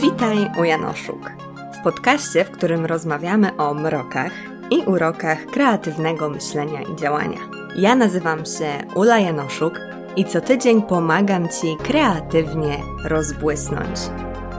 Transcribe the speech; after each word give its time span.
Witaj 0.00 0.50
u 0.60 0.64
Janoszuk. 0.64 1.30
W 1.80 1.82
podcaście, 1.82 2.44
w 2.44 2.50
którym 2.50 2.86
rozmawiamy 2.86 3.56
o 3.56 3.74
mrokach 3.74 4.32
i 4.70 4.78
urokach 4.78 5.46
kreatywnego 5.46 6.28
myślenia 6.28 6.82
i 6.82 6.96
działania. 6.96 7.38
Ja 7.76 7.94
nazywam 7.94 8.38
się 8.38 8.94
Ula 8.94 9.18
Janoszuk 9.18 9.80
i 10.16 10.24
co 10.24 10.40
tydzień 10.40 10.82
pomagam 10.82 11.48
Ci 11.48 11.76
kreatywnie 11.82 12.78
rozbłysnąć. 13.04 14.00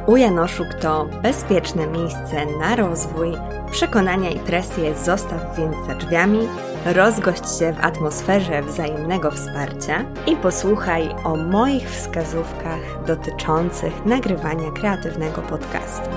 U 0.08 0.18
Janoszuk 0.18 0.68
to 0.74 1.06
bezpieczne 1.22 1.88
miejsce 1.88 2.46
na 2.60 2.76
rozwój, 2.76 3.32
przekonania 3.72 4.30
i 4.30 4.40
presję 4.40 4.96
zostaw 4.96 5.58
więc 5.58 5.76
za 5.88 5.96
drzwiami, 5.96 6.40
rozgość 6.86 7.60
się 7.60 7.74
w 7.74 7.80
atmosferze 7.80 8.62
wzajemnego 8.62 9.32
wsparcia 9.32 10.06
i 10.28 10.36
posłuchaj 10.36 11.10
o 11.24 11.36
moich 11.36 11.90
wskazówkach 11.90 13.06
dotyczących 13.06 14.06
nagrywania 14.06 14.72
kreatywnego 14.72 15.42
podcastu. 15.42 16.10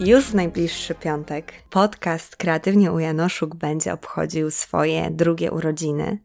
Już 0.00 0.24
w 0.24 0.34
najbliższy 0.34 0.94
piątek 0.94 1.52
podcast 1.70 2.36
Kreatywnie 2.36 2.92
u 2.92 2.98
Janoszuk 2.98 3.54
będzie 3.54 3.92
obchodził 3.92 4.50
swoje 4.50 5.10
drugie 5.10 5.50
urodziny. 5.50 6.18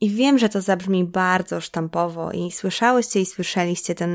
I 0.00 0.10
wiem, 0.10 0.38
że 0.38 0.48
to 0.48 0.60
zabrzmi 0.60 1.04
bardzo 1.04 1.60
sztampowo 1.60 2.32
i 2.32 2.52
słyszałyście 2.52 3.20
i 3.20 3.26
słyszeliście 3.26 3.94
ten, 3.94 4.10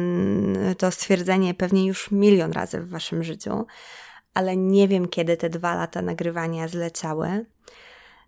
to 0.78 0.92
stwierdzenie 0.92 1.54
pewnie 1.54 1.86
już 1.86 2.12
milion 2.12 2.52
razy 2.52 2.82
w 2.82 2.90
waszym 2.90 3.24
życiu, 3.24 3.66
ale 4.34 4.58
nie 4.58 4.88
wiem, 4.88 5.08
kiedy 5.08 5.38
te 5.38 5.50
dwa 5.50 5.76
lata 5.76 6.02
nagrywania 6.02 6.68
zleciały. 6.68 7.46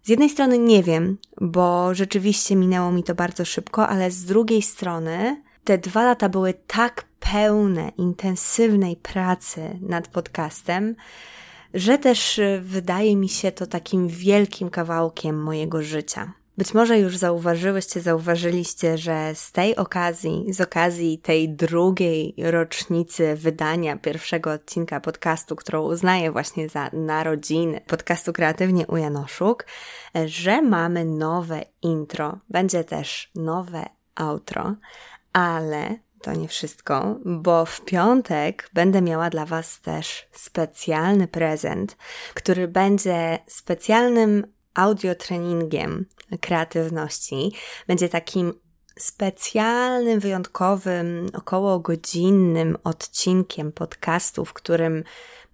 Z 0.04 0.10
jednej 0.10 0.30
strony 0.30 0.58
nie 0.58 0.84
wiem, 0.84 1.18
bo 1.42 1.94
rzeczywiście 1.94 2.56
minęło 2.56 2.92
mi 2.92 3.04
to 3.04 3.16
bardzo 3.16 3.46
szybko, 3.46 3.88
ale 3.88 4.12
z 4.12 4.26
drugiej 4.26 4.62
strony 4.62 5.44
te 5.64 5.78
dwa 5.78 6.04
lata 6.04 6.30
były 6.30 6.54
tak 6.68 7.06
pełne 7.20 7.92
intensywnej 7.98 8.96
pracy 8.96 9.80
nad 9.82 10.08
podcastem, 10.08 10.96
że 11.74 11.98
też 11.98 12.40
wydaje 12.62 13.16
mi 13.16 13.30
się 13.30 13.52
to 13.52 13.68
takim 13.68 14.08
wielkim 14.08 14.70
kawałkiem 14.70 15.44
mojego 15.44 15.84
życia. 15.84 16.34
Być 16.58 16.74
może 16.74 17.00
już 17.00 17.18
zauważyłyście, 17.18 18.02
zauważyliście, 18.02 18.98
że 18.98 19.36
z 19.36 19.52
tej 19.52 19.76
okazji, 19.76 20.46
z 20.54 20.62
okazji 20.62 21.18
tej 21.18 21.50
drugiej 21.50 22.36
rocznicy 22.38 23.36
wydania 23.36 23.98
pierwszego 23.98 24.52
odcinka 24.52 25.00
podcastu, 25.00 25.56
którą 25.56 25.82
uznaję 25.82 26.32
właśnie 26.32 26.70
za 26.70 26.90
narodziny 26.94 27.82
podcastu 27.88 28.34
Kreatywnie 28.34 28.88
u 28.88 28.98
Janoszuk, 28.98 29.66
że 30.26 30.62
mamy 30.62 31.06
nowe 31.06 31.62
intro, 31.82 32.40
będzie 32.50 32.84
też 32.84 33.32
nowe 33.36 33.86
outro, 34.16 34.76
ale 35.34 35.98
to 36.22 36.34
nie 36.34 36.48
wszystko, 36.48 37.20
bo 37.26 37.66
w 37.66 37.82
piątek 37.82 38.70
będę 38.74 39.02
miała 39.02 39.30
dla 39.30 39.46
Was 39.46 39.82
też 39.82 40.28
specjalny 40.32 41.28
prezent, 41.28 41.98
który 42.34 42.68
będzie 42.68 43.40
specjalnym 43.48 44.53
audiotreningiem 44.74 46.06
kreatywności. 46.42 47.52
Będzie 47.88 48.10
takim 48.10 48.54
specjalnym, 49.00 50.20
wyjątkowym, 50.20 51.30
około 51.34 51.80
godzinnym 51.80 52.78
odcinkiem 52.84 53.72
podcastu, 53.72 54.46
w 54.46 54.54
którym 54.54 55.04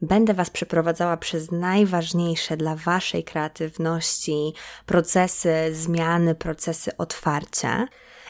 będę 0.01 0.33
Was 0.33 0.49
przeprowadzała 0.49 1.17
przez 1.17 1.51
najważniejsze 1.51 2.57
dla 2.57 2.75
Waszej 2.75 3.23
kreatywności 3.23 4.53
procesy 4.85 5.51
zmiany, 5.71 6.35
procesy 6.35 6.97
otwarcia. 6.97 7.87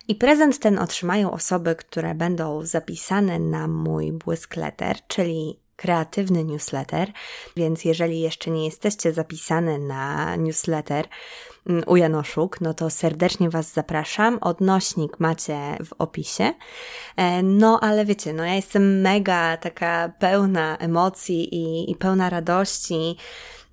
I 0.07 0.15
prezent 0.15 0.59
ten 0.59 0.79
otrzymają 0.79 1.31
osoby, 1.31 1.75
które 1.75 2.15
będą 2.15 2.65
zapisane 2.65 3.39
na 3.39 3.67
mój 3.67 4.11
błyskleter, 4.11 4.97
czyli 5.07 5.59
kreatywny 5.79 6.43
newsletter, 6.43 7.11
więc 7.55 7.85
jeżeli 7.85 8.19
jeszcze 8.19 8.51
nie 8.51 8.65
jesteście 8.65 9.13
zapisane 9.13 9.77
na 9.77 10.35
newsletter 10.35 11.07
mm, 11.67 11.83
u 11.87 11.95
Janoszuk, 11.95 12.61
no 12.61 12.73
to 12.73 12.89
serdecznie 12.89 13.49
Was 13.49 13.73
zapraszam. 13.73 14.37
Odnośnik 14.41 15.19
macie 15.19 15.77
w 15.85 15.93
opisie. 15.97 16.53
E, 17.17 17.43
no 17.43 17.79
ale 17.81 18.05
wiecie, 18.05 18.33
no 18.33 18.45
ja 18.45 18.53
jestem 18.53 19.01
mega 19.01 19.57
taka 19.57 20.11
pełna 20.19 20.77
emocji 20.77 21.55
i, 21.55 21.91
i 21.91 21.95
pełna 21.95 22.29
radości. 22.29 23.17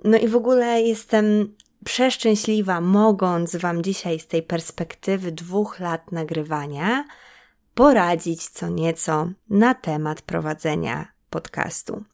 No 0.05 0.19
i 0.19 0.29
w 0.29 0.37
ogóle 0.37 0.83
jestem 0.83 1.55
przeszczęśliwa, 1.85 2.81
mogąc 2.81 3.57
Wam 3.57 3.83
dzisiaj 3.83 4.21
z 4.21 4.27
tej 4.27 4.43
perspektywy 4.43 5.33
dwóch 5.33 5.81
lat 5.81 6.13
nagrywania 6.13 7.05
poradzić 7.75 8.49
co 8.49 8.69
nieco 8.69 9.29
na 9.51 9.75
temat 9.75 10.23
prowadzenia 10.23 11.16
podcastu. 11.37 12.05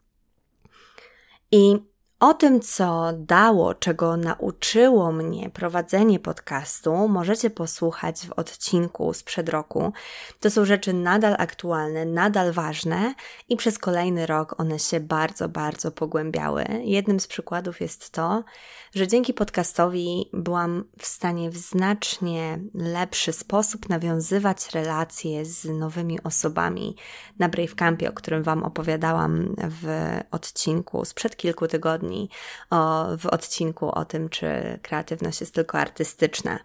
I 1.55 1.79
o 2.23 2.35
tym, 2.35 2.61
co 2.61 3.13
dało, 3.17 3.75
czego 3.75 4.17
nauczyło 4.17 5.13
mnie 5.13 5.51
prowadzenie 5.51 6.19
podcastu, 6.19 7.09
możecie 7.09 7.51
posłuchać 7.51 8.27
w 8.27 8.33
odcinku 8.33 9.15
sprzed 9.15 9.49
roku. 9.49 9.93
To 10.41 10.51
są 10.51 10.65
rzeczy 10.65 10.93
nadal 10.93 11.37
aktualne, 11.39 12.05
nadal 12.05 12.53
ważne 12.53 13.15
i 13.49 13.57
przez 13.57 13.79
kolejny 13.79 14.27
rok 14.27 14.61
one 14.61 14.79
się 14.79 15.01
bardzo, 15.01 15.49
bardzo 15.49 15.93
pogłębiały. 15.93 16.65
Jednym 16.85 17.21
z 17.21 17.27
przykładów 17.27 17.81
jest 17.81 18.11
to, 18.11 18.45
że 18.95 19.09
dzięki 19.09 19.35
podcastowi 19.35 20.31
byłam 20.33 20.85
w 20.99 21.07
stanie 21.07 21.51
w 21.51 21.57
znacznie 21.57 22.59
lepszy 22.75 23.33
sposób 23.33 23.89
nawiązywać 23.89 24.75
relacje 24.75 25.45
z 25.45 25.65
nowymi 25.65 26.23
osobami 26.23 26.97
na 27.39 27.49
Brave 27.49 27.75
Campie, 27.75 28.11
o 28.11 28.13
którym 28.13 28.43
Wam 28.43 28.63
opowiadałam 28.63 29.55
w 29.59 29.87
odcinku 30.31 31.05
sprzed 31.05 31.37
kilku 31.37 31.69
tygodni 31.69 32.12
o, 32.71 33.07
w 33.19 33.27
odcinku 33.27 33.91
o 33.91 34.05
tym, 34.05 34.29
czy 34.29 34.79
kreatywność 34.83 35.41
jest 35.41 35.55
tylko 35.55 35.79
artystyczna. 35.79 36.59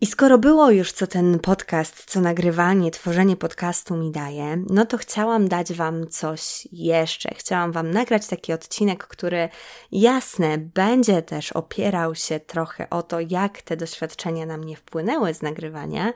I 0.00 0.06
skoro 0.06 0.38
było 0.38 0.70
już 0.70 0.92
co 0.92 1.06
ten 1.06 1.38
podcast, 1.38 2.04
co 2.04 2.20
nagrywanie, 2.20 2.90
tworzenie 2.90 3.36
podcastu 3.36 3.96
mi 3.96 4.10
daje, 4.10 4.56
no 4.70 4.86
to 4.86 4.98
chciałam 4.98 5.48
dać 5.48 5.72
Wam 5.72 6.08
coś 6.08 6.68
jeszcze. 6.72 7.34
Chciałam 7.34 7.72
Wam 7.72 7.90
nagrać 7.90 8.26
taki 8.26 8.52
odcinek, 8.52 9.06
który 9.06 9.48
jasne 9.92 10.58
będzie 10.58 11.22
też 11.22 11.52
opierał 11.52 12.14
się 12.14 12.40
trochę 12.40 12.90
o 12.90 13.02
to, 13.02 13.20
jak 13.20 13.62
te 13.62 13.76
doświadczenia 13.76 14.46
na 14.46 14.56
mnie 14.56 14.76
wpłynęły 14.76 15.34
z 15.34 15.42
nagrywania, 15.42 16.12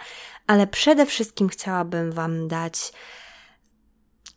ale 0.46 0.66
przede 0.66 1.06
wszystkim 1.06 1.48
chciałabym 1.48 2.12
Wam 2.12 2.48
dać 2.48 2.92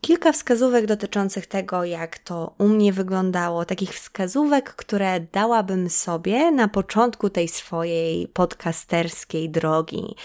kilka 0.01 0.31
wskazówek 0.31 0.85
dotyczących 0.85 1.47
tego, 1.47 1.83
jak 1.83 2.19
to 2.19 2.53
u 2.57 2.67
mnie 2.67 2.93
wyglądało, 2.93 3.65
takich 3.65 3.93
wskazówek, 3.93 4.75
które 4.75 5.19
dałabym 5.19 5.89
sobie 5.89 6.51
na 6.51 6.67
początku 6.67 7.29
tej 7.29 7.47
swojej 7.47 8.27
podcasterskiej 8.27 9.49
drogi. 9.49 10.15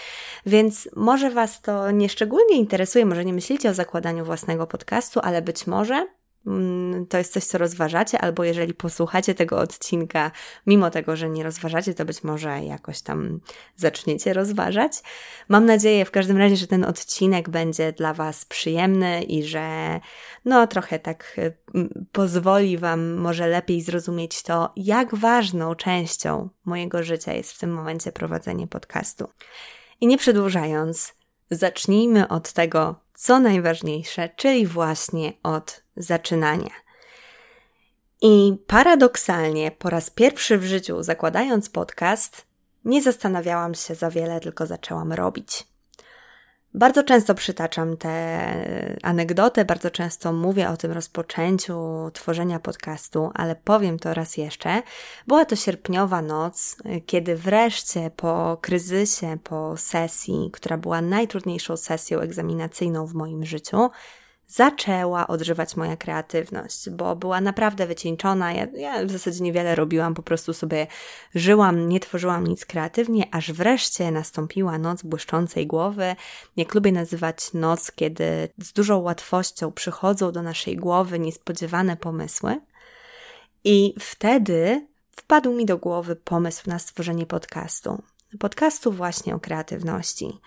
Więc 0.45 0.89
może 0.95 1.29
Was 1.29 1.61
to 1.61 1.91
nieszczególnie 1.91 2.55
interesuje, 2.57 3.05
może 3.05 3.25
nie 3.25 3.33
myślicie 3.33 3.69
o 3.69 3.73
zakładaniu 3.73 4.25
własnego 4.25 4.67
podcastu, 4.67 5.19
ale 5.23 5.41
być 5.41 5.67
może 5.67 6.07
to 7.09 7.17
jest 7.17 7.33
coś, 7.33 7.43
co 7.43 7.57
rozważacie, 7.57 8.21
albo 8.21 8.43
jeżeli 8.43 8.73
posłuchacie 8.73 9.35
tego 9.35 9.59
odcinka, 9.59 10.31
mimo 10.67 10.89
tego, 10.89 11.15
że 11.15 11.29
nie 11.29 11.43
rozważacie, 11.43 11.93
to 11.93 12.05
być 12.05 12.23
może 12.23 12.63
jakoś 12.63 13.01
tam 13.01 13.39
zaczniecie 13.75 14.33
rozważać. 14.33 14.91
Mam 15.49 15.65
nadzieję 15.65 16.05
w 16.05 16.11
każdym 16.11 16.37
razie, 16.37 16.55
że 16.55 16.67
ten 16.67 16.85
odcinek 16.85 17.49
będzie 17.49 17.91
dla 17.91 18.13
Was 18.13 18.45
przyjemny 18.45 19.23
i 19.23 19.43
że 19.43 19.99
no 20.45 20.67
trochę 20.67 20.99
tak 20.99 21.35
y, 21.37 21.53
pozwoli 22.11 22.77
Wam 22.77 23.13
może 23.13 23.47
lepiej 23.47 23.81
zrozumieć 23.81 24.43
to, 24.43 24.73
jak 24.75 25.15
ważną 25.15 25.75
częścią 25.75 26.49
mojego 26.65 27.03
życia 27.03 27.33
jest 27.33 27.51
w 27.51 27.59
tym 27.59 27.73
momencie 27.73 28.11
prowadzenie 28.11 28.67
podcastu. 28.67 29.27
I 30.01 30.07
nie 30.07 30.17
przedłużając, 30.17 31.13
zacznijmy 31.51 32.27
od 32.27 32.53
tego, 32.53 32.95
co 33.13 33.39
najważniejsze, 33.39 34.29
czyli 34.35 34.67
właśnie 34.67 35.33
od 35.43 35.86
zaczynania. 35.97 36.71
I 38.21 38.57
paradoksalnie, 38.67 39.71
po 39.71 39.89
raz 39.89 40.09
pierwszy 40.09 40.57
w 40.57 40.65
życiu, 40.65 41.03
zakładając 41.03 41.69
podcast, 41.69 42.45
nie 42.85 43.01
zastanawiałam 43.01 43.75
się 43.75 43.95
za 43.95 44.09
wiele, 44.09 44.39
tylko 44.39 44.65
zaczęłam 44.65 45.13
robić. 45.13 45.67
Bardzo 46.73 47.03
często 47.03 47.35
przytaczam 47.35 47.97
tę 47.97 48.47
anegdotę, 49.03 49.65
bardzo 49.65 49.91
często 49.91 50.33
mówię 50.33 50.69
o 50.69 50.77
tym 50.77 50.91
rozpoczęciu 50.91 51.75
tworzenia 52.13 52.59
podcastu, 52.59 53.31
ale 53.33 53.55
powiem 53.55 53.99
to 53.99 54.13
raz 54.13 54.37
jeszcze. 54.37 54.81
Była 55.27 55.45
to 55.45 55.55
sierpniowa 55.55 56.21
noc, 56.21 56.75
kiedy 57.05 57.35
wreszcie 57.35 58.11
po 58.15 58.57
kryzysie, 58.61 59.37
po 59.43 59.77
sesji, 59.77 60.49
która 60.53 60.77
była 60.77 61.01
najtrudniejszą 61.01 61.77
sesją 61.77 62.19
egzaminacyjną 62.19 63.05
w 63.05 63.13
moim 63.13 63.45
życiu, 63.45 63.89
zaczęła 64.47 65.27
odżywać 65.27 65.75
moja 65.75 65.97
kreatywność, 65.97 66.89
bo 66.89 67.15
była 67.15 67.41
naprawdę 67.41 67.87
wycieńczona. 67.87 68.53
Ja, 68.53 68.67
ja 68.73 69.05
w 69.05 69.11
zasadzie 69.11 69.43
niewiele 69.43 69.75
robiłam, 69.75 70.13
po 70.13 70.23
prostu 70.23 70.53
sobie 70.53 70.87
żyłam, 71.35 71.89
nie 71.89 71.99
tworzyłam 71.99 72.47
nic 72.47 72.65
kreatywnie, 72.65 73.27
aż 73.31 73.51
wreszcie 73.51 74.11
nastąpiła 74.11 74.77
noc 74.77 75.03
błyszczącej 75.03 75.67
głowy. 75.67 76.15
Jak 76.57 76.75
lubię 76.75 76.91
nazywać 76.91 77.53
noc, 77.53 77.91
kiedy 77.91 78.49
z 78.57 78.73
dużą 78.73 78.97
łatwością 78.97 79.71
przychodzą 79.71 80.31
do 80.31 80.43
naszej 80.43 80.75
głowy 80.75 81.19
niespodziewane 81.19 81.97
pomysły. 81.97 82.61
I 83.63 83.93
wtedy 83.99 84.87
wpadł 85.11 85.53
mi 85.53 85.65
do 85.65 85.77
głowy 85.77 86.15
pomysł 86.15 86.69
na 86.69 86.79
stworzenie 86.79 87.25
podcastu 87.25 88.01
podcastu 88.39 88.91
właśnie 88.91 89.35
o 89.35 89.39
kreatywności. 89.39 90.39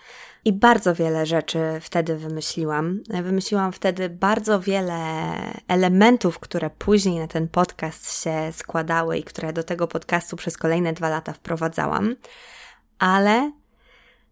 I 0.45 0.53
bardzo 0.53 0.95
wiele 0.95 1.25
rzeczy 1.25 1.59
wtedy 1.81 2.17
wymyśliłam. 2.17 2.99
Wymyśliłam 3.23 3.71
wtedy 3.71 4.09
bardzo 4.09 4.59
wiele 4.59 4.97
elementów, 5.67 6.39
które 6.39 6.69
później 6.69 7.19
na 7.19 7.27
ten 7.27 7.47
podcast 7.47 8.23
się 8.23 8.51
składały 8.51 9.17
i 9.17 9.23
które 9.23 9.53
do 9.53 9.63
tego 9.63 9.87
podcastu 9.87 10.35
przez 10.35 10.57
kolejne 10.57 10.93
dwa 10.93 11.09
lata 11.09 11.33
wprowadzałam. 11.33 12.15
Ale 12.99 13.51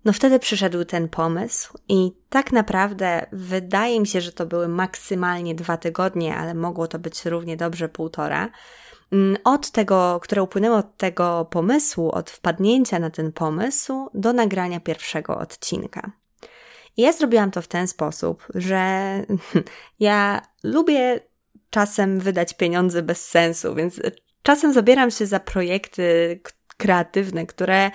no 0.05 0.13
wtedy 0.13 0.39
przyszedł 0.39 0.85
ten 0.85 1.09
pomysł 1.09 1.77
i 1.87 2.11
tak 2.29 2.51
naprawdę 2.51 3.25
wydaje 3.31 3.99
mi 3.99 4.07
się, 4.07 4.21
że 4.21 4.31
to 4.31 4.45
były 4.45 4.67
maksymalnie 4.67 5.55
dwa 5.55 5.77
tygodnie, 5.77 6.35
ale 6.35 6.53
mogło 6.53 6.87
to 6.87 6.99
być 6.99 7.25
równie 7.25 7.57
dobrze 7.57 7.89
półtora 7.89 8.49
od 9.43 9.71
tego, 9.71 10.19
które 10.23 10.43
upłynęło 10.43 10.77
od 10.77 10.97
tego 10.97 11.47
pomysłu, 11.51 12.11
od 12.11 12.29
wpadnięcia 12.29 12.99
na 12.99 13.09
ten 13.09 13.31
pomysł 13.31 14.09
do 14.13 14.33
nagrania 14.33 14.79
pierwszego 14.79 15.37
odcinka. 15.37 16.11
I 16.97 17.01
ja 17.01 17.11
zrobiłam 17.11 17.51
to 17.51 17.61
w 17.61 17.67
ten 17.67 17.87
sposób, 17.87 18.47
że 18.55 19.13
ja 19.99 20.41
lubię 20.63 21.19
czasem 21.69 22.19
wydać 22.19 22.53
pieniądze 22.53 23.01
bez 23.01 23.27
sensu, 23.27 23.75
więc 23.75 24.01
czasem 24.43 24.73
zabieram 24.73 25.11
się 25.11 25.25
za 25.25 25.39
projekty 25.39 26.39
kreatywne, 26.77 27.45
które 27.45 27.75
Mm, 27.85 27.91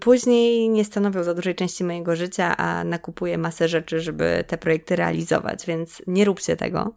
później 0.00 0.68
nie 0.68 0.84
stanowią 0.84 1.24
za 1.24 1.34
dużej 1.34 1.54
części 1.54 1.84
mojego 1.84 2.16
życia, 2.16 2.56
a 2.56 2.84
nakupuję 2.84 3.38
masę 3.38 3.68
rzeczy, 3.68 4.00
żeby 4.00 4.44
te 4.46 4.58
projekty 4.58 4.96
realizować, 4.96 5.66
więc 5.66 6.02
nie 6.06 6.24
róbcie 6.24 6.56
tego. 6.56 6.94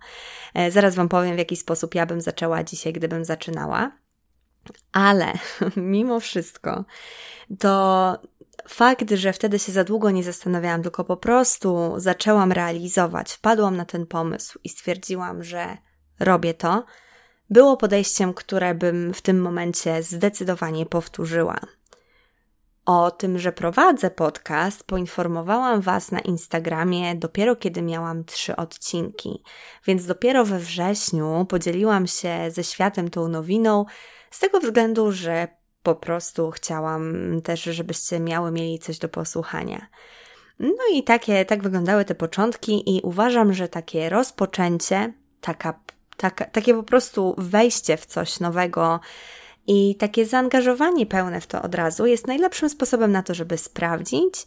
E, 0.53 0.71
zaraz 0.71 0.95
Wam 0.95 1.09
powiem, 1.09 1.35
w 1.35 1.39
jaki 1.39 1.55
sposób 1.55 1.95
ja 1.95 2.05
bym 2.05 2.21
zaczęła 2.21 2.63
dzisiaj, 2.63 2.93
gdybym 2.93 3.25
zaczynała. 3.25 3.91
Ale 4.91 5.33
mimo 5.77 6.19
wszystko, 6.19 6.85
to 7.59 8.17
fakt, 8.67 9.11
że 9.11 9.33
wtedy 9.33 9.59
się 9.59 9.71
za 9.71 9.83
długo 9.83 10.11
nie 10.11 10.23
zastanawiałam, 10.23 10.83
tylko 10.83 11.03
po 11.03 11.17
prostu 11.17 11.93
zaczęłam 11.97 12.51
realizować, 12.51 13.33
wpadłam 13.33 13.77
na 13.77 13.85
ten 13.85 14.05
pomysł 14.05 14.59
i 14.63 14.69
stwierdziłam, 14.69 15.43
że 15.43 15.77
robię 16.19 16.53
to, 16.53 16.85
było 17.49 17.77
podejściem, 17.77 18.33
które 18.33 18.75
bym 18.75 19.13
w 19.13 19.21
tym 19.21 19.41
momencie 19.41 20.03
zdecydowanie 20.03 20.85
powtórzyła. 20.85 21.59
O 22.85 23.11
tym, 23.11 23.39
że 23.39 23.51
prowadzę 23.51 24.11
podcast, 24.11 24.83
poinformowałam 24.83 25.81
Was 25.81 26.11
na 26.11 26.19
Instagramie 26.19 27.15
dopiero 27.15 27.55
kiedy 27.55 27.81
miałam 27.81 28.23
trzy 28.23 28.55
odcinki, 28.55 29.43
więc 29.85 30.05
dopiero 30.05 30.45
we 30.45 30.59
wrześniu 30.59 31.45
podzieliłam 31.49 32.07
się 32.07 32.51
ze 32.51 32.63
światem 32.63 33.09
tą 33.09 33.27
nowiną, 33.27 33.85
z 34.31 34.39
tego 34.39 34.59
względu, 34.59 35.11
że 35.11 35.47
po 35.83 35.95
prostu 35.95 36.51
chciałam 36.51 37.13
też, 37.41 37.63
żebyście 37.63 38.19
miały 38.19 38.51
mieli 38.51 38.79
coś 38.79 38.99
do 38.99 39.09
posłuchania. 39.09 39.87
No 40.59 40.83
i 40.93 41.03
takie, 41.03 41.45
tak 41.45 41.63
wyglądały 41.63 42.05
te 42.05 42.15
początki, 42.15 42.97
i 42.97 43.01
uważam, 43.01 43.53
że 43.53 43.67
takie 43.67 44.09
rozpoczęcie, 44.09 45.13
taka, 45.41 45.79
taka, 46.17 46.45
takie 46.45 46.73
po 46.73 46.83
prostu 46.83 47.35
wejście 47.37 47.97
w 47.97 48.05
coś 48.05 48.39
nowego, 48.39 48.99
i 49.67 49.95
takie 49.95 50.25
zaangażowanie 50.25 51.05
pełne 51.05 51.41
w 51.41 51.47
to 51.47 51.61
od 51.61 51.75
razu 51.75 52.05
jest 52.05 52.27
najlepszym 52.27 52.69
sposobem 52.69 53.11
na 53.11 53.23
to, 53.23 53.33
żeby 53.33 53.57
sprawdzić, 53.57 54.45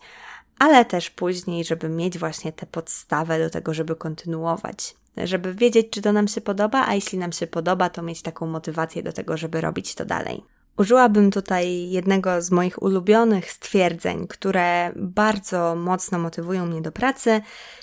ale 0.59 0.85
też 0.85 1.11
później, 1.11 1.65
żeby 1.65 1.89
mieć 1.89 2.19
właśnie 2.19 2.53
tę 2.53 2.67
podstawę 2.67 3.39
do 3.39 3.51
tego, 3.51 3.75
żeby 3.75 3.97
kontynuować. 3.97 4.95
Żeby 5.25 5.55
wiedzieć, 5.55 5.87
czy 5.91 6.03
to 6.03 6.13
nam 6.13 6.29
się 6.29 6.41
podoba, 6.41 6.85
a 6.87 6.95
jeśli 6.95 7.19
nam 7.19 7.33
się 7.33 7.47
podoba, 7.47 7.91
to 7.91 8.03
mieć 8.03 8.23
taką 8.23 8.47
motywację 8.47 9.03
do 9.03 9.13
tego, 9.13 9.37
żeby 9.37 9.61
robić 9.61 9.95
to 9.95 10.05
dalej. 10.05 10.45
Użyłabym 10.79 11.31
tutaj 11.31 11.91
jednego 11.91 12.43
z 12.43 12.51
moich 12.51 12.83
ulubionych 12.83 13.51
stwierdzeń, 13.51 14.27
które 14.27 14.93
bardzo 14.97 15.77
mocno 15.77 16.19
motywują 16.19 16.67
mnie 16.67 16.83
do 16.83 16.93
pracy. 16.93 17.41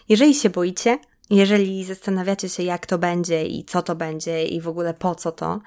Jeżeli 0.10 0.36
się 0.36 0.50
boicie, 0.50 1.00
jeżeli 1.30 1.84
zastanawiacie 1.84 2.50
się, 2.50 2.64
jak 2.64 2.86
to 2.86 2.98
będzie 2.98 3.46
i 3.46 3.66
co 3.66 3.82
to 3.82 3.96
będzie 3.96 4.46
i 4.46 4.62
w 4.62 4.68
ogóle 4.68 4.94
po 4.94 5.16
co 5.16 5.32
to, 5.32 5.62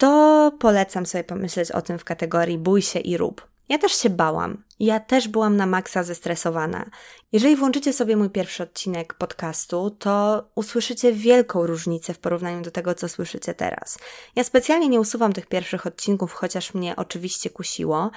to 0.00 0.52
polecam 0.58 1.06
sobie 1.06 1.24
pomyśleć 1.24 1.72
o 1.72 1.82
tym 1.82 1.98
w 1.98 2.04
kategorii 2.04 2.58
bój 2.58 2.82
się 2.82 2.98
i 2.98 3.16
rób. 3.16 3.46
Ja 3.68 3.78
też 3.78 3.92
się 3.92 4.10
bałam. 4.10 4.64
Ja 4.80 5.00
też 5.00 5.28
byłam 5.28 5.56
na 5.56 5.66
maksa 5.66 6.02
zestresowana. 6.02 6.90
Jeżeli 7.32 7.56
włączycie 7.56 7.92
sobie 7.92 8.16
mój 8.16 8.30
pierwszy 8.30 8.62
odcinek 8.62 9.14
podcastu, 9.14 9.90
to 9.90 10.44
usłyszycie 10.54 11.12
wielką 11.12 11.66
różnicę 11.66 12.14
w 12.14 12.18
porównaniu 12.18 12.62
do 12.62 12.70
tego, 12.70 12.94
co 12.94 13.08
słyszycie 13.08 13.54
teraz. 13.54 13.98
Ja 14.36 14.44
specjalnie 14.44 14.88
nie 14.88 15.00
usuwam 15.00 15.32
tych 15.32 15.46
pierwszych 15.46 15.86
odcinków, 15.86 16.32
chociaż 16.32 16.74
mnie 16.74 16.96
oczywiście 16.96 17.50
kusiło. 17.50 18.10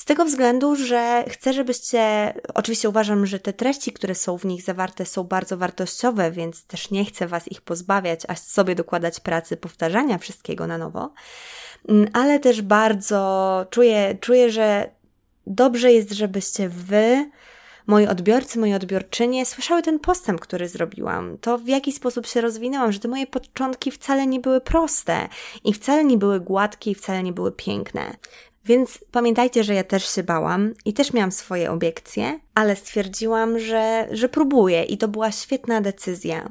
Z 0.00 0.04
tego 0.04 0.24
względu, 0.24 0.76
że 0.76 1.24
chcę, 1.28 1.52
żebyście. 1.52 2.32
Oczywiście 2.54 2.88
uważam, 2.88 3.26
że 3.26 3.38
te 3.38 3.52
treści, 3.52 3.92
które 3.92 4.14
są 4.14 4.38
w 4.38 4.44
nich 4.44 4.62
zawarte, 4.62 5.06
są 5.06 5.24
bardzo 5.24 5.56
wartościowe, 5.56 6.30
więc 6.30 6.64
też 6.64 6.90
nie 6.90 7.04
chcę 7.04 7.26
Was 7.26 7.48
ich 7.48 7.60
pozbawiać, 7.60 8.20
a 8.28 8.34
sobie 8.34 8.74
dokładać 8.74 9.20
pracy 9.20 9.56
powtarzania 9.56 10.18
wszystkiego 10.18 10.66
na 10.66 10.78
nowo. 10.78 11.12
Mm, 11.88 12.08
ale 12.12 12.38
też 12.38 12.62
bardzo 12.62 13.66
czuję, 13.70 14.18
czuję, 14.20 14.50
że 14.50 14.90
dobrze 15.46 15.92
jest, 15.92 16.12
żebyście 16.12 16.68
Wy 16.68 17.30
moi 17.86 18.06
odbiorcy, 18.06 18.58
moje 18.58 18.76
odbiorczynie 18.76 19.46
słyszały 19.46 19.82
ten 19.82 19.98
postęp, 19.98 20.40
który 20.40 20.68
zrobiłam, 20.68 21.38
to 21.38 21.58
w 21.58 21.68
jaki 21.68 21.92
sposób 21.92 22.26
się 22.26 22.40
rozwinęłam, 22.40 22.92
że 22.92 22.98
te 22.98 23.08
moje 23.08 23.26
początki 23.26 23.90
wcale 23.90 24.26
nie 24.26 24.40
były 24.40 24.60
proste 24.60 25.28
i 25.64 25.72
wcale 25.72 26.04
nie 26.04 26.16
były 26.16 26.40
gładkie 26.40 26.90
i 26.90 26.94
wcale 26.94 27.22
nie 27.22 27.32
były 27.32 27.52
piękne. 27.52 28.16
Więc 28.64 29.04
pamiętajcie, 29.10 29.64
że 29.64 29.74
ja 29.74 29.84
też 29.84 30.14
się 30.14 30.22
bałam 30.22 30.74
i 30.84 30.92
też 30.92 31.12
miałam 31.12 31.32
swoje 31.32 31.70
obiekcje, 31.70 32.40
ale 32.54 32.76
stwierdziłam, 32.76 33.58
że, 33.58 34.08
że 34.10 34.28
próbuję 34.28 34.82
i 34.82 34.98
to 34.98 35.08
była 35.08 35.32
świetna 35.32 35.80
decyzja. 35.80 36.48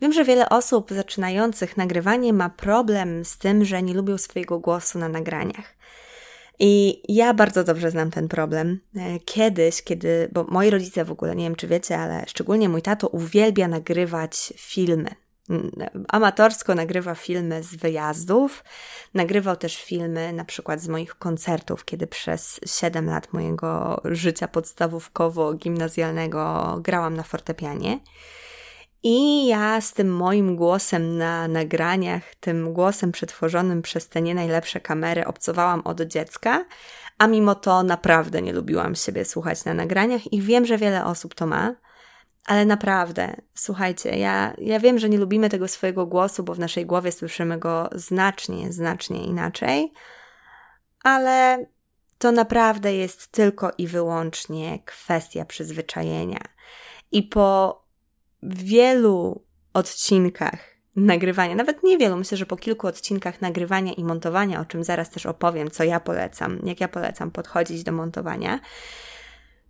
Wiem, 0.00 0.12
że 0.12 0.24
wiele 0.24 0.48
osób 0.48 0.90
zaczynających 0.90 1.76
nagrywanie 1.76 2.32
ma 2.32 2.50
problem 2.50 3.24
z 3.24 3.38
tym, 3.38 3.64
że 3.64 3.82
nie 3.82 3.94
lubią 3.94 4.18
swojego 4.18 4.58
głosu 4.58 4.98
na 4.98 5.08
nagraniach. 5.08 5.74
I 6.58 7.02
ja 7.14 7.34
bardzo 7.34 7.64
dobrze 7.64 7.90
znam 7.90 8.10
ten 8.10 8.28
problem. 8.28 8.80
E, 8.96 9.18
kiedyś, 9.18 9.82
kiedy, 9.82 10.28
bo 10.32 10.44
moi 10.44 10.70
rodzice 10.70 11.04
w 11.04 11.12
ogóle, 11.12 11.36
nie 11.36 11.44
wiem 11.44 11.56
czy 11.56 11.66
wiecie, 11.66 11.98
ale 11.98 12.24
szczególnie 12.26 12.68
mój 12.68 12.82
tato 12.82 13.08
uwielbia 13.08 13.68
nagrywać 13.68 14.52
filmy. 14.56 15.23
Amatorsko 16.08 16.74
nagrywa 16.74 17.14
filmy 17.14 17.62
z 17.62 17.76
wyjazdów, 17.76 18.64
nagrywał 19.14 19.56
też 19.56 19.82
filmy 19.82 20.32
na 20.32 20.44
przykład 20.44 20.80
z 20.80 20.88
moich 20.88 21.14
koncertów, 21.14 21.84
kiedy 21.84 22.06
przez 22.06 22.60
7 22.66 23.06
lat 23.06 23.32
mojego 23.32 24.00
życia 24.04 24.46
podstawówkowo-gimnazjalnego 24.46 26.80
grałam 26.82 27.16
na 27.16 27.22
fortepianie. 27.22 28.00
I 29.02 29.46
ja 29.46 29.80
z 29.80 29.92
tym 29.92 30.16
moim 30.16 30.56
głosem 30.56 31.18
na 31.18 31.48
nagraniach, 31.48 32.34
tym 32.34 32.72
głosem 32.72 33.12
przetworzonym 33.12 33.82
przez 33.82 34.08
te 34.08 34.22
nie 34.22 34.34
najlepsze 34.34 34.80
kamery, 34.80 35.26
obcowałam 35.26 35.80
od 35.80 36.00
dziecka, 36.00 36.64
a 37.18 37.26
mimo 37.26 37.54
to 37.54 37.82
naprawdę 37.82 38.42
nie 38.42 38.52
lubiłam 38.52 38.94
siebie 38.94 39.24
słuchać 39.24 39.64
na 39.64 39.74
nagraniach 39.74 40.32
i 40.32 40.42
wiem, 40.42 40.66
że 40.66 40.78
wiele 40.78 41.04
osób 41.04 41.34
to 41.34 41.46
ma. 41.46 41.74
Ale 42.46 42.64
naprawdę, 42.64 43.36
słuchajcie, 43.54 44.18
ja, 44.18 44.54
ja 44.58 44.80
wiem, 44.80 44.98
że 44.98 45.08
nie 45.08 45.18
lubimy 45.18 45.48
tego 45.48 45.68
swojego 45.68 46.06
głosu, 46.06 46.42
bo 46.42 46.54
w 46.54 46.58
naszej 46.58 46.86
głowie 46.86 47.12
słyszymy 47.12 47.58
go 47.58 47.90
znacznie, 47.92 48.72
znacznie 48.72 49.24
inaczej, 49.24 49.92
ale 51.02 51.66
to 52.18 52.32
naprawdę 52.32 52.94
jest 52.94 53.26
tylko 53.26 53.70
i 53.78 53.86
wyłącznie 53.86 54.78
kwestia 54.84 55.44
przyzwyczajenia. 55.44 56.40
I 57.12 57.22
po 57.22 57.82
wielu 58.42 59.44
odcinkach 59.72 60.74
nagrywania, 60.96 61.54
nawet 61.54 61.82
niewielu, 61.82 62.16
myślę, 62.16 62.38
że 62.38 62.46
po 62.46 62.56
kilku 62.56 62.86
odcinkach 62.86 63.40
nagrywania 63.40 63.92
i 63.92 64.04
montowania, 64.04 64.60
o 64.60 64.64
czym 64.64 64.84
zaraz 64.84 65.10
też 65.10 65.26
opowiem, 65.26 65.70
co 65.70 65.84
ja 65.84 66.00
polecam, 66.00 66.58
jak 66.64 66.80
ja 66.80 66.88
polecam 66.88 67.30
podchodzić 67.30 67.84
do 67.84 67.92
montowania, 67.92 68.60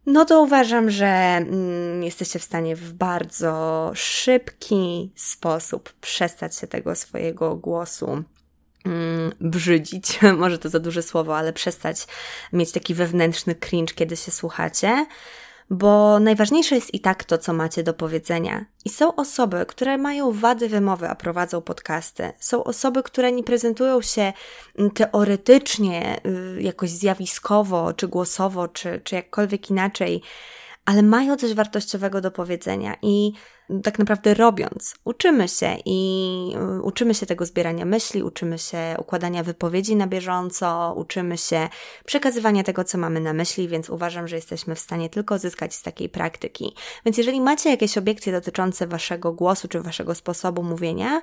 no 0.07 0.25
to 0.25 0.43
uważam, 0.43 0.91
że 0.91 1.07
mm, 1.07 2.03
jesteście 2.03 2.39
w 2.39 2.45
stanie 2.45 2.77
w 2.77 2.93
bardzo 2.93 3.91
szybki 3.95 5.13
sposób 5.17 5.93
przestać 6.01 6.57
się 6.57 6.67
tego 6.67 6.95
swojego 6.95 7.57
głosu 7.57 8.23
mm, 8.85 9.33
brzydzić. 9.41 10.19
Może 10.39 10.59
to 10.59 10.69
za 10.69 10.79
duże 10.79 11.03
słowo, 11.03 11.37
ale 11.37 11.53
przestać 11.53 12.07
mieć 12.53 12.73
taki 12.73 12.95
wewnętrzny 12.95 13.55
cringe, 13.55 13.95
kiedy 13.95 14.17
się 14.17 14.31
słuchacie 14.31 15.07
bo 15.71 16.21
najważniejsze 16.21 16.75
jest 16.75 16.95
i 16.95 17.01
tak 17.01 17.25
to, 17.25 17.39
co 17.39 17.53
macie 17.53 17.83
do 17.83 17.95
powiedzenia. 17.95 18.65
I 18.85 18.89
są 18.91 19.15
osoby, 19.15 19.67
które 19.69 19.99
mają 19.99 20.33
wady 20.33 20.69
wymowy, 20.69 21.09
a 21.09 21.15
prowadzą 21.15 21.61
podcasty. 21.61 22.33
Są 22.39 22.65
osoby, 22.65 23.03
które 23.03 23.33
nie 23.33 23.43
prezentują 23.43 24.03
się 24.03 24.33
mm, 24.79 24.91
teoretycznie, 24.91 26.21
y, 26.27 26.63
jakoś 26.63 26.91
zjawiskowo, 26.91 27.93
czy 27.93 28.09
głosowo, 28.09 28.69
czy, 28.69 29.01
czy 29.05 29.15
jakkolwiek 29.15 29.71
inaczej, 29.71 30.23
ale 30.85 31.03
mają 31.03 31.37
coś 31.37 31.55
wartościowego 31.55 32.21
do 32.21 32.31
powiedzenia 32.31 32.97
i 33.03 33.33
tak 33.83 33.99
naprawdę 33.99 34.35
robiąc, 34.35 34.95
uczymy 35.05 35.49
się 35.49 35.77
i 35.85 36.57
y, 36.79 36.83
uczymy 36.83 37.15
się 37.15 37.27
tego 37.27 37.47
zbierania 37.47 37.85
myśli, 37.85 38.23
uczymy 38.23 38.59
się 38.59 38.97
układania 38.99 39.43
wypowiedzi 39.43 39.97
na 39.97 40.07
bieżąco, 40.07 40.95
uczymy 40.97 41.39
się 41.39 41.69
przekazywania 42.05 42.63
tego, 42.63 42.85
co 42.85 42.99
mamy 42.99 43.21
na 43.21 43.33
myśli, 43.33 43.69
więc 43.69 43.91
uważam, 43.91 44.29
że 44.29 44.37
jesteśmy 44.37 44.75
w 44.75 44.81
stanie 44.81 45.11
tylko 45.11 45.39
zyskać 45.39 45.75
z 45.75 45.83
takiej 45.83 46.09
praktyki. 46.09 46.75
Więc 47.05 47.19
jeżeli 47.19 47.41
macie 47.41 47.71
jakieś 47.71 47.99
obiekcje 47.99 48.33
dotyczące 48.33 48.87
waszego 48.87 49.33
głosu 49.33 49.69
czy 49.69 49.81
waszego 49.81 50.15
sposobu 50.15 50.63
mówienia, 50.63 51.23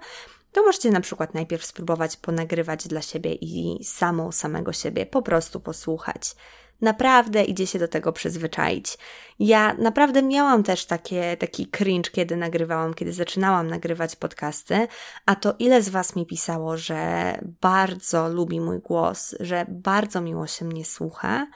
to 0.51 0.63
możecie 0.63 0.91
na 0.91 1.01
przykład 1.01 1.33
najpierw 1.33 1.65
spróbować 1.65 2.17
ponagrywać 2.17 2.87
dla 2.87 3.01
siebie 3.01 3.33
i 3.33 3.83
samą 3.83 4.31
samego 4.31 4.73
siebie 4.73 5.05
po 5.05 5.21
prostu 5.21 5.59
posłuchać 5.59 6.35
naprawdę 6.81 7.43
idzie 7.43 7.67
się 7.67 7.79
do 7.79 7.87
tego 7.87 8.13
przyzwyczaić. 8.13 8.97
Ja 9.39 9.73
naprawdę 9.73 10.23
miałam 10.23 10.63
też 10.63 10.85
takie, 10.85 11.37
taki 11.37 11.67
cringe, 11.67 12.11
kiedy 12.11 12.35
nagrywałam, 12.35 12.93
kiedy 12.93 13.13
zaczynałam 13.13 13.67
nagrywać 13.67 14.15
podcasty, 14.15 14.87
a 15.25 15.35
to 15.35 15.53
ile 15.59 15.81
z 15.81 15.89
Was 15.89 16.15
mi 16.15 16.25
pisało, 16.25 16.77
że 16.77 17.33
bardzo 17.61 18.29
lubi 18.29 18.61
mój 18.61 18.79
głos, 18.79 19.35
że 19.39 19.65
bardzo 19.69 20.21
miło 20.21 20.47
się 20.47 20.65
mnie 20.65 20.85
słucha. 20.85 21.47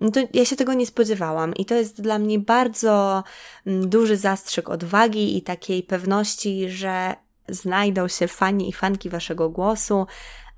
No 0.00 0.10
to 0.10 0.20
ja 0.34 0.44
się 0.44 0.56
tego 0.56 0.74
nie 0.74 0.86
spodziewałam 0.86 1.54
i 1.54 1.64
to 1.64 1.74
jest 1.74 2.00
dla 2.00 2.18
mnie 2.18 2.38
bardzo 2.38 3.24
mm, 3.66 3.88
duży 3.88 4.16
zastrzyk 4.16 4.68
odwagi 4.68 5.36
i 5.36 5.42
takiej 5.42 5.82
pewności, 5.82 6.70
że 6.70 7.14
znajdą 7.48 8.08
się 8.08 8.28
fani 8.28 8.68
i 8.68 8.72
fanki 8.72 9.10
waszego 9.10 9.50
głosu, 9.50 10.06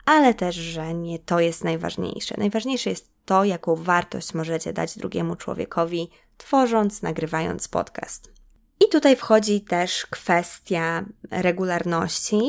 ale 0.06 0.34
też, 0.34 0.54
że 0.54 0.94
nie 0.94 1.18
to 1.18 1.40
jest 1.40 1.64
najważniejsze. 1.64 2.34
Najważniejsze 2.38 2.90
jest 2.90 3.10
to, 3.24 3.44
jaką 3.44 3.76
wartość 3.76 4.34
możecie 4.34 4.72
dać 4.72 4.98
drugiemu 4.98 5.36
człowiekowi, 5.36 6.10
tworząc, 6.36 7.02
nagrywając 7.02 7.68
podcast. 7.68 8.32
I 8.80 8.88
tutaj 8.88 9.16
wchodzi 9.16 9.60
też 9.60 10.06
kwestia 10.06 11.04
regularności. 11.30 12.40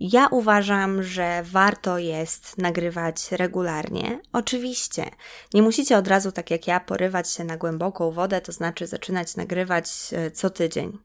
Ja 0.00 0.26
uważam, 0.26 1.02
że 1.02 1.42
warto 1.44 1.98
jest 1.98 2.58
nagrywać 2.58 3.32
regularnie. 3.32 4.20
Oczywiście, 4.32 5.04
nie 5.54 5.62
musicie 5.62 5.98
od 5.98 6.08
razu, 6.08 6.32
tak 6.32 6.50
jak 6.50 6.66
ja, 6.66 6.80
porywać 6.80 7.30
się 7.30 7.44
na 7.44 7.56
głęboką 7.56 8.10
wodę, 8.10 8.40
to 8.40 8.52
znaczy 8.52 8.86
zaczynać 8.86 9.36
nagrywać 9.36 9.88
e, 10.12 10.30
co 10.30 10.50
tydzień. 10.50 10.98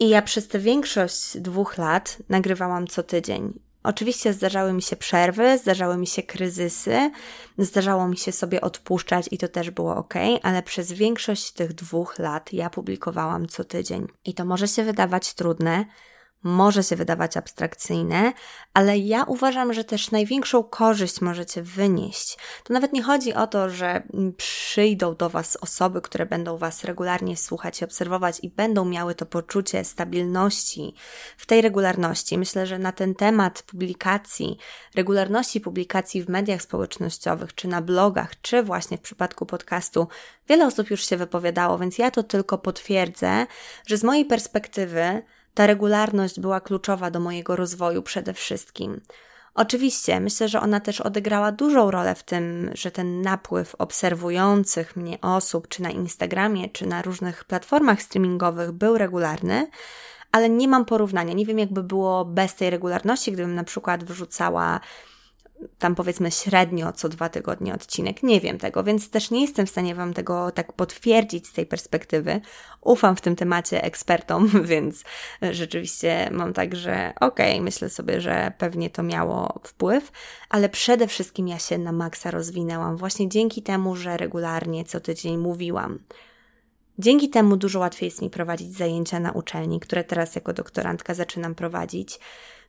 I 0.00 0.08
ja 0.08 0.22
przez 0.22 0.48
tę 0.48 0.58
większość 0.58 1.38
dwóch 1.38 1.78
lat 1.78 2.16
nagrywałam 2.28 2.86
co 2.86 3.02
tydzień. 3.02 3.67
Oczywiście 3.82 4.32
zdarzały 4.32 4.72
mi 4.72 4.82
się 4.82 4.96
przerwy, 4.96 5.58
zdarzały 5.58 5.96
mi 5.96 6.06
się 6.06 6.22
kryzysy, 6.22 7.10
zdarzało 7.58 8.08
mi 8.08 8.16
się 8.16 8.32
sobie 8.32 8.60
odpuszczać 8.60 9.28
i 9.30 9.38
to 9.38 9.48
też 9.48 9.70
było 9.70 9.96
ok, 9.96 10.14
ale 10.42 10.62
przez 10.62 10.92
większość 10.92 11.52
tych 11.52 11.72
dwóch 11.72 12.18
lat 12.18 12.52
ja 12.52 12.70
publikowałam 12.70 13.46
co 13.46 13.64
tydzień. 13.64 14.06
I 14.24 14.34
to 14.34 14.44
może 14.44 14.68
się 14.68 14.84
wydawać 14.84 15.34
trudne, 15.34 15.84
może 16.42 16.82
się 16.82 16.96
wydawać 16.96 17.36
abstrakcyjne, 17.36 18.32
ale 18.74 18.98
ja 18.98 19.24
uważam, 19.24 19.72
że 19.72 19.84
też 19.84 20.10
największą 20.10 20.62
korzyść 20.62 21.20
możecie 21.20 21.62
wynieść. 21.62 22.38
To 22.64 22.72
nawet 22.72 22.92
nie 22.92 23.02
chodzi 23.02 23.34
o 23.34 23.46
to, 23.46 23.70
że 23.70 24.02
przyjdą 24.36 25.14
do 25.14 25.30
Was 25.30 25.56
osoby, 25.56 26.00
które 26.00 26.26
będą 26.26 26.56
Was 26.56 26.84
regularnie 26.84 27.36
słuchać 27.36 27.80
i 27.80 27.84
obserwować 27.84 28.38
i 28.42 28.50
będą 28.50 28.84
miały 28.84 29.14
to 29.14 29.26
poczucie 29.26 29.84
stabilności 29.84 30.94
w 31.36 31.46
tej 31.46 31.60
regularności. 31.60 32.38
Myślę, 32.38 32.66
że 32.66 32.78
na 32.78 32.92
ten 32.92 33.14
temat 33.14 33.62
publikacji, 33.62 34.58
regularności 34.94 35.60
publikacji 35.60 36.22
w 36.22 36.28
mediach 36.28 36.62
społecznościowych, 36.62 37.54
czy 37.54 37.68
na 37.68 37.82
blogach, 37.82 38.40
czy 38.40 38.62
właśnie 38.62 38.98
w 38.98 39.00
przypadku 39.00 39.46
podcastu, 39.46 40.08
wiele 40.48 40.66
osób 40.66 40.90
już 40.90 41.06
się 41.06 41.16
wypowiadało, 41.16 41.78
więc 41.78 41.98
ja 41.98 42.10
to 42.10 42.22
tylko 42.22 42.58
potwierdzę, 42.58 43.46
że 43.86 43.96
z 43.96 44.04
mojej 44.04 44.24
perspektywy, 44.24 45.22
ta 45.58 45.66
regularność 45.66 46.40
była 46.40 46.60
kluczowa 46.60 47.10
do 47.10 47.20
mojego 47.20 47.56
rozwoju 47.56 48.02
przede 48.02 48.34
wszystkim. 48.34 49.00
Oczywiście, 49.54 50.20
myślę, 50.20 50.48
że 50.48 50.60
ona 50.60 50.80
też 50.80 51.00
odegrała 51.00 51.52
dużą 51.52 51.90
rolę 51.90 52.14
w 52.14 52.22
tym, 52.22 52.70
że 52.74 52.90
ten 52.90 53.22
napływ 53.22 53.74
obserwujących 53.74 54.96
mnie 54.96 55.20
osób, 55.20 55.68
czy 55.68 55.82
na 55.82 55.90
Instagramie, 55.90 56.68
czy 56.68 56.86
na 56.86 57.02
różnych 57.02 57.44
platformach 57.44 58.02
streamingowych 58.02 58.72
był 58.72 58.98
regularny, 58.98 59.70
ale 60.32 60.50
nie 60.50 60.68
mam 60.68 60.84
porównania. 60.84 61.32
Nie 61.32 61.46
wiem, 61.46 61.58
jakby 61.58 61.82
było 61.82 62.24
bez 62.24 62.54
tej 62.54 62.70
regularności, 62.70 63.32
gdybym 63.32 63.54
na 63.54 63.64
przykład 63.64 64.04
wrzucała 64.04 64.80
tam 65.78 65.94
powiedzmy 65.94 66.30
średnio 66.30 66.92
co 66.92 67.08
dwa 67.08 67.28
tygodnie 67.28 67.74
odcinek. 67.74 68.22
Nie 68.22 68.40
wiem 68.40 68.58
tego, 68.58 68.84
więc 68.84 69.10
też 69.10 69.30
nie 69.30 69.40
jestem 69.40 69.66
w 69.66 69.70
stanie 69.70 69.94
Wam 69.94 70.14
tego 70.14 70.50
tak 70.50 70.72
potwierdzić 70.72 71.46
z 71.46 71.52
tej 71.52 71.66
perspektywy. 71.66 72.40
Ufam 72.80 73.16
w 73.16 73.20
tym 73.20 73.36
temacie 73.36 73.84
ekspertom, 73.84 74.50
więc 74.64 75.04
rzeczywiście 75.42 76.30
mam 76.32 76.52
tak, 76.52 76.76
że 76.76 77.12
okej, 77.20 77.52
okay, 77.52 77.64
myślę 77.64 77.90
sobie, 77.90 78.20
że 78.20 78.52
pewnie 78.58 78.90
to 78.90 79.02
miało 79.02 79.60
wpływ, 79.64 80.12
ale 80.48 80.68
przede 80.68 81.06
wszystkim 81.06 81.48
ja 81.48 81.58
się 81.58 81.78
na 81.78 81.92
maksa 81.92 82.30
rozwinęłam 82.30 82.96
właśnie 82.96 83.28
dzięki 83.28 83.62
temu, 83.62 83.96
że 83.96 84.16
regularnie 84.16 84.84
co 84.84 85.00
tydzień 85.00 85.38
mówiłam. 85.38 85.98
Dzięki 86.98 87.30
temu 87.30 87.56
dużo 87.56 87.78
łatwiej 87.78 88.06
jest 88.06 88.22
mi 88.22 88.30
prowadzić 88.30 88.72
zajęcia 88.72 89.20
na 89.20 89.32
uczelni, 89.32 89.80
które 89.80 90.04
teraz 90.04 90.34
jako 90.34 90.52
doktorantka 90.52 91.14
zaczynam 91.14 91.54
prowadzić 91.54 92.20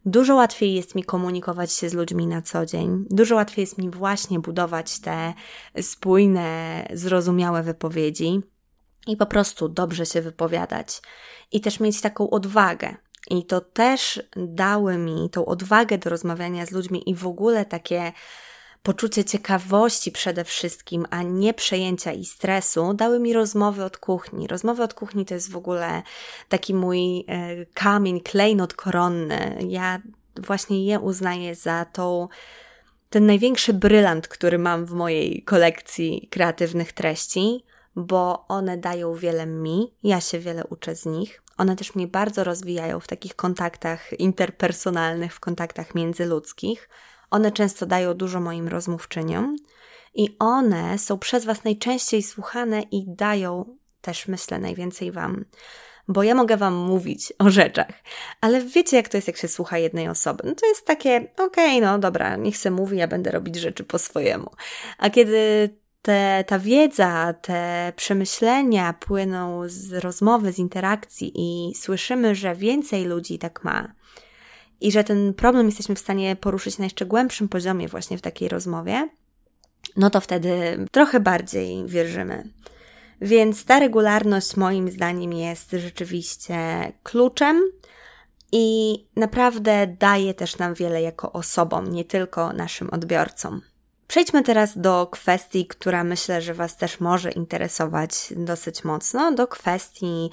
Dużo 0.05 0.35
łatwiej 0.35 0.73
jest 0.73 0.95
mi 0.95 1.03
komunikować 1.03 1.73
się 1.73 1.89
z 1.89 1.93
ludźmi 1.93 2.27
na 2.27 2.41
co 2.41 2.65
dzień, 2.65 3.05
dużo 3.09 3.35
łatwiej 3.35 3.63
jest 3.63 3.77
mi 3.77 3.89
właśnie 3.89 4.39
budować 4.39 4.99
te 4.99 5.33
spójne, 5.81 6.87
zrozumiałe 6.93 7.63
wypowiedzi 7.63 8.41
i 9.07 9.17
po 9.17 9.25
prostu 9.25 9.69
dobrze 9.69 10.05
się 10.05 10.21
wypowiadać 10.21 11.01
i 11.51 11.61
też 11.61 11.79
mieć 11.79 12.01
taką 12.01 12.29
odwagę. 12.29 12.95
I 13.29 13.45
to 13.45 13.61
też 13.61 14.21
dały 14.35 14.97
mi 14.97 15.29
tą 15.29 15.45
odwagę 15.45 15.97
do 15.97 16.09
rozmawiania 16.09 16.65
z 16.65 16.71
ludźmi 16.71 17.09
i 17.09 17.15
w 17.15 17.27
ogóle 17.27 17.65
takie 17.65 18.11
poczucie 18.83 19.25
ciekawości 19.25 20.11
przede 20.11 20.43
wszystkim, 20.43 21.05
a 21.09 21.23
nie 21.23 21.53
przejęcia 21.53 22.11
i 22.11 22.25
stresu, 22.25 22.93
dały 22.93 23.19
mi 23.19 23.33
rozmowy 23.33 23.83
od 23.83 23.97
kuchni. 23.97 24.47
Rozmowy 24.47 24.83
od 24.83 24.93
kuchni 24.93 25.25
to 25.25 25.33
jest 25.33 25.51
w 25.51 25.57
ogóle 25.57 26.03
taki 26.49 26.73
mój 26.73 27.25
e, 27.27 27.65
kamień, 27.65 28.21
klejnot 28.21 28.73
koronny. 28.73 29.57
Ja 29.67 30.01
właśnie 30.37 30.85
je 30.85 30.99
uznaję 30.99 31.55
za 31.55 31.85
tą 31.85 32.27
ten 33.09 33.25
największy 33.25 33.73
brylant, 33.73 34.27
który 34.27 34.57
mam 34.57 34.85
w 34.85 34.91
mojej 34.91 35.43
kolekcji 35.43 36.27
kreatywnych 36.31 36.93
treści, 36.93 37.63
bo 37.95 38.47
one 38.47 38.77
dają 38.77 39.15
wiele 39.15 39.45
mi, 39.45 39.93
ja 40.03 40.21
się 40.21 40.39
wiele 40.39 40.63
uczę 40.67 40.95
z 40.95 41.05
nich. 41.05 41.41
One 41.57 41.75
też 41.75 41.95
mnie 41.95 42.07
bardzo 42.07 42.43
rozwijają 42.43 42.99
w 42.99 43.07
takich 43.07 43.35
kontaktach 43.35 44.19
interpersonalnych, 44.19 45.33
w 45.33 45.39
kontaktach 45.39 45.95
międzyludzkich. 45.95 46.89
One 47.31 47.51
często 47.51 47.85
dają 47.85 48.13
dużo 48.13 48.39
moim 48.39 48.67
rozmówczyniom 48.67 49.55
i 50.13 50.35
one 50.39 50.97
są 50.97 51.19
przez 51.19 51.45
Was 51.45 51.63
najczęściej 51.63 52.23
słuchane 52.23 52.81
i 52.81 53.03
dają 53.07 53.77
też, 54.01 54.27
myślę, 54.27 54.59
najwięcej 54.59 55.11
Wam. 55.11 55.45
Bo 56.07 56.23
ja 56.23 56.35
mogę 56.35 56.57
Wam 56.57 56.75
mówić 56.75 57.33
o 57.39 57.49
rzeczach, 57.49 57.91
ale 58.41 58.61
wiecie, 58.61 58.97
jak 58.97 59.09
to 59.09 59.17
jest, 59.17 59.27
jak 59.27 59.37
się 59.37 59.47
słucha 59.47 59.77
jednej 59.77 60.07
osoby. 60.07 60.43
No 60.45 60.55
to 60.55 60.65
jest 60.65 60.85
takie, 60.85 61.17
okej, 61.37 61.77
okay, 61.77 61.81
no 61.81 61.99
dobra, 61.99 62.35
niech 62.35 62.57
se 62.57 62.71
mówi, 62.71 62.97
ja 62.97 63.07
będę 63.07 63.31
robić 63.31 63.55
rzeczy 63.55 63.83
po 63.83 63.99
swojemu. 63.99 64.49
A 64.97 65.09
kiedy 65.09 65.69
te, 66.01 66.43
ta 66.47 66.59
wiedza, 66.59 67.33
te 67.33 67.93
przemyślenia 67.95 68.93
płyną 68.93 69.61
z 69.65 69.93
rozmowy, 69.93 70.51
z 70.51 70.59
interakcji 70.59 71.31
i 71.35 71.75
słyszymy, 71.75 72.35
że 72.35 72.55
więcej 72.55 73.05
ludzi 73.05 73.39
tak 73.39 73.63
ma, 73.63 73.93
i 74.81 74.91
że 74.91 75.03
ten 75.03 75.33
problem 75.33 75.65
jesteśmy 75.65 75.95
w 75.95 75.99
stanie 75.99 76.35
poruszyć 76.35 76.77
na 76.77 76.83
jeszcze 76.83 77.05
głębszym 77.05 77.49
poziomie, 77.49 77.87
właśnie 77.87 78.17
w 78.17 78.21
takiej 78.21 78.49
rozmowie, 78.49 79.09
no 79.97 80.09
to 80.09 80.21
wtedy 80.21 80.85
trochę 80.91 81.19
bardziej 81.19 81.85
wierzymy. 81.85 82.49
Więc 83.21 83.65
ta 83.65 83.79
regularność, 83.79 84.57
moim 84.57 84.91
zdaniem, 84.91 85.33
jest 85.33 85.71
rzeczywiście 85.71 86.57
kluczem 87.03 87.71
i 88.51 88.97
naprawdę 89.15 89.87
daje 89.99 90.33
też 90.33 90.57
nam 90.57 90.73
wiele 90.73 91.01
jako 91.01 91.31
osobom, 91.31 91.91
nie 91.91 92.05
tylko 92.05 92.53
naszym 92.53 92.89
odbiorcom. 92.89 93.61
Przejdźmy 94.07 94.43
teraz 94.43 94.77
do 94.77 95.07
kwestii, 95.07 95.67
która 95.67 96.03
myślę, 96.03 96.41
że 96.41 96.53
Was 96.53 96.77
też 96.77 96.99
może 96.99 97.31
interesować 97.31 98.33
dosyć 98.35 98.83
mocno, 98.83 99.31
do 99.31 99.47
kwestii 99.47 100.29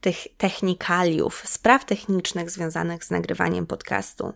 tych 0.00 0.16
technikaliów, 0.38 1.42
spraw 1.46 1.84
technicznych 1.84 2.50
związanych 2.50 3.04
z 3.04 3.10
nagrywaniem 3.10 3.66
podcastu. 3.66 4.32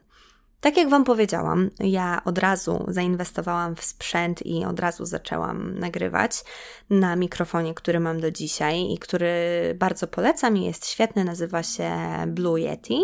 Tak 0.60 0.76
jak 0.76 0.88
Wam 0.88 1.04
powiedziałam, 1.04 1.70
ja 1.80 2.22
od 2.24 2.38
razu 2.38 2.84
zainwestowałam 2.88 3.76
w 3.76 3.84
sprzęt 3.84 4.46
i 4.46 4.64
od 4.64 4.80
razu 4.80 5.04
zaczęłam 5.04 5.78
nagrywać 5.78 6.44
na 6.90 7.16
mikrofonie, 7.16 7.74
który 7.74 8.00
mam 8.00 8.20
do 8.20 8.30
dzisiaj 8.30 8.92
i 8.92 8.98
który 8.98 9.34
bardzo 9.78 10.06
polecam 10.06 10.56
i 10.56 10.64
jest 10.64 10.86
świetny, 10.86 11.24
nazywa 11.24 11.62
się 11.62 11.90
Blue 12.26 12.60
Yeti. 12.60 13.02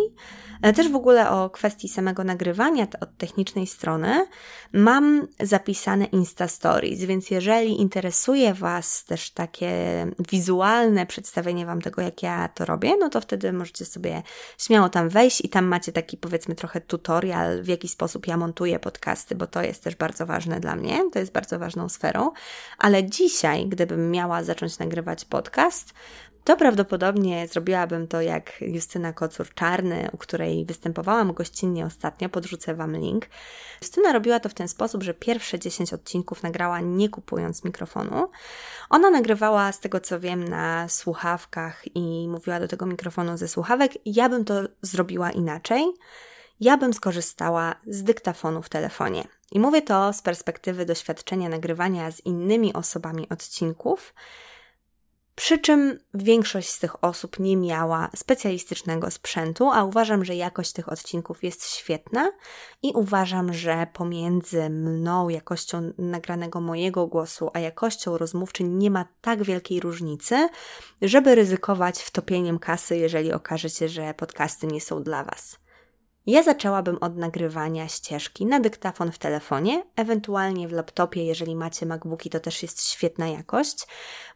E, 0.62 0.72
też 0.72 0.88
w 0.88 0.96
ogóle 0.96 1.30
o 1.30 1.50
kwestii 1.50 1.88
samego 1.88 2.24
nagrywania 2.24 2.86
od 3.00 3.16
technicznej 3.16 3.66
strony 3.66 4.26
mam 4.72 5.28
zapisane 5.40 6.04
Insta 6.04 6.48
Stories, 6.48 7.04
więc 7.04 7.30
jeżeli 7.30 7.80
interesuje 7.80 8.54
Was 8.54 9.04
też 9.04 9.30
takie 9.30 9.72
wizualne 10.30 11.06
przedstawienie 11.06 11.66
Wam 11.66 11.82
tego, 11.82 12.02
jak 12.02 12.22
ja 12.22 12.48
to 12.48 12.64
robię, 12.64 12.96
no 12.96 13.08
to 13.08 13.20
wtedy 13.20 13.52
możecie 13.52 13.84
sobie 13.84 14.22
śmiało 14.58 14.88
tam 14.88 15.08
wejść 15.08 15.44
i 15.44 15.48
tam 15.48 15.64
macie 15.64 15.92
taki 15.92 16.16
powiedzmy 16.16 16.54
trochę 16.54 16.80
tutorial, 16.80 17.45
w 17.62 17.68
jaki 17.68 17.88
sposób 17.88 18.26
ja 18.26 18.36
montuję 18.36 18.78
podcasty, 18.78 19.34
bo 19.34 19.46
to 19.46 19.62
jest 19.62 19.84
też 19.84 19.96
bardzo 19.96 20.26
ważne 20.26 20.60
dla 20.60 20.76
mnie, 20.76 21.10
to 21.12 21.18
jest 21.18 21.32
bardzo 21.32 21.58
ważną 21.58 21.88
sferą. 21.88 22.30
Ale 22.78 23.04
dzisiaj, 23.04 23.66
gdybym 23.66 24.10
miała 24.10 24.42
zacząć 24.42 24.78
nagrywać 24.78 25.24
podcast, 25.24 25.94
to 26.46 26.56
prawdopodobnie 26.56 27.48
zrobiłabym 27.48 28.08
to 28.08 28.20
jak 28.20 28.52
Justyna 28.60 29.12
Kocur-Czarny, 29.12 30.08
u 30.12 30.16
której 30.16 30.64
występowałam 30.64 31.32
gościnnie 31.32 31.86
ostatnio, 31.86 32.28
podrzucę 32.28 32.74
Wam 32.74 32.96
link. 32.96 33.26
Justyna 33.82 34.12
robiła 34.12 34.40
to 34.40 34.48
w 34.48 34.54
ten 34.54 34.68
sposób, 34.68 35.02
że 35.02 35.14
pierwsze 35.14 35.58
10 35.58 35.92
odcinków 35.92 36.42
nagrała 36.42 36.80
nie 36.80 37.08
kupując 37.08 37.64
mikrofonu. 37.64 38.28
Ona 38.90 39.10
nagrywała, 39.10 39.72
z 39.72 39.80
tego 39.80 40.00
co 40.00 40.20
wiem, 40.20 40.48
na 40.48 40.88
słuchawkach 40.88 41.84
i 41.94 42.28
mówiła 42.28 42.60
do 42.60 42.68
tego 42.68 42.86
mikrofonu 42.86 43.36
ze 43.36 43.48
słuchawek. 43.48 43.92
Ja 44.04 44.28
bym 44.28 44.44
to 44.44 44.54
zrobiła 44.82 45.30
inaczej. 45.30 45.84
Ja 46.60 46.76
bym 46.76 46.94
skorzystała 46.94 47.74
z 47.86 48.02
dyktafonu 48.02 48.62
w 48.62 48.68
telefonie. 48.68 49.24
I 49.52 49.60
mówię 49.60 49.82
to 49.82 50.12
z 50.12 50.22
perspektywy 50.22 50.86
doświadczenia 50.86 51.48
nagrywania 51.48 52.10
z 52.10 52.20
innymi 52.20 52.74
osobami 52.74 53.28
odcinków, 53.28 54.14
przy 55.36 55.58
czym 55.58 55.98
większość 56.14 56.68
z 56.68 56.78
tych 56.78 57.04
osób 57.04 57.38
nie 57.38 57.56
miała 57.56 58.08
specjalistycznego 58.16 59.10
sprzętu, 59.10 59.70
a 59.70 59.84
uważam, 59.84 60.24
że 60.24 60.34
jakość 60.34 60.72
tych 60.72 60.92
odcinków 60.92 61.44
jest 61.44 61.66
świetna 61.66 62.32
i 62.82 62.92
uważam, 62.94 63.52
że 63.52 63.86
pomiędzy 63.92 64.70
mną, 64.70 65.28
jakością 65.28 65.92
nagranego 65.98 66.60
mojego 66.60 67.06
głosu, 67.06 67.50
a 67.54 67.58
jakością 67.60 68.18
rozmówczyń 68.18 68.68
nie 68.68 68.90
ma 68.90 69.04
tak 69.20 69.42
wielkiej 69.42 69.80
różnicy, 69.80 70.48
żeby 71.02 71.34
ryzykować 71.34 72.02
wtopieniem 72.02 72.58
kasy, 72.58 72.96
jeżeli 72.96 73.32
okaże 73.32 73.70
się, 73.70 73.88
że 73.88 74.14
podcasty 74.14 74.66
nie 74.66 74.80
są 74.80 75.02
dla 75.02 75.24
Was. 75.24 75.65
Ja 76.26 76.42
zaczęłabym 76.42 76.98
od 77.00 77.16
nagrywania 77.16 77.88
ścieżki 77.88 78.46
na 78.46 78.60
dyktafon 78.60 79.12
w 79.12 79.18
telefonie, 79.18 79.84
ewentualnie 79.96 80.68
w 80.68 80.72
laptopie, 80.72 81.24
jeżeli 81.24 81.56
macie 81.56 81.86
MacBooki, 81.86 82.30
to 82.30 82.40
też 82.40 82.62
jest 82.62 82.88
świetna 82.88 83.28
jakość. 83.28 83.86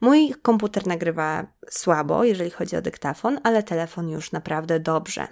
Mój 0.00 0.35
komputer 0.42 0.87
nagrywa 0.87 1.47
słabo, 1.70 2.25
jeżeli 2.25 2.50
chodzi 2.50 2.76
o 2.76 2.82
dyktafon, 2.82 3.40
ale 3.42 3.62
telefon 3.62 4.09
już 4.09 4.32
naprawdę 4.32 4.80
dobrze. 4.80 5.28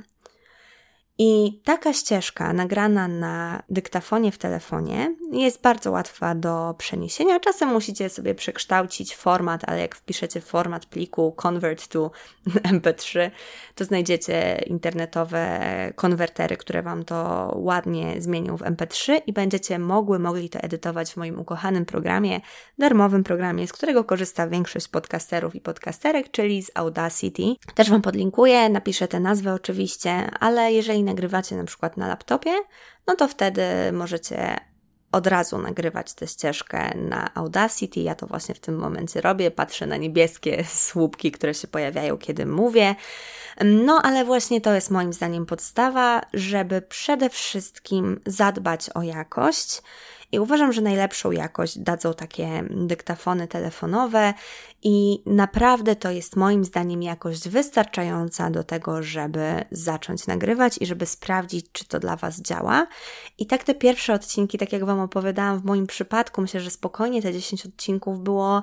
I 1.20 1.60
taka 1.64 1.92
ścieżka 1.92 2.52
nagrana 2.52 3.08
na 3.08 3.62
dyktafonie 3.68 4.32
w 4.32 4.38
telefonie 4.38 5.14
jest 5.32 5.62
bardzo 5.62 5.90
łatwa 5.90 6.34
do 6.34 6.74
przeniesienia. 6.78 7.40
Czasem 7.40 7.68
musicie 7.68 8.08
sobie 8.08 8.34
przekształcić 8.34 9.16
format, 9.16 9.62
ale 9.66 9.80
jak 9.80 9.94
wpiszecie 9.94 10.40
format 10.40 10.86
pliku 10.86 11.32
convert 11.32 11.88
to 11.88 12.10
MP3, 12.74 13.30
to 13.74 13.84
znajdziecie 13.84 14.62
internetowe 14.66 15.60
konwertery, 15.94 16.56
które 16.56 16.82
Wam 16.82 17.04
to 17.04 17.52
ładnie 17.56 18.22
zmienią 18.22 18.56
w 18.56 18.62
MP3 18.62 19.20
i 19.26 19.32
będziecie 19.32 19.78
mogły, 19.78 20.18
mogli 20.18 20.50
to 20.50 20.58
edytować 20.58 21.12
w 21.12 21.16
moim 21.16 21.40
ukochanym 21.40 21.84
programie, 21.84 22.40
darmowym 22.78 23.24
programie, 23.24 23.66
z 23.66 23.72
którego 23.72 24.04
korzysta 24.04 24.48
większość 24.48 24.88
podcasterów 24.88 25.54
i 25.54 25.60
podcasterek, 25.60 26.30
czyli 26.30 26.62
z 26.62 26.70
Audacity. 26.74 27.42
Też 27.74 27.90
Wam 27.90 28.02
podlinkuję, 28.02 28.68
napiszę 28.68 29.08
tę 29.08 29.20
nazwę 29.20 29.54
oczywiście, 29.54 30.30
ale 30.40 30.72
jeżeli 30.72 31.07
nagrywacie 31.08 31.56
na 31.56 31.64
przykład 31.64 31.96
na 31.96 32.08
laptopie, 32.08 32.50
no 33.06 33.16
to 33.16 33.28
wtedy 33.28 33.62
możecie 33.92 34.58
od 35.12 35.26
razu 35.26 35.58
nagrywać 35.58 36.14
tę 36.14 36.26
ścieżkę 36.26 36.94
na 36.96 37.34
Audacity. 37.34 38.00
Ja 38.00 38.14
to 38.14 38.26
właśnie 38.26 38.54
w 38.54 38.60
tym 38.60 38.76
momencie 38.78 39.20
robię. 39.20 39.50
Patrzę 39.50 39.86
na 39.86 39.96
niebieskie 39.96 40.64
słupki, 40.84 41.32
które 41.32 41.54
się 41.54 41.68
pojawiają, 41.68 42.18
kiedy 42.18 42.46
mówię. 42.46 42.94
No, 43.64 44.00
ale 44.04 44.24
właśnie 44.24 44.60
to 44.60 44.74
jest 44.74 44.90
moim 44.90 45.12
zdaniem 45.12 45.46
podstawa, 45.46 46.20
żeby 46.34 46.82
przede 46.82 47.30
wszystkim 47.30 48.20
zadbać 48.26 48.90
o 48.90 49.02
jakość 49.02 49.82
i 50.32 50.38
uważam, 50.38 50.72
że 50.72 50.82
najlepszą 50.82 51.30
jakość 51.30 51.78
dadzą 51.78 52.14
takie 52.14 52.64
dyktafony 52.70 53.48
telefonowe 53.48 54.34
i 54.82 55.22
naprawdę 55.26 55.96
to 55.96 56.10
jest 56.10 56.36
moim 56.36 56.64
zdaniem 56.64 57.02
jakość 57.02 57.48
wystarczająca 57.48 58.50
do 58.50 58.64
tego, 58.64 59.02
żeby 59.02 59.64
zacząć 59.70 60.26
nagrywać 60.26 60.78
i 60.80 60.86
żeby 60.86 61.06
sprawdzić, 61.06 61.66
czy 61.72 61.84
to 61.84 62.00
dla 62.00 62.16
Was 62.16 62.40
działa. 62.42 62.86
I 63.38 63.46
tak 63.46 63.64
te 63.64 63.74
pierwsze 63.74 64.14
odcinki, 64.14 64.58
tak 64.58 64.72
jak 64.72 64.84
Wam 64.84 65.00
opowiadałam 65.00 65.60
w 65.60 65.64
moim 65.64 65.86
przypadku, 65.86 66.40
myślę, 66.40 66.60
że 66.60 66.70
spokojnie 66.70 67.22
te 67.22 67.32
10 67.32 67.66
odcinków 67.66 68.20
było 68.20 68.62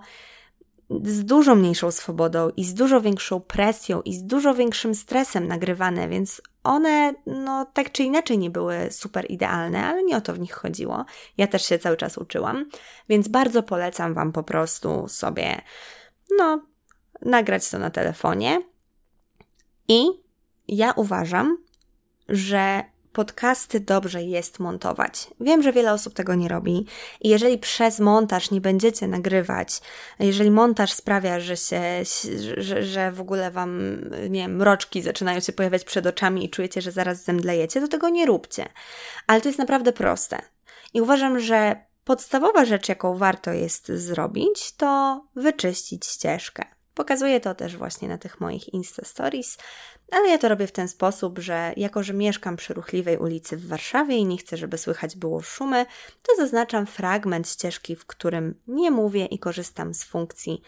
z 0.89 1.25
dużo 1.25 1.55
mniejszą 1.55 1.91
swobodą 1.91 2.49
i 2.57 2.65
z 2.65 2.73
dużo 2.73 3.01
większą 3.01 3.39
presją 3.41 4.01
i 4.01 4.13
z 4.13 4.23
dużo 4.23 4.53
większym 4.55 4.95
stresem 4.95 5.47
nagrywane, 5.47 6.09
więc 6.09 6.41
one, 6.63 7.13
no 7.25 7.65
tak 7.73 7.91
czy 7.91 8.03
inaczej, 8.03 8.37
nie 8.37 8.49
były 8.49 8.91
super 8.91 9.25
idealne, 9.29 9.85
ale 9.85 10.03
nie 10.03 10.17
o 10.17 10.21
to 10.21 10.33
w 10.33 10.39
nich 10.39 10.53
chodziło. 10.53 11.05
Ja 11.37 11.47
też 11.47 11.65
się 11.65 11.79
cały 11.79 11.97
czas 11.97 12.17
uczyłam, 12.17 12.69
więc 13.09 13.27
bardzo 13.27 13.63
polecam 13.63 14.13
Wam 14.13 14.31
po 14.31 14.43
prostu 14.43 15.07
sobie, 15.07 15.61
no, 16.37 16.61
nagrać 17.21 17.69
to 17.69 17.79
na 17.79 17.89
telefonie. 17.89 18.61
I 19.87 20.05
ja 20.67 20.91
uważam, 20.91 21.57
że 22.29 22.83
podcasty 23.15 23.79
dobrze 23.79 24.23
jest 24.23 24.59
montować. 24.59 25.27
Wiem, 25.39 25.63
że 25.63 25.73
wiele 25.73 25.93
osób 25.93 26.13
tego 26.13 26.35
nie 26.35 26.47
robi 26.47 26.85
i 27.21 27.29
jeżeli 27.29 27.57
przez 27.57 27.99
montaż 27.99 28.51
nie 28.51 28.61
będziecie 28.61 29.07
nagrywać, 29.07 29.81
jeżeli 30.19 30.51
montaż 30.51 30.93
sprawia, 30.93 31.39
że 31.39 31.57
się, 31.57 31.81
że, 32.57 32.83
że 32.83 33.11
w 33.11 33.21
ogóle 33.21 33.51
wam, 33.51 34.01
nie 34.29 34.39
wiem, 34.39 34.55
mroczki 34.55 35.01
zaczynają 35.01 35.39
się 35.39 35.53
pojawiać 35.53 35.83
przed 35.83 36.05
oczami 36.05 36.45
i 36.45 36.49
czujecie, 36.49 36.81
że 36.81 36.91
zaraz 36.91 37.23
zemdlejecie, 37.23 37.81
to 37.81 37.87
tego 37.87 38.09
nie 38.09 38.25
róbcie. 38.25 38.65
Ale 39.27 39.41
to 39.41 39.49
jest 39.49 39.59
naprawdę 39.59 39.93
proste. 39.93 40.41
I 40.93 41.01
uważam, 41.01 41.39
że 41.39 41.85
podstawowa 42.03 42.65
rzecz, 42.65 42.89
jaką 42.89 43.17
warto 43.17 43.51
jest 43.51 43.87
zrobić, 43.87 44.71
to 44.71 45.21
wyczyścić 45.35 46.05
ścieżkę. 46.05 46.74
Pokazuję 46.95 47.39
to 47.39 47.55
też 47.55 47.77
właśnie 47.77 48.07
na 48.07 48.17
tych 48.17 48.41
moich 48.41 48.73
Insta 48.73 49.05
Stories, 49.05 49.57
ale 50.11 50.29
ja 50.29 50.37
to 50.37 50.49
robię 50.49 50.67
w 50.67 50.71
ten 50.71 50.87
sposób, 50.87 51.39
że 51.39 51.73
jako, 51.77 52.03
że 52.03 52.13
mieszkam 52.13 52.55
przy 52.55 52.73
ruchliwej 52.73 53.17
ulicy 53.17 53.57
w 53.57 53.67
Warszawie 53.67 54.17
i 54.17 54.25
nie 54.25 54.37
chcę, 54.37 54.57
żeby 54.57 54.77
słychać 54.77 55.15
było 55.15 55.41
szumy, 55.41 55.85
to 56.21 56.35
zaznaczam 56.37 56.85
fragment 56.85 57.49
ścieżki, 57.49 57.95
w 57.95 58.05
którym 58.05 58.61
nie 58.67 58.91
mówię 58.91 59.25
i 59.25 59.39
korzystam 59.39 59.93
z 59.93 60.03
funkcji 60.03 60.61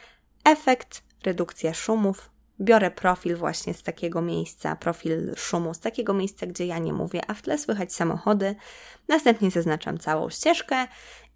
efekt, 0.45 1.03
redukcja 1.23 1.73
szumów. 1.73 2.29
Biorę 2.61 2.91
profil 2.91 3.35
właśnie 3.35 3.73
z 3.73 3.83
takiego 3.83 4.21
miejsca, 4.21 4.75
profil 4.75 5.33
szumu 5.35 5.73
z 5.73 5.79
takiego 5.79 6.13
miejsca, 6.13 6.47
gdzie 6.47 6.65
ja 6.65 6.77
nie 6.77 6.93
mówię, 6.93 7.21
a 7.27 7.33
w 7.33 7.41
tle 7.41 7.57
słychać 7.57 7.93
samochody. 7.93 8.55
Następnie 9.07 9.51
zaznaczam 9.51 9.97
całą 9.97 10.29
ścieżkę 10.29 10.87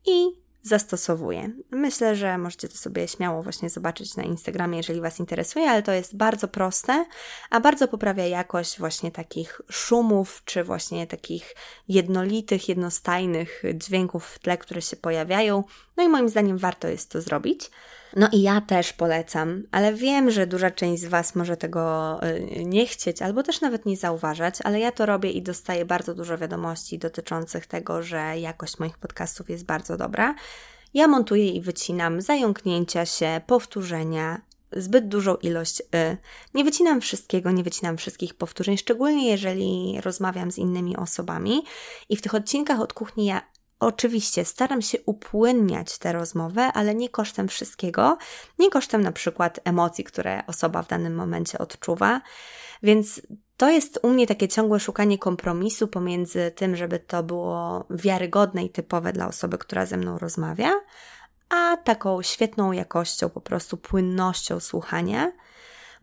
i 0.06 0.42
zastosowuję. 0.64 1.50
Myślę, 1.72 2.16
że 2.16 2.38
możecie 2.38 2.68
to 2.70 2.78
sobie 2.78 3.08
śmiało 3.08 3.44
właśnie 3.44 3.70
zobaczyć 3.70 4.16
na 4.16 4.24
Instagramie, 4.24 4.78
jeżeli 4.78 5.02
Was 5.02 5.20
interesuje, 5.20 5.70
ale 5.70 5.84
to 5.84 5.92
jest 5.92 6.18
bardzo 6.18 6.48
proste, 6.48 7.06
a 7.50 7.60
bardzo 7.60 7.88
poprawia 7.88 8.26
jakość 8.26 8.80
właśnie 8.80 9.12
takich 9.12 9.62
szumów, 9.70 10.42
czy 10.46 10.64
właśnie 10.64 11.08
takich 11.08 11.56
jednolitych, 11.88 12.70
jednostajnych 12.70 13.64
dźwięków 13.74 14.26
w 14.26 14.40
tle, 14.40 14.58
które 14.58 14.82
się 14.82 14.96
pojawiają. 14.96 15.64
No 15.98 16.04
i 16.04 16.10
moim 16.10 16.30
zdaniem 16.30 16.58
warto 16.58 16.88
jest 16.88 17.12
to 17.12 17.22
zrobić. 17.22 17.72
No 18.16 18.30
i 18.32 18.42
ja 18.42 18.62
też 18.62 18.94
polecam, 18.94 19.64
ale 19.72 19.94
wiem, 19.94 20.32
że 20.32 20.48
duża 20.48 20.72
część 20.72 21.02
z 21.02 21.06
Was 21.06 21.36
może 21.36 21.58
tego 21.58 22.20
y, 22.24 22.66
nie 22.66 22.86
chcieć, 22.86 23.22
albo 23.22 23.44
też 23.44 23.62
nawet 23.62 23.86
nie 23.86 23.98
zauważać, 23.98 24.56
ale 24.64 24.80
ja 24.80 24.92
to 24.92 25.06
robię 25.06 25.32
i 25.32 25.42
dostaję 25.42 25.86
bardzo 25.86 26.16
dużo 26.16 26.38
wiadomości 26.38 27.00
dotyczących 27.00 27.68
tego, 27.68 28.04
że 28.04 28.40
jakość 28.40 28.80
moich 28.80 28.98
podcastów 28.98 29.50
jest 29.50 29.66
bardzo 29.66 29.98
dobra. 29.98 30.36
Ja 30.94 31.08
montuję 31.08 31.50
i 31.50 31.62
wycinam 31.62 32.22
zająknięcia 32.22 33.06
się, 33.06 33.42
powtórzenia, 33.48 34.42
zbyt 34.72 35.08
dużą 35.08 35.36
ilość. 35.36 35.80
Y. 35.80 36.18
Nie 36.54 36.64
wycinam 36.64 37.02
wszystkiego, 37.02 37.52
nie 37.52 37.64
wycinam 37.64 37.98
wszystkich 37.98 38.34
powtórzeń, 38.34 38.78
szczególnie 38.78 39.30
jeżeli 39.30 40.02
rozmawiam 40.02 40.52
z 40.52 40.58
innymi 40.58 40.98
osobami. 40.98 41.64
I 42.10 42.16
w 42.16 42.22
tych 42.22 42.36
odcinkach 42.36 42.80
od 42.80 42.94
kuchni 42.94 43.26
ja 43.26 43.42
oczywiście 43.82 44.46
staram 44.46 44.82
się 44.82 44.98
upłynniać 45.06 45.98
tę 45.98 46.14
rozmowę, 46.14 46.62
ale 46.74 46.96
nie 46.96 47.10
kosztem 47.10 47.48
wszystkiego, 47.48 48.18
nie 48.60 48.70
kosztem 48.70 49.02
na 49.02 49.12
przykład 49.12 49.60
emocji, 49.64 50.04
które 50.04 50.44
osoba 50.48 50.84
w 50.84 50.88
danym 50.88 51.16
momencie 51.16 51.58
odczuwa. 51.58 52.22
Więc 52.84 53.22
to 53.58 53.70
jest 53.70 54.00
u 54.04 54.10
mnie 54.10 54.28
takie 54.28 54.48
ciągłe 54.48 54.80
szukanie 54.80 55.18
kompromisu 55.18 55.88
pomiędzy 55.88 56.52
tym, 56.52 56.76
żeby 56.76 57.00
to 57.00 57.24
było 57.24 57.86
wiarygodne 57.90 58.64
i 58.64 58.70
typowe 58.70 59.14
dla 59.14 59.28
osoby, 59.28 59.58
która 59.58 59.86
ze 59.86 59.98
mną 59.98 60.18
rozmawia, 60.18 60.72
a 61.50 61.78
taką 61.78 62.22
świetną 62.22 62.72
jakością, 62.72 63.30
po 63.30 63.42
prostu 63.42 63.78
płynnością 63.78 64.60
słuchania 64.60 65.32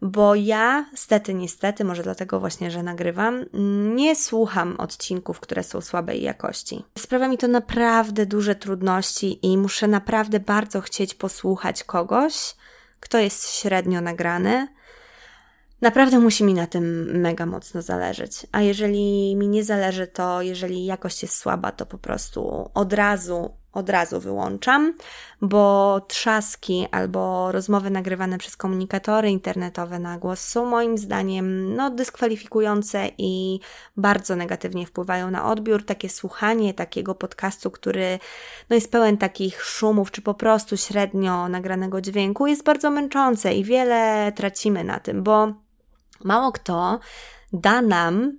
bo 0.03 0.35
ja, 0.35 0.87
stety, 0.95 1.35
niestety, 1.35 1.85
może 1.85 2.03
dlatego 2.03 2.41
właśnie, 2.41 2.71
że 2.71 2.83
nagrywam, 2.83 3.45
nie 3.95 4.17
słucham 4.17 4.77
odcinków, 4.79 5.41
które 5.41 5.63
są 5.63 5.81
słabej 5.81 6.23
jakości. 6.23 6.85
Sprawia 6.99 7.29
mi 7.29 7.39
to 7.39 7.49
naprawdę 7.49 8.27
duże 8.27 8.55
trudności 8.55 9.47
i 9.47 9.59
muszę 9.59 9.89
naprawdę 9.89 10.41
bardzo 10.41 10.81
chcieć 10.81 11.15
posłuchać 11.15 11.85
kogoś, 11.85 12.55
kto 13.01 13.19
jest 13.19 13.51
średnio 13.51 14.01
nagrany. 14.01 14.69
Naprawdę 15.81 16.19
musi 16.19 16.45
mi 16.45 16.55
na 16.55 16.67
tym 16.67 17.05
mega 17.21 17.47
mocno 17.47 17.83
zależeć. 17.83 18.47
A 18.53 18.61
jeżeli 18.61 19.37
mi 19.37 19.49
nie 19.49 19.65
zależy, 19.65 20.07
to 20.07 20.43
jeżeli 20.43 20.85
jakość 20.85 21.23
jest 21.23 21.37
słaba, 21.37 21.73
to 21.73 21.87
po 21.87 21.99
prostu 21.99 22.71
od 22.75 22.93
razu 22.93 23.58
od 23.73 23.91
razu 23.91 24.21
wyłączam, 24.21 24.95
bo 25.41 26.01
trzaski 26.09 26.87
albo 26.91 27.53
rozmowy 27.53 27.91
nagrywane 27.91 28.39
przez 28.39 28.57
komunikatory 28.57 29.31
internetowe 29.31 29.99
na 29.99 30.19
głos 30.19 30.41
są 30.41 30.67
moim 30.67 30.99
zdaniem 30.99 31.75
no, 31.77 31.91
dyskwalifikujące 31.91 33.11
i 33.19 33.61
bardzo 33.97 34.37
negatywnie 34.37 34.87
wpływają 34.87 35.31
na 35.31 35.51
odbiór. 35.51 35.85
Takie 35.85 36.09
słuchanie 36.09 36.75
takiego 36.75 37.15
podcastu, 37.15 37.71
który 37.71 38.19
no, 38.71 38.75
jest 38.75 38.93
pełen 38.93 39.19
takich 39.19 39.65
szumów, 39.65 40.11
czy 40.11 40.23
po 40.23 40.35
prostu 40.35 40.77
średnio 40.77 41.49
nagranego 41.49 42.01
dźwięku, 42.01 42.47
jest 42.47 42.65
bardzo 42.65 42.91
męczące 42.91 43.55
i 43.55 43.65
wiele 43.65 44.33
tracimy 44.37 44.85
na 44.85 45.01
tym, 45.01 45.23
bo 45.23 45.53
mało 46.25 46.53
kto 46.53 47.01
da 47.53 47.83
nam 47.83 48.39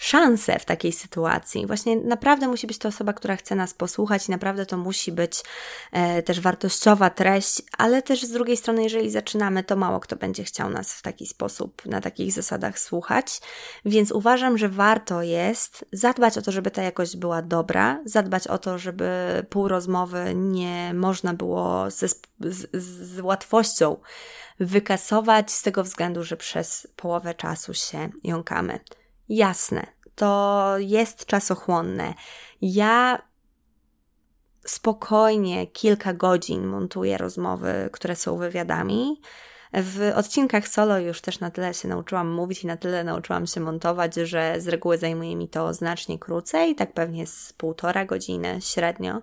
szansę 0.00 0.58
w 0.58 0.64
takiej 0.64 0.92
sytuacji. 0.92 1.66
Właśnie 1.66 1.96
naprawdę 1.96 2.48
musi 2.48 2.66
być 2.66 2.78
to 2.78 2.88
osoba, 2.88 3.12
która 3.12 3.36
chce 3.36 3.54
nas 3.54 3.74
posłuchać 3.74 4.28
i 4.28 4.30
naprawdę 4.30 4.66
to 4.66 4.76
musi 4.76 5.12
być 5.12 5.42
e, 5.92 6.22
też 6.22 6.40
wartościowa 6.40 7.10
treść, 7.10 7.62
ale 7.78 8.02
też 8.02 8.22
z 8.22 8.30
drugiej 8.30 8.56
strony, 8.56 8.82
jeżeli 8.82 9.10
zaczynamy, 9.10 9.64
to 9.64 9.76
mało 9.76 10.00
kto 10.00 10.16
będzie 10.16 10.44
chciał 10.44 10.70
nas 10.70 10.94
w 10.94 11.02
taki 11.02 11.26
sposób, 11.26 11.86
na 11.86 12.00
takich 12.00 12.32
zasadach 12.32 12.78
słuchać. 12.78 13.40
Więc 13.84 14.12
uważam, 14.12 14.58
że 14.58 14.68
warto 14.68 15.22
jest 15.22 15.84
zadbać 15.92 16.38
o 16.38 16.42
to, 16.42 16.52
żeby 16.52 16.70
ta 16.70 16.82
jakość 16.82 17.16
była 17.16 17.42
dobra, 17.42 18.00
zadbać 18.04 18.46
o 18.46 18.58
to, 18.58 18.78
żeby 18.78 19.10
pół 19.50 19.68
rozmowy 19.68 20.32
nie 20.34 20.94
można 20.94 21.34
było 21.34 21.90
ze, 21.90 22.08
z, 22.40 22.68
z 22.72 23.20
łatwością 23.20 23.96
wykasować 24.60 25.52
z 25.52 25.62
tego 25.62 25.84
względu, 25.84 26.24
że 26.24 26.36
przez 26.36 26.88
połowę 26.96 27.34
czasu 27.34 27.74
się 27.74 28.08
jąkamy. 28.24 28.80
Jasne, 29.30 29.86
to 30.14 30.74
jest 30.78 31.26
czasochłonne. 31.26 32.14
Ja 32.62 33.22
spokojnie 34.66 35.66
kilka 35.66 36.12
godzin 36.12 36.66
montuję 36.66 37.18
rozmowy, 37.18 37.88
które 37.92 38.16
są 38.16 38.36
wywiadami. 38.36 39.20
W 39.72 40.12
odcinkach 40.14 40.68
solo 40.68 40.98
już 40.98 41.20
też 41.20 41.40
na 41.40 41.50
tyle 41.50 41.74
się 41.74 41.88
nauczyłam 41.88 42.30
mówić 42.30 42.64
i 42.64 42.66
na 42.66 42.76
tyle 42.76 43.04
nauczyłam 43.04 43.46
się 43.46 43.60
montować, 43.60 44.14
że 44.14 44.54
z 44.58 44.68
reguły 44.68 44.98
zajmuje 44.98 45.36
mi 45.36 45.48
to 45.48 45.74
znacznie 45.74 46.18
krócej, 46.18 46.74
tak 46.74 46.92
pewnie 46.92 47.26
z 47.26 47.52
półtora 47.52 48.04
godziny 48.04 48.58
średnio, 48.60 49.22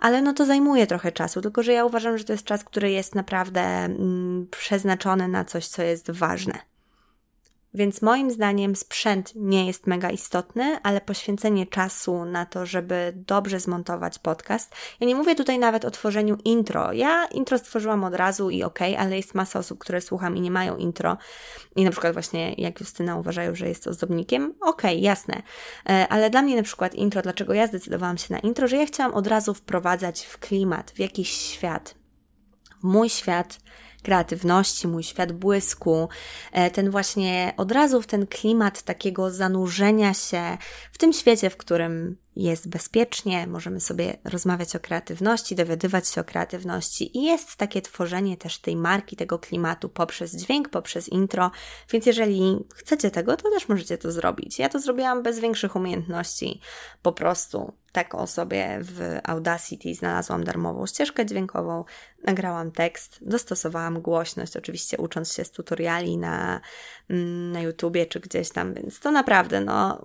ale 0.00 0.22
no 0.22 0.32
to 0.32 0.46
zajmuje 0.46 0.86
trochę 0.86 1.12
czasu, 1.12 1.40
tylko 1.40 1.62
że 1.62 1.72
ja 1.72 1.84
uważam, 1.84 2.18
że 2.18 2.24
to 2.24 2.32
jest 2.32 2.44
czas, 2.44 2.64
który 2.64 2.90
jest 2.90 3.14
naprawdę 3.14 3.60
mm, 3.60 4.46
przeznaczony 4.50 5.28
na 5.28 5.44
coś, 5.44 5.68
co 5.68 5.82
jest 5.82 6.10
ważne. 6.10 6.73
Więc 7.74 8.02
moim 8.02 8.30
zdaniem 8.30 8.76
sprzęt 8.76 9.32
nie 9.36 9.66
jest 9.66 9.86
mega 9.86 10.10
istotny, 10.10 10.78
ale 10.82 11.00
poświęcenie 11.00 11.66
czasu 11.66 12.24
na 12.24 12.46
to, 12.46 12.66
żeby 12.66 13.12
dobrze 13.16 13.60
zmontować 13.60 14.18
podcast. 14.18 14.74
Ja 15.00 15.06
nie 15.06 15.14
mówię 15.14 15.34
tutaj 15.34 15.58
nawet 15.58 15.84
o 15.84 15.90
tworzeniu 15.90 16.38
intro. 16.44 16.92
Ja 16.92 17.26
intro 17.26 17.58
stworzyłam 17.58 18.04
od 18.04 18.14
razu 18.14 18.50
i 18.50 18.62
ok, 18.62 18.78
ale 18.98 19.16
jest 19.16 19.34
masa 19.34 19.58
osób, 19.58 19.78
które 19.78 20.00
słucham 20.00 20.36
i 20.36 20.40
nie 20.40 20.50
mają 20.50 20.76
intro. 20.76 21.16
I 21.76 21.84
na 21.84 21.90
przykład 21.90 22.12
właśnie 22.12 22.52
jak 22.52 22.80
Justyna 22.80 23.16
uważają, 23.16 23.54
że 23.54 23.68
jest 23.68 23.86
ozdobnikiem. 23.86 24.54
Ok, 24.60 24.82
jasne. 24.96 25.42
E, 25.88 26.08
ale 26.08 26.30
dla 26.30 26.42
mnie 26.42 26.56
na 26.56 26.62
przykład 26.62 26.94
intro, 26.94 27.22
dlaczego 27.22 27.54
ja 27.54 27.66
zdecydowałam 27.66 28.18
się 28.18 28.34
na 28.34 28.40
intro, 28.40 28.68
że 28.68 28.76
ja 28.76 28.86
chciałam 28.86 29.14
od 29.14 29.26
razu 29.26 29.54
wprowadzać 29.54 30.26
w 30.26 30.38
klimat, 30.38 30.90
w 30.90 30.98
jakiś 30.98 31.30
świat. 31.30 31.94
W 32.80 32.84
mój 32.84 33.08
świat 33.08 33.58
kreatywności, 34.04 34.88
mój 34.88 35.02
świat 35.02 35.32
błysku, 35.32 36.08
e, 36.52 36.70
ten 36.70 36.90
właśnie 36.90 37.52
od 37.56 37.72
razu 37.72 38.02
w 38.02 38.06
ten 38.06 38.26
klimat 38.26 38.82
takiego 38.82 39.30
zanurzenia 39.30 40.14
się 40.14 40.58
w 40.92 40.98
tym 40.98 41.12
świecie, 41.12 41.50
w 41.50 41.56
którym 41.56 42.16
jest 42.36 42.68
bezpiecznie, 42.68 43.46
możemy 43.46 43.80
sobie 43.80 44.16
rozmawiać 44.24 44.76
o 44.76 44.80
kreatywności, 44.80 45.54
dowiadywać 45.54 46.08
się 46.08 46.20
o 46.20 46.24
kreatywności 46.24 47.18
i 47.18 47.24
jest 47.24 47.56
takie 47.56 47.82
tworzenie 47.82 48.36
też 48.36 48.58
tej 48.58 48.76
marki, 48.76 49.16
tego 49.16 49.38
klimatu 49.38 49.88
poprzez 49.88 50.36
dźwięk, 50.36 50.68
poprzez 50.68 51.08
intro, 51.08 51.50
więc 51.90 52.06
jeżeli 52.06 52.64
chcecie 52.74 53.10
tego, 53.10 53.36
to 53.36 53.50
też 53.50 53.68
możecie 53.68 53.98
to 53.98 54.12
zrobić. 54.12 54.58
Ja 54.58 54.68
to 54.68 54.80
zrobiłam 54.80 55.22
bez 55.22 55.38
większych 55.38 55.76
umiejętności, 55.76 56.60
po 57.02 57.12
prostu 57.12 57.72
tak 57.92 58.14
sobie 58.26 58.78
w 58.82 59.18
Audacity 59.24 59.94
znalazłam 59.94 60.44
darmową 60.44 60.86
ścieżkę 60.86 61.26
dźwiękową, 61.26 61.84
nagrałam 62.24 62.72
tekst, 62.72 63.18
dostosowałam 63.22 63.93
głośność, 64.00 64.56
oczywiście 64.56 64.96
ucząc 64.96 65.32
się 65.32 65.44
z 65.44 65.50
tutoriali 65.50 66.18
na, 66.18 66.60
mm, 67.10 67.52
na 67.52 67.60
YouTubie 67.60 68.06
czy 68.06 68.20
gdzieś 68.20 68.50
tam, 68.50 68.74
więc 68.74 69.00
to 69.00 69.10
naprawdę, 69.10 69.60
no, 69.60 70.02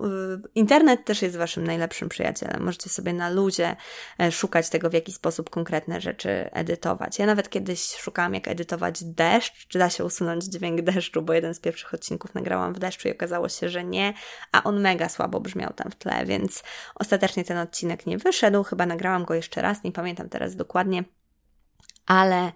internet 0.56 1.06
też 1.06 1.22
jest 1.22 1.38
Waszym 1.38 1.64
najlepszym 1.64 2.10
przyjacielem. 2.10 2.64
Możecie 2.64 2.90
sobie 2.90 3.14
na 3.14 3.30
luzie 3.30 3.76
e, 4.20 4.32
szukać 4.32 4.70
tego, 4.70 4.90
w 4.90 4.94
jaki 4.94 5.14
sposób 5.14 5.50
konkretne 5.50 6.02
rzeczy 6.02 6.50
edytować. 6.52 7.20
Ja 7.20 7.26
nawet 7.26 7.50
kiedyś 7.50 7.96
szukałam, 7.96 8.34
jak 8.34 8.48
edytować 8.48 9.04
deszcz, 9.04 9.68
czy 9.68 9.80
da 9.80 9.90
się 9.90 10.06
usunąć 10.06 10.44
dźwięk 10.44 10.82
deszczu, 10.82 11.22
bo 11.22 11.34
jeden 11.34 11.54
z 11.54 11.60
pierwszych 11.60 11.94
odcinków 11.94 12.36
nagrałam 12.36 12.74
w 12.74 12.80
deszczu 12.80 13.08
i 13.08 13.12
okazało 13.12 13.50
się, 13.50 13.70
że 13.70 13.84
nie, 13.84 14.14
a 14.52 14.64
on 14.64 14.82
mega 14.82 15.10
słabo 15.10 15.40
brzmiał 15.40 15.74
tam 15.74 15.92
w 15.92 15.96
tle, 15.96 16.26
więc 16.26 16.64
ostatecznie 16.96 17.44
ten 17.44 17.58
odcinek 17.58 18.06
nie 18.06 18.18
wyszedł. 18.18 18.64
Chyba 18.64 18.86
nagrałam 18.86 19.26
go 19.26 19.34
jeszcze 19.34 19.62
raz, 19.62 19.84
nie 19.84 19.92
pamiętam 19.92 20.30
teraz 20.30 20.56
dokładnie, 20.56 21.04
ale 22.06 22.52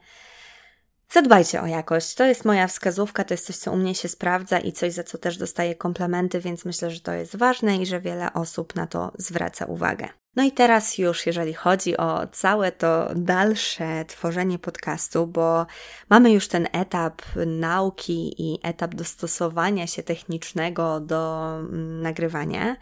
Zadbajcie 1.11 1.61
o 1.61 1.67
jakość. 1.67 2.15
To 2.15 2.25
jest 2.25 2.45
moja 2.45 2.67
wskazówka, 2.67 3.23
to 3.23 3.33
jest 3.33 3.45
coś, 3.45 3.57
co 3.57 3.71
u 3.71 3.77
mnie 3.77 3.95
się 3.95 4.07
sprawdza 4.07 4.59
i 4.59 4.71
coś, 4.71 4.93
za 4.93 5.03
co 5.03 5.17
też 5.17 5.37
dostaję 5.37 5.75
komplementy, 5.75 6.39
więc 6.39 6.65
myślę, 6.65 6.91
że 6.91 6.99
to 6.99 7.11
jest 7.11 7.35
ważne 7.35 7.77
i 7.77 7.85
że 7.85 8.01
wiele 8.01 8.33
osób 8.33 8.75
na 8.75 8.87
to 8.87 9.11
zwraca 9.17 9.65
uwagę. 9.65 10.09
No 10.35 10.43
i 10.43 10.51
teraz 10.51 10.97
już, 10.97 11.25
jeżeli 11.25 11.53
chodzi 11.53 11.97
o 11.97 12.27
całe 12.31 12.71
to 12.71 13.09
dalsze 13.15 14.05
tworzenie 14.05 14.59
podcastu, 14.59 15.27
bo 15.27 15.65
mamy 16.09 16.31
już 16.31 16.47
ten 16.47 16.67
etap 16.71 17.21
nauki 17.45 18.35
i 18.37 18.59
etap 18.63 18.95
dostosowania 18.95 19.87
się 19.87 20.03
technicznego 20.03 20.99
do 20.99 21.51
mm, 21.59 22.01
nagrywania. 22.01 22.75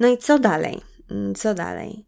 No 0.00 0.08
i 0.08 0.18
co 0.18 0.38
dalej? 0.38 0.80
Mm, 1.10 1.34
co 1.34 1.54
dalej? 1.54 2.06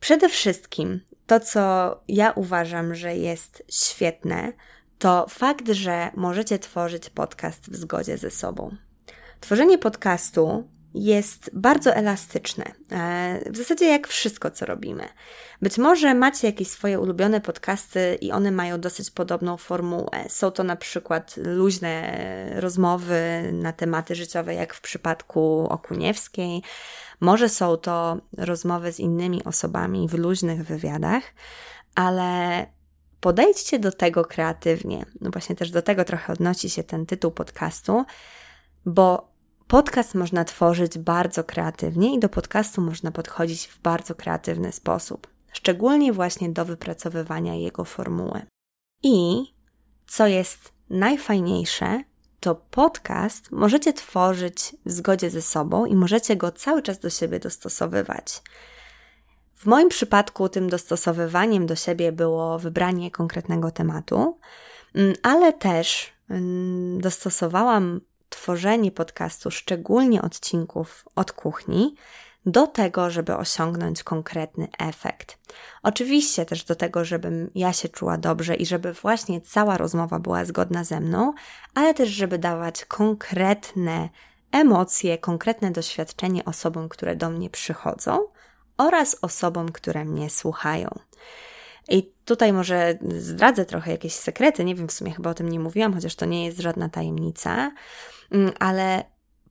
Przede 0.00 0.28
wszystkim 0.28 1.00
to, 1.26 1.40
co 1.40 1.96
ja 2.08 2.30
uważam, 2.30 2.94
że 2.94 3.16
jest 3.16 3.62
świetne, 3.68 4.52
to 4.98 5.26
fakt, 5.28 5.68
że 5.68 6.10
możecie 6.16 6.58
tworzyć 6.58 7.10
podcast 7.10 7.70
w 7.70 7.76
zgodzie 7.76 8.18
ze 8.18 8.30
sobą. 8.30 8.76
Tworzenie 9.40 9.78
podcastu 9.78 10.64
jest 10.96 11.50
bardzo 11.52 11.94
elastyczne. 11.94 12.64
E, 12.92 13.50
w 13.50 13.56
zasadzie 13.56 13.86
jak 13.86 14.08
wszystko, 14.08 14.50
co 14.50 14.66
robimy. 14.66 15.08
Być 15.62 15.78
może 15.78 16.14
macie 16.14 16.46
jakieś 16.46 16.68
swoje 16.68 17.00
ulubione 17.00 17.40
podcasty 17.40 18.18
i 18.20 18.32
one 18.32 18.50
mają 18.50 18.80
dosyć 18.80 19.10
podobną 19.10 19.56
formułę. 19.56 20.24
Są 20.28 20.50
to 20.50 20.64
na 20.64 20.76
przykład 20.76 21.34
luźne 21.36 22.50
rozmowy 22.54 23.50
na 23.52 23.72
tematy 23.72 24.14
życiowe, 24.14 24.54
jak 24.54 24.74
w 24.74 24.80
przypadku 24.80 25.66
Okuniewskiej. 25.70 26.62
Może 27.20 27.48
są 27.48 27.76
to 27.76 28.20
rozmowy 28.38 28.92
z 28.92 29.00
innymi 29.00 29.44
osobami 29.44 30.08
w 30.08 30.14
luźnych 30.14 30.64
wywiadach, 30.64 31.22
ale 31.94 32.66
podejdźcie 33.26 33.78
do 33.78 33.92
tego 33.92 34.24
kreatywnie. 34.24 35.06
No 35.20 35.30
właśnie 35.30 35.56
też 35.56 35.70
do 35.70 35.82
tego 35.82 36.04
trochę 36.04 36.32
odnosi 36.32 36.70
się 36.70 36.82
ten 36.82 37.06
tytuł 37.06 37.30
podcastu, 37.30 38.04
bo 38.84 39.32
podcast 39.68 40.14
można 40.14 40.44
tworzyć 40.44 40.98
bardzo 40.98 41.44
kreatywnie 41.44 42.14
i 42.14 42.18
do 42.18 42.28
podcastu 42.28 42.80
można 42.80 43.10
podchodzić 43.10 43.66
w 43.66 43.78
bardzo 43.78 44.14
kreatywny 44.14 44.72
sposób, 44.72 45.26
szczególnie 45.52 46.12
właśnie 46.12 46.50
do 46.50 46.64
wypracowywania 46.64 47.54
jego 47.54 47.84
formuły. 47.84 48.42
I 49.02 49.44
co 50.06 50.26
jest 50.26 50.72
najfajniejsze, 50.90 52.02
to 52.40 52.54
podcast 52.54 53.52
możecie 53.52 53.92
tworzyć 53.92 54.76
w 54.84 54.90
zgodzie 54.90 55.30
ze 55.30 55.42
sobą 55.42 55.86
i 55.86 55.94
możecie 55.94 56.36
go 56.36 56.52
cały 56.52 56.82
czas 56.82 56.98
do 56.98 57.10
siebie 57.10 57.40
dostosowywać. 57.40 58.42
W 59.56 59.66
moim 59.66 59.88
przypadku 59.88 60.48
tym 60.48 60.68
dostosowywaniem 60.70 61.66
do 61.66 61.76
siebie 61.76 62.12
było 62.12 62.58
wybranie 62.58 63.10
konkretnego 63.10 63.70
tematu, 63.70 64.38
mm, 64.94 65.14
ale 65.22 65.52
też 65.52 66.12
mm, 66.30 67.00
dostosowałam 67.00 68.00
tworzenie 68.28 68.92
podcastu, 68.92 69.50
szczególnie 69.50 70.22
odcinków 70.22 71.04
od 71.14 71.32
kuchni, 71.32 71.94
do 72.46 72.66
tego, 72.66 73.10
żeby 73.10 73.36
osiągnąć 73.36 74.02
konkretny 74.02 74.68
efekt. 74.78 75.38
Oczywiście 75.82 76.46
też 76.46 76.64
do 76.64 76.74
tego, 76.74 77.04
żebym 77.04 77.50
ja 77.54 77.72
się 77.72 77.88
czuła 77.88 78.18
dobrze 78.18 78.54
i 78.54 78.66
żeby 78.66 78.92
właśnie 78.92 79.40
cała 79.40 79.76
rozmowa 79.76 80.18
była 80.18 80.44
zgodna 80.44 80.84
ze 80.84 81.00
mną, 81.00 81.32
ale 81.74 81.94
też, 81.94 82.08
żeby 82.08 82.38
dawać 82.38 82.84
konkretne 82.84 84.08
emocje, 84.52 85.18
konkretne 85.18 85.70
doświadczenie 85.70 86.44
osobom, 86.44 86.88
które 86.88 87.16
do 87.16 87.30
mnie 87.30 87.50
przychodzą 87.50 88.18
oraz 88.78 89.16
osobom, 89.22 89.72
które 89.72 90.04
mnie 90.04 90.30
słuchają. 90.30 90.88
I 91.88 92.12
tutaj 92.24 92.52
może 92.52 92.98
zdradzę 93.18 93.64
trochę 93.64 93.90
jakieś 93.90 94.14
sekrety, 94.14 94.64
nie 94.64 94.74
wiem, 94.74 94.88
w 94.88 94.92
sumie 94.92 95.12
chyba 95.12 95.30
o 95.30 95.34
tym 95.34 95.48
nie 95.48 95.60
mówiłam, 95.60 95.94
chociaż 95.94 96.14
to 96.14 96.26
nie 96.26 96.44
jest 96.44 96.58
żadna 96.58 96.88
tajemnica, 96.88 97.72
mm, 98.30 98.52
ale 98.58 99.04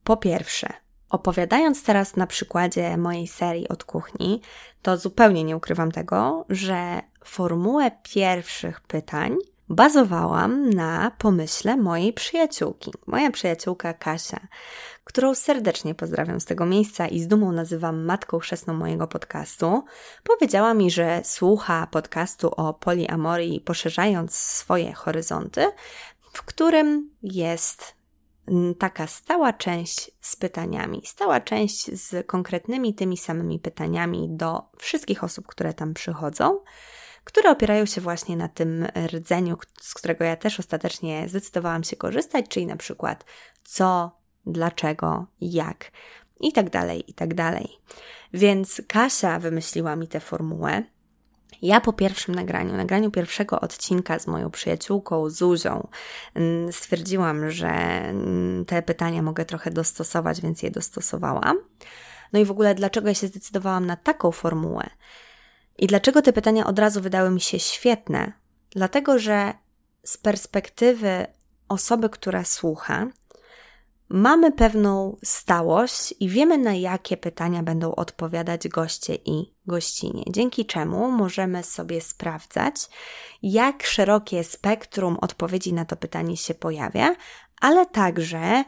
po 0.04 0.16
pierwsze, 0.16 0.72
Opowiadając 1.10 1.82
teraz 1.82 2.16
na 2.16 2.26
przykładzie 2.26 2.96
mojej 2.96 3.26
serii 3.26 3.68
od 3.68 3.84
kuchni, 3.84 4.40
to 4.82 4.96
zupełnie 4.96 5.44
nie 5.44 5.56
ukrywam 5.56 5.92
tego, 5.92 6.44
że 6.48 7.00
formułę 7.24 7.90
pierwszych 8.02 8.80
pytań 8.80 9.36
bazowałam 9.68 10.70
na 10.70 11.12
pomyśle 11.18 11.76
mojej 11.76 12.12
przyjaciółki. 12.12 12.92
Moja 13.06 13.30
przyjaciółka 13.30 13.94
Kasia, 13.94 14.48
którą 15.04 15.34
serdecznie 15.34 15.94
pozdrawiam 15.94 16.40
z 16.40 16.44
tego 16.44 16.66
miejsca 16.66 17.08
i 17.08 17.20
z 17.20 17.28
dumą 17.28 17.52
nazywam 17.52 18.04
matką 18.04 18.38
chrzestną 18.38 18.74
mojego 18.74 19.08
podcastu, 19.08 19.84
powiedziała 20.24 20.74
mi, 20.74 20.90
że 20.90 21.20
słucha 21.24 21.86
podcastu 21.90 22.50
o 22.56 22.74
poliamorii, 22.74 23.60
poszerzając 23.60 24.34
swoje 24.34 24.92
horyzonty, 24.92 25.66
w 26.32 26.42
którym 26.42 27.10
jest 27.22 27.96
taka 28.78 29.06
stała 29.06 29.52
część 29.52 30.10
z 30.20 30.36
pytaniami, 30.36 31.02
stała 31.04 31.40
część 31.40 32.00
z 32.00 32.26
konkretnymi 32.26 32.94
tymi 32.94 33.16
samymi 33.16 33.58
pytaniami 33.58 34.28
do 34.30 34.62
wszystkich 34.78 35.24
osób, 35.24 35.46
które 35.46 35.74
tam 35.74 35.94
przychodzą, 35.94 36.60
które 37.26 37.50
opierają 37.50 37.86
się 37.86 38.00
właśnie 38.00 38.36
na 38.36 38.48
tym 38.48 38.86
rdzeniu, 39.06 39.56
z 39.80 39.94
którego 39.94 40.24
ja 40.24 40.36
też 40.36 40.60
ostatecznie 40.60 41.28
zdecydowałam 41.28 41.84
się 41.84 41.96
korzystać, 41.96 42.48
czyli 42.48 42.66
na 42.66 42.76
przykład 42.76 43.24
co, 43.64 44.18
dlaczego, 44.46 45.26
jak 45.40 45.90
i 46.40 46.52
tak 46.52 46.70
dalej, 46.70 47.10
i 47.10 47.14
tak 47.14 47.34
dalej. 47.34 47.68
Więc 48.32 48.82
Kasia 48.88 49.38
wymyśliła 49.38 49.96
mi 49.96 50.08
tę 50.08 50.20
formułę, 50.20 50.82
ja 51.62 51.80
po 51.80 51.92
pierwszym 51.92 52.34
nagraniu, 52.34 52.76
nagraniu 52.76 53.10
pierwszego 53.10 53.60
odcinka 53.60 54.18
z 54.18 54.26
moją 54.26 54.50
przyjaciółką 54.50 55.30
Zuzią, 55.30 55.88
mm, 56.34 56.72
stwierdziłam, 56.72 57.50
że 57.50 57.68
mm, 57.68 58.64
te 58.64 58.82
pytania 58.82 59.22
mogę 59.22 59.44
trochę 59.44 59.70
dostosować, 59.70 60.40
więc 60.40 60.62
je 60.62 60.70
dostosowałam. 60.70 61.56
No 62.32 62.38
i 62.38 62.44
w 62.44 62.50
ogóle, 62.50 62.74
dlaczego 62.74 63.08
ja 63.08 63.14
się 63.14 63.26
zdecydowałam 63.26 63.86
na 63.86 63.96
taką 63.96 64.32
formułę? 64.32 64.90
I 65.78 65.86
dlaczego 65.86 66.22
te 66.22 66.32
pytania 66.32 66.66
od 66.66 66.78
razu 66.78 67.00
wydały 67.00 67.30
mi 67.30 67.40
się 67.40 67.58
świetne? 67.58 68.32
Dlatego, 68.70 69.18
że 69.18 69.52
z 70.04 70.16
perspektywy 70.16 71.26
osoby, 71.68 72.08
która 72.08 72.44
słucha, 72.44 73.06
mamy 74.08 74.52
pewną 74.52 75.16
stałość 75.24 76.14
i 76.20 76.28
wiemy, 76.28 76.58
na 76.58 76.74
jakie 76.74 77.16
pytania 77.16 77.62
będą 77.62 77.94
odpowiadać 77.94 78.68
goście 78.68 79.14
i 79.14 79.54
gościnie, 79.66 80.22
dzięki 80.30 80.66
czemu 80.66 81.10
możemy 81.10 81.62
sobie 81.62 82.00
sprawdzać, 82.00 82.74
jak 83.42 83.82
szerokie 83.82 84.44
spektrum 84.44 85.18
odpowiedzi 85.20 85.72
na 85.72 85.84
to 85.84 85.96
pytanie 85.96 86.36
się 86.36 86.54
pojawia, 86.54 87.16
ale 87.60 87.86
także 87.86 88.64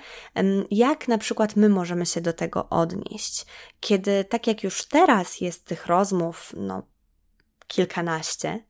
jak 0.71 1.09
na 1.09 1.19
przykład 1.19 1.57
my 1.57 1.69
możemy 1.69 2.07
się 2.07 2.21
do 2.21 2.33
tego 2.33 2.69
odnieść. 2.69 3.47
Kiedy, 3.81 4.25
tak 4.25 4.47
jak 4.47 4.65
już 4.65 4.85
teraz 4.85 5.41
jest 5.41 5.65
tych 5.65 5.87
rozmów, 5.87 6.53
no, 6.57 6.83
kilkanaście, 7.69 8.61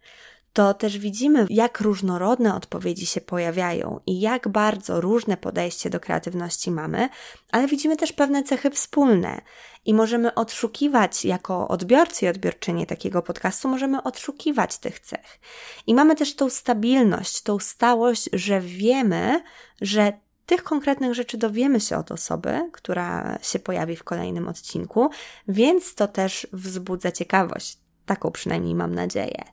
to 0.52 0.74
też 0.74 0.98
widzimy, 0.98 1.46
jak 1.50 1.80
różnorodne 1.80 2.54
odpowiedzi 2.54 3.06
się 3.06 3.20
pojawiają 3.20 4.00
i 4.06 4.20
jak 4.20 4.48
bardzo 4.48 5.00
różne 5.00 5.36
podejście 5.36 5.90
do 5.90 6.00
kreatywności 6.00 6.70
mamy, 6.70 7.08
ale 7.52 7.66
widzimy 7.66 7.96
też 7.96 8.12
pewne 8.12 8.42
cechy 8.42 8.70
wspólne 8.70 9.40
i 9.84 9.94
możemy 9.94 10.34
odszukiwać 10.34 11.24
jako 11.24 11.68
odbiorcy 11.68 12.24
i 12.26 12.28
odbiorczynie 12.28 12.86
takiego 12.86 13.22
podcastu, 13.22 13.68
możemy 13.68 14.02
odszukiwać 14.02 14.78
tych 14.78 15.00
cech. 15.00 15.40
I 15.86 15.94
mamy 15.94 16.16
też 16.16 16.36
tą 16.36 16.50
stabilność, 16.50 17.42
tą 17.42 17.58
stałość, 17.58 18.28
że 18.32 18.60
wiemy, 18.60 19.42
że 19.80 20.12
tych 20.46 20.62
konkretnych 20.62 21.14
rzeczy 21.14 21.38
dowiemy 21.38 21.80
się 21.80 21.96
od 21.96 22.12
osoby, 22.12 22.70
która 22.72 23.38
się 23.42 23.58
pojawi 23.58 23.96
w 23.96 24.04
kolejnym 24.04 24.48
odcinku, 24.48 25.10
więc 25.48 25.94
to 25.94 26.08
też 26.08 26.46
wzbudza 26.52 27.12
ciekawość. 27.12 27.87
Taką 28.08 28.30
przynajmniej 28.30 28.74
mam 28.74 28.94
nadzieję. 28.94 29.44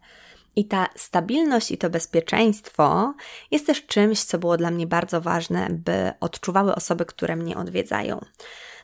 I 0.56 0.65
ta 0.65 0.88
stabilność 0.96 1.72
i 1.72 1.78
to 1.78 1.89
bezpieczeństwo 1.89 3.13
jest 3.52 3.68
też 3.68 3.86
czymś, 3.86 4.24
co 4.24 4.38
było 4.38 4.58
dla 4.58 4.72
mnie 4.72 4.88
bardzo 4.88 5.22
ważne, 5.22 5.68
by 5.70 6.12
odczuwały 6.20 6.76
osoby, 6.76 7.06
które 7.06 7.36
mnie 7.36 7.58
odwiedzają. 7.58 8.26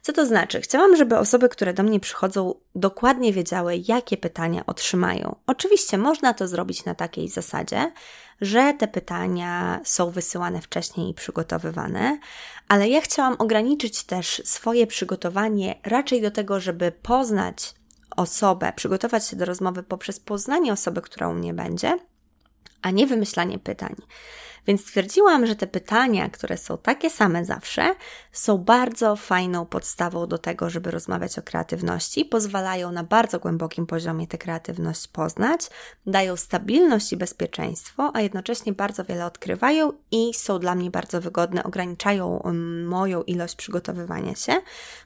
Co 0.01 0.13
to 0.13 0.25
znaczy? 0.25 0.61
Chciałam, 0.61 0.95
żeby 0.95 1.17
osoby, 1.17 1.49
które 1.49 1.73
do 1.73 1.83
mnie 1.83 1.99
przychodzą, 1.99 2.55
dokładnie 2.75 3.33
wiedziały, 3.33 3.81
jakie 3.87 4.17
pytania 4.17 4.65
otrzymają. 4.65 5.35
Oczywiście 5.47 5.97
można 5.97 6.33
to 6.33 6.47
zrobić 6.47 6.85
na 6.85 6.95
takiej 6.95 7.29
zasadzie, 7.29 7.91
że 8.41 8.73
te 8.73 8.87
pytania 8.87 9.79
są 9.83 10.09
wysyłane 10.09 10.61
wcześniej 10.61 11.09
i 11.09 11.13
przygotowywane, 11.13 12.19
ale 12.67 12.89
ja 12.89 13.01
chciałam 13.01 13.35
ograniczyć 13.39 14.03
też 14.03 14.41
swoje 14.45 14.87
przygotowanie 14.87 15.75
raczej 15.83 16.21
do 16.21 16.31
tego, 16.31 16.59
żeby 16.59 16.91
poznać 16.91 17.80
osobę, 18.17 18.73
przygotować 18.75 19.27
się 19.27 19.35
do 19.35 19.45
rozmowy 19.45 19.83
poprzez 19.83 20.19
poznanie 20.19 20.73
osoby, 20.73 21.01
która 21.01 21.27
u 21.27 21.33
mnie 21.33 21.53
będzie, 21.53 21.99
a 22.81 22.91
nie 22.91 23.07
wymyślanie 23.07 23.59
pytań. 23.59 23.95
Więc 24.67 24.81
stwierdziłam, 24.81 25.45
że 25.45 25.55
te 25.55 25.67
pytania, 25.67 26.29
które 26.29 26.57
są 26.57 26.77
takie 26.77 27.09
same 27.09 27.45
zawsze, 27.45 27.95
są 28.31 28.57
bardzo 28.57 29.15
fajną 29.15 29.65
podstawą 29.65 30.27
do 30.27 30.37
tego, 30.37 30.69
żeby 30.69 30.91
rozmawiać 30.91 31.39
o 31.39 31.41
kreatywności, 31.41 32.25
pozwalają 32.25 32.91
na 32.91 33.03
bardzo 33.03 33.39
głębokim 33.39 33.85
poziomie 33.85 34.27
tę 34.27 34.37
kreatywność 34.37 35.07
poznać, 35.07 35.69
dają 36.05 36.35
stabilność 36.35 37.13
i 37.13 37.17
bezpieczeństwo, 37.17 38.11
a 38.13 38.21
jednocześnie 38.21 38.73
bardzo 38.73 39.05
wiele 39.05 39.25
odkrywają 39.25 39.93
i 40.11 40.33
są 40.33 40.59
dla 40.59 40.75
mnie 40.75 40.91
bardzo 40.91 41.21
wygodne, 41.21 41.63
ograniczają 41.63 42.41
moją 42.85 43.23
ilość 43.23 43.55
przygotowywania 43.55 44.35
się, 44.35 44.53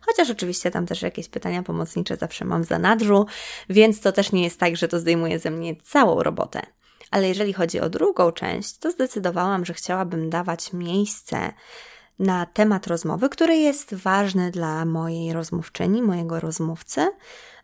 chociaż 0.02 0.30
oczywiście 0.30 0.72
tam 0.72 0.86
też 0.86 1.02
jakieś 1.02 1.30
pytania 1.30 1.64
pomocnicze 1.64 2.18
zawsze 2.18 2.46
mam 2.46 2.64
w 2.64 2.68
zanadrzu, 2.68 3.26
więc 3.70 4.02
to 4.02 4.12
też 4.12 4.32
nie 4.32 4.44
jest 4.44 4.60
tak, 4.60 4.78
że 4.78 4.88
to 4.88 5.00
zdejmuje 5.00 5.40
ze 5.40 5.52
mnie 5.52 5.76
całą 5.76 6.24
robotę. 6.24 6.75
Ale 7.16 7.28
jeżeli 7.28 7.54
chodzi 7.54 7.80
o 7.80 7.90
drugą 7.90 8.32
część, 8.32 8.78
to 8.78 8.92
zdecydowałam, 8.92 9.66
że 9.66 9.74
chciałabym 9.74 10.30
dawać 10.30 10.74
miejsce 10.74 11.54
na 12.20 12.46
temat 12.46 12.88
rozmowy, 12.88 13.30
który 13.30 13.56
jest 13.56 13.94
ważny 13.94 14.52
dla 14.52 14.86
mojej 14.86 15.34
rozmówczyni, 15.34 16.02
mojego 16.02 16.40
rozmówcy, 16.40 17.08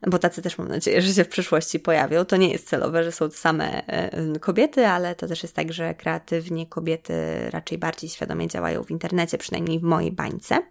bo 0.07 0.19
tacy 0.19 0.41
też 0.41 0.57
mam 0.57 0.67
nadzieję, 0.67 1.01
że 1.01 1.13
się 1.13 1.23
w 1.23 1.27
przyszłości 1.29 1.79
pojawią. 1.79 2.25
To 2.25 2.37
nie 2.37 2.51
jest 2.51 2.69
celowe, 2.69 3.03
że 3.03 3.11
są 3.11 3.29
same 3.29 3.87
e, 3.87 4.39
kobiety, 4.39 4.87
ale 4.87 5.15
to 5.15 5.27
też 5.27 5.43
jest 5.43 5.55
tak, 5.55 5.73
że 5.73 5.95
kreatywnie 5.95 6.67
kobiety 6.67 7.13
raczej 7.49 7.77
bardziej 7.77 8.09
świadomie 8.09 8.47
działają 8.47 8.83
w 8.83 8.91
internecie, 8.91 9.37
przynajmniej 9.37 9.79
w 9.79 9.83
mojej 9.83 10.11
bańce. 10.11 10.61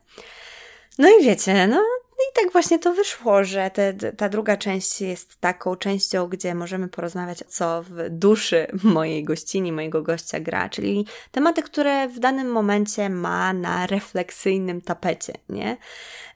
No 0.98 1.08
i 1.20 1.24
wiecie, 1.24 1.66
no 1.66 1.84
i 2.30 2.42
tak 2.42 2.52
właśnie 2.52 2.78
to 2.78 2.94
wyszło, 2.94 3.44
że 3.44 3.70
te, 3.70 3.94
ta 3.94 4.28
druga 4.28 4.56
część 4.56 5.00
jest 5.00 5.40
taką 5.40 5.76
częścią, 5.76 6.26
gdzie 6.26 6.54
możemy 6.54 6.88
porozmawiać, 6.88 7.38
co 7.48 7.82
w 7.82 8.10
duszy 8.10 8.66
mojej 8.82 9.24
gościni, 9.24 9.72
mojego 9.72 10.02
gościa 10.02 10.40
gra, 10.40 10.68
czyli 10.68 11.06
tematy, 11.32 11.62
które 11.62 12.08
w 12.08 12.18
danym 12.18 12.52
momencie 12.52 13.08
ma 13.08 13.52
na 13.52 13.86
refleksyjnym 13.86 14.80
tapecie, 14.80 15.32
nie? 15.48 15.76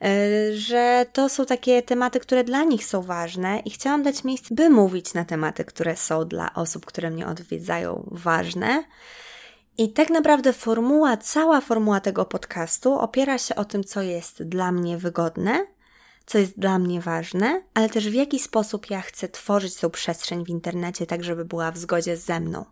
E, 0.01 0.53
że 0.53 1.05
to 1.13 1.29
są 1.29 1.45
takie 1.45 1.81
tematy, 1.81 2.19
które 2.19 2.43
dla 2.43 2.63
nich 2.63 2.85
są 2.85 3.01
ważne 3.01 3.59
i 3.65 3.69
chciałam 3.71 4.03
dać 4.03 4.23
miejsce, 4.23 4.55
by 4.55 4.69
mówić 4.69 5.13
na 5.13 5.25
tematy, 5.25 5.65
które 5.65 5.95
są 5.95 6.27
dla 6.27 6.53
osób, 6.53 6.85
które 6.85 7.11
mnie 7.11 7.27
odwiedzają, 7.27 8.09
ważne. 8.11 8.83
I 9.77 9.93
tak 9.93 10.09
naprawdę 10.09 10.53
formuła, 10.53 11.17
cała 11.17 11.61
formuła 11.61 11.99
tego 11.99 12.25
podcastu 12.25 12.93
opiera 12.93 13.37
się 13.37 13.55
o 13.55 13.65
tym, 13.65 13.83
co 13.83 14.01
jest 14.01 14.43
dla 14.43 14.71
mnie 14.71 14.97
wygodne, 14.97 15.65
co 16.25 16.37
jest 16.37 16.59
dla 16.59 16.79
mnie 16.79 17.01
ważne, 17.01 17.63
ale 17.73 17.89
też 17.89 18.09
w 18.09 18.13
jaki 18.13 18.39
sposób 18.39 18.89
ja 18.89 19.01
chcę 19.01 19.29
tworzyć 19.29 19.75
tą 19.75 19.89
przestrzeń 19.89 20.45
w 20.45 20.49
internecie, 20.49 21.05
tak 21.05 21.23
żeby 21.23 21.45
była 21.45 21.71
w 21.71 21.77
zgodzie 21.77 22.17
ze 22.17 22.39
mną. 22.39 22.65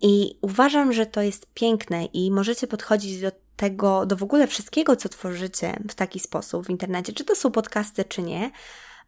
I 0.00 0.38
uważam, 0.40 0.92
że 0.92 1.06
to 1.06 1.22
jest 1.22 1.46
piękne 1.54 2.04
i 2.04 2.30
możecie 2.30 2.66
podchodzić 2.66 3.20
do 3.20 3.32
tego, 3.56 4.06
do 4.06 4.16
w 4.16 4.22
ogóle 4.22 4.46
wszystkiego, 4.46 4.96
co 4.96 5.08
tworzycie 5.08 5.78
w 5.88 5.94
taki 5.94 6.20
sposób 6.20 6.66
w 6.66 6.70
internecie, 6.70 7.12
czy 7.12 7.24
to 7.24 7.36
są 7.36 7.50
podcasty, 7.50 8.04
czy 8.04 8.22
nie, 8.22 8.50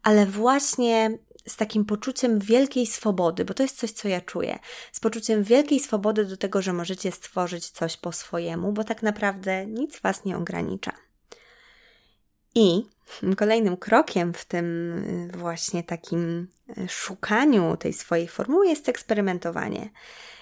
ale 0.03 0.25
właśnie 0.25 1.17
z 1.47 1.55
takim 1.55 1.85
poczuciem 1.85 2.39
wielkiej 2.39 2.87
swobody, 2.87 3.45
bo 3.45 3.53
to 3.53 3.63
jest 3.63 3.77
coś, 3.77 3.91
co 3.91 4.07
ja 4.07 4.21
czuję, 4.21 4.59
z 4.91 4.99
poczuciem 4.99 5.43
wielkiej 5.43 5.79
swobody 5.79 6.25
do 6.25 6.37
tego, 6.37 6.61
że 6.61 6.73
możecie 6.73 7.11
stworzyć 7.11 7.69
coś 7.69 7.97
po 7.97 8.11
swojemu, 8.11 8.71
bo 8.71 8.83
tak 8.83 9.03
naprawdę 9.03 9.65
nic 9.65 9.99
Was 9.99 10.25
nie 10.25 10.37
ogranicza. 10.37 10.91
I 12.55 12.94
kolejnym 13.37 13.77
krokiem 13.77 14.33
w 14.33 14.45
tym 14.45 14.93
y, 15.33 15.37
właśnie 15.37 15.83
takim 15.83 16.47
y, 16.77 16.89
szukaniu 16.89 17.77
tej 17.77 17.93
swojej 17.93 18.27
formuły 18.27 18.67
jest 18.67 18.89
eksperymentowanie. 18.89 19.89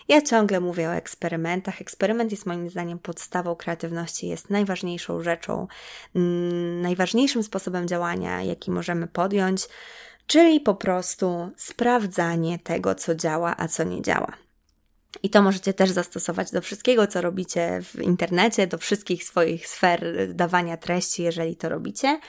Ja 0.07 0.21
ciągle 0.21 0.59
mówię 0.59 0.89
o 0.89 0.93
eksperymentach. 0.93 1.81
Eksperyment 1.81 2.31
jest 2.31 2.45
moim 2.45 2.69
zdaniem 2.69 2.99
podstawą 2.99 3.55
kreatywności, 3.55 4.27
jest 4.27 4.49
najważniejszą 4.49 5.21
rzeczą, 5.21 5.67
mm, 6.15 6.81
najważniejszym 6.81 7.43
sposobem 7.43 7.87
działania, 7.87 8.41
jaki 8.41 8.71
możemy 8.71 9.07
podjąć, 9.07 9.67
czyli 10.27 10.59
po 10.59 10.75
prostu 10.75 11.51
sprawdzanie 11.57 12.59
tego, 12.59 12.95
co 12.95 13.15
działa, 13.15 13.55
a 13.57 13.67
co 13.67 13.83
nie 13.83 14.01
działa. 14.01 14.42
I 15.23 15.29
to 15.29 15.41
możecie 15.41 15.73
też 15.73 15.89
zastosować 15.89 16.51
do 16.51 16.61
wszystkiego, 16.61 17.07
co 17.07 17.21
robicie 17.21 17.79
w 17.83 18.01
internecie, 18.01 18.67
do 18.67 18.77
wszystkich 18.77 19.23
swoich 19.23 19.67
sfer 19.67 20.29
dawania 20.33 20.77
treści, 20.77 21.23
jeżeli 21.23 21.55
to 21.55 21.69
robicie. 21.69 22.19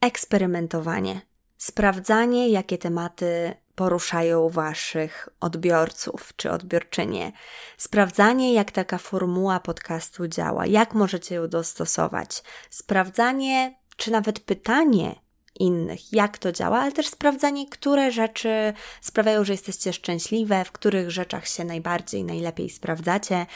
Eksperymentowanie, 0.00 1.20
sprawdzanie, 1.56 2.48
jakie 2.48 2.78
tematy 2.78 3.54
poruszają 3.74 4.48
Waszych 4.48 5.28
odbiorców 5.40 6.32
czy 6.36 6.50
odbiorczynie, 6.50 7.32
sprawdzanie, 7.76 8.54
jak 8.54 8.70
taka 8.70 8.98
formuła 8.98 9.60
podcastu 9.60 10.28
działa, 10.28 10.66
jak 10.66 10.94
możecie 10.94 11.34
ją 11.34 11.48
dostosować, 11.48 12.42
sprawdzanie, 12.70 13.74
czy 13.96 14.10
nawet 14.10 14.40
pytanie, 14.40 15.14
innych, 15.60 16.12
jak 16.12 16.38
to 16.38 16.52
działa, 16.52 16.78
ale 16.78 16.92
też 16.92 17.08
sprawdzanie, 17.08 17.68
które 17.68 18.12
rzeczy 18.12 18.72
sprawiają, 19.00 19.44
że 19.44 19.52
jesteście 19.52 19.92
szczęśliwe, 19.92 20.64
w 20.64 20.72
których 20.72 21.10
rzeczach 21.10 21.48
się 21.48 21.64
najbardziej, 21.64 22.24
najlepiej 22.24 22.70
sprawdzacie, 22.70 23.46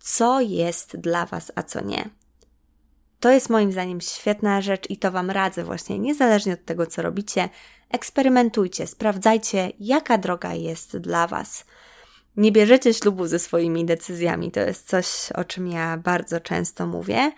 co 0.00 0.40
jest 0.40 0.96
dla 0.96 1.26
Was, 1.26 1.52
a 1.54 1.62
co 1.62 1.84
nie. 1.84 2.10
To 3.20 3.30
jest 3.30 3.50
moim 3.50 3.72
zdaniem 3.72 4.00
świetna 4.00 4.60
rzecz 4.60 4.90
i 4.90 4.96
to 4.96 5.10
Wam 5.10 5.30
radzę 5.30 5.64
właśnie, 5.64 5.98
niezależnie 5.98 6.52
od 6.52 6.64
tego, 6.64 6.86
co 6.86 7.02
robicie, 7.02 7.48
eksperymentujcie, 7.90 8.86
sprawdzajcie, 8.86 9.72
jaka 9.80 10.18
droga 10.18 10.54
jest 10.54 10.96
dla 10.96 11.26
Was. 11.26 11.64
Nie 12.36 12.52
bierzecie 12.52 12.94
ślubu 12.94 13.26
ze 13.26 13.38
swoimi 13.38 13.84
decyzjami, 13.84 14.50
to 14.50 14.60
jest 14.60 14.88
coś, 14.88 15.32
o 15.34 15.44
czym 15.44 15.68
ja 15.68 15.96
bardzo 15.96 16.40
często 16.40 16.86
mówię. 16.86 17.32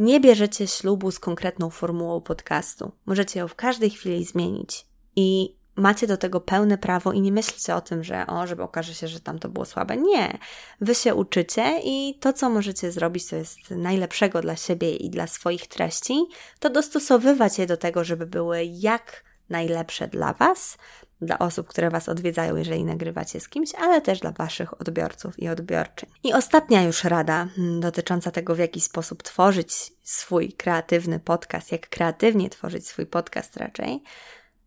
Nie 0.00 0.20
bierzecie 0.20 0.66
ślubu 0.66 1.10
z 1.10 1.18
konkretną 1.18 1.70
formułą 1.70 2.20
podcastu. 2.20 2.92
Możecie 3.06 3.40
ją 3.40 3.48
w 3.48 3.54
każdej 3.54 3.90
chwili 3.90 4.24
zmienić 4.24 4.86
i 5.16 5.56
macie 5.76 6.06
do 6.06 6.16
tego 6.16 6.40
pełne 6.40 6.78
prawo 6.78 7.12
i 7.12 7.20
nie 7.20 7.32
myślcie 7.32 7.74
o 7.74 7.80
tym, 7.80 8.04
że 8.04 8.26
o, 8.26 8.46
żeby 8.46 8.62
okaże 8.62 8.94
się, 8.94 9.08
że 9.08 9.20
tam 9.20 9.38
to 9.38 9.48
było 9.48 9.64
słabe. 9.64 9.96
Nie. 9.96 10.38
Wy 10.80 10.94
się 10.94 11.14
uczycie 11.14 11.80
i 11.84 12.18
to, 12.20 12.32
co 12.32 12.50
możecie 12.50 12.92
zrobić, 12.92 13.26
to 13.26 13.36
jest 13.36 13.70
najlepszego 13.70 14.40
dla 14.40 14.56
siebie 14.56 14.96
i 14.96 15.10
dla 15.10 15.26
swoich 15.26 15.66
treści, 15.66 16.26
to 16.60 16.70
dostosowywać 16.70 17.58
je 17.58 17.66
do 17.66 17.76
tego, 17.76 18.04
żeby 18.04 18.26
były 18.26 18.64
jak 18.64 19.24
najlepsze 19.50 20.08
dla 20.08 20.32
Was, 20.32 20.78
dla 21.20 21.38
osób, 21.38 21.68
które 21.68 21.90
Was 21.90 22.08
odwiedzają, 22.08 22.56
jeżeli 22.56 22.84
nagrywacie 22.84 23.40
z 23.40 23.48
kimś, 23.48 23.74
ale 23.74 24.00
też 24.00 24.20
dla 24.20 24.32
Waszych 24.32 24.80
odbiorców 24.80 25.38
i 25.38 25.48
odbiorczyń. 25.48 26.10
I 26.24 26.32
ostatnia 26.32 26.82
już 26.82 27.04
rada 27.04 27.48
mm, 27.58 27.80
dotycząca 27.80 28.30
tego, 28.30 28.54
w 28.54 28.58
jaki 28.58 28.80
sposób 28.80 29.22
tworzyć 29.22 29.92
swój 30.02 30.52
kreatywny 30.52 31.20
podcast, 31.20 31.72
jak 31.72 31.88
kreatywnie 31.88 32.50
tworzyć 32.50 32.88
swój 32.88 33.06
podcast 33.06 33.56
raczej, 33.56 34.02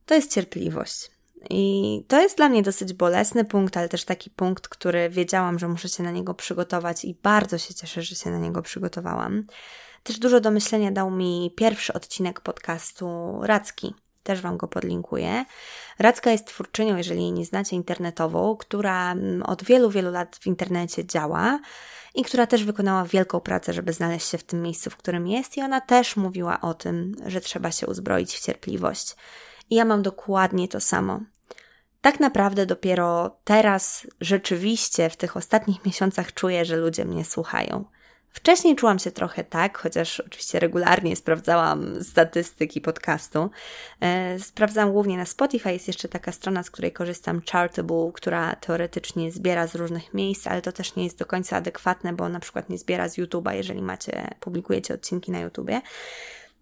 to 0.05 0.15
jest 0.15 0.33
cierpliwość. 0.33 1.11
I 1.49 2.05
to 2.07 2.21
jest 2.21 2.37
dla 2.37 2.49
mnie 2.49 2.63
dosyć 2.63 2.93
bolesny 2.93 3.45
punkt, 3.45 3.77
ale 3.77 3.89
też 3.89 4.05
taki 4.05 4.29
punkt, 4.29 4.67
który 4.67 5.09
wiedziałam, 5.09 5.59
że 5.59 5.67
muszę 5.67 5.89
się 5.89 6.03
na 6.03 6.11
niego 6.11 6.33
przygotować 6.33 7.05
i 7.05 7.17
bardzo 7.23 7.57
się 7.57 7.73
cieszę, 7.73 8.01
że 8.01 8.15
się 8.15 8.31
na 8.31 8.37
niego 8.37 8.61
przygotowałam. 8.61 9.43
Też 10.03 10.19
dużo 10.19 10.39
do 10.39 10.51
myślenia 10.51 10.91
dał 10.91 11.11
mi 11.11 11.53
pierwszy 11.55 11.93
odcinek 11.93 12.41
podcastu 12.41 13.39
Racki, 13.41 13.93
też 14.23 14.41
Wam 14.41 14.57
go 14.57 14.67
podlinkuję. 14.67 15.45
Radzka 15.99 16.31
jest 16.31 16.47
twórczynią, 16.47 16.97
jeżeli 16.97 17.21
jej 17.21 17.31
nie 17.31 17.45
znacie, 17.45 17.75
internetową, 17.75 18.55
która 18.55 19.11
mm, 19.11 19.43
od 19.43 19.63
wielu, 19.63 19.89
wielu 19.89 20.11
lat 20.11 20.35
w 20.41 20.47
internecie 20.47 21.05
działa 21.05 21.59
i 22.15 22.23
która 22.23 22.47
też 22.47 22.63
wykonała 22.63 23.05
wielką 23.05 23.39
pracę, 23.39 23.73
żeby 23.73 23.93
znaleźć 23.93 24.29
się 24.29 24.37
w 24.37 24.43
tym 24.43 24.61
miejscu, 24.61 24.89
w 24.89 24.97
którym 24.97 25.27
jest, 25.27 25.57
i 25.57 25.61
ona 25.61 25.81
też 25.81 26.15
mówiła 26.15 26.61
o 26.61 26.73
tym, 26.73 27.15
że 27.25 27.41
trzeba 27.41 27.71
się 27.71 27.87
uzbroić 27.87 28.35
w 28.35 28.45
cierpliwość. 28.45 29.15
I 29.69 29.75
ja 29.75 29.85
mam 29.85 30.01
dokładnie 30.01 30.67
to 30.67 30.79
samo. 30.79 31.19
Tak 32.01 32.19
naprawdę 32.19 32.65
dopiero 32.65 33.37
teraz, 33.43 34.07
rzeczywiście, 34.21 35.09
w 35.09 35.17
tych 35.17 35.37
ostatnich 35.37 35.85
miesiącach 35.85 36.33
czuję, 36.33 36.65
że 36.65 36.77
ludzie 36.77 37.05
mnie 37.05 37.25
słuchają. 37.25 37.85
Wcześniej 38.33 38.75
czułam 38.75 38.99
się 38.99 39.11
trochę 39.11 39.43
tak, 39.43 39.77
chociaż 39.77 40.19
oczywiście 40.19 40.59
regularnie 40.59 41.15
sprawdzałam 41.15 42.03
statystyki 42.03 42.81
podcastu. 42.81 43.49
E, 44.01 44.39
sprawdzam 44.39 44.91
głównie 44.91 45.17
na 45.17 45.25
Spotify, 45.25 45.73
jest 45.73 45.87
jeszcze 45.87 46.07
taka 46.09 46.31
strona, 46.31 46.63
z 46.63 46.71
której 46.71 46.91
korzystam, 46.91 47.41
Chartable, 47.51 48.11
która 48.13 48.55
teoretycznie 48.55 49.31
zbiera 49.31 49.67
z 49.67 49.75
różnych 49.75 50.13
miejsc, 50.13 50.47
ale 50.47 50.61
to 50.61 50.71
też 50.71 50.95
nie 50.95 51.03
jest 51.03 51.19
do 51.19 51.25
końca 51.25 51.57
adekwatne, 51.57 52.13
bo 52.13 52.29
na 52.29 52.39
przykład 52.39 52.69
nie 52.69 52.77
zbiera 52.77 53.09
z 53.09 53.17
YouTube'a, 53.17 53.53
jeżeli 53.53 53.81
macie, 53.81 54.27
publikujecie 54.39 54.93
odcinki 54.93 55.31
na 55.31 55.39
YouTubie. 55.39 55.81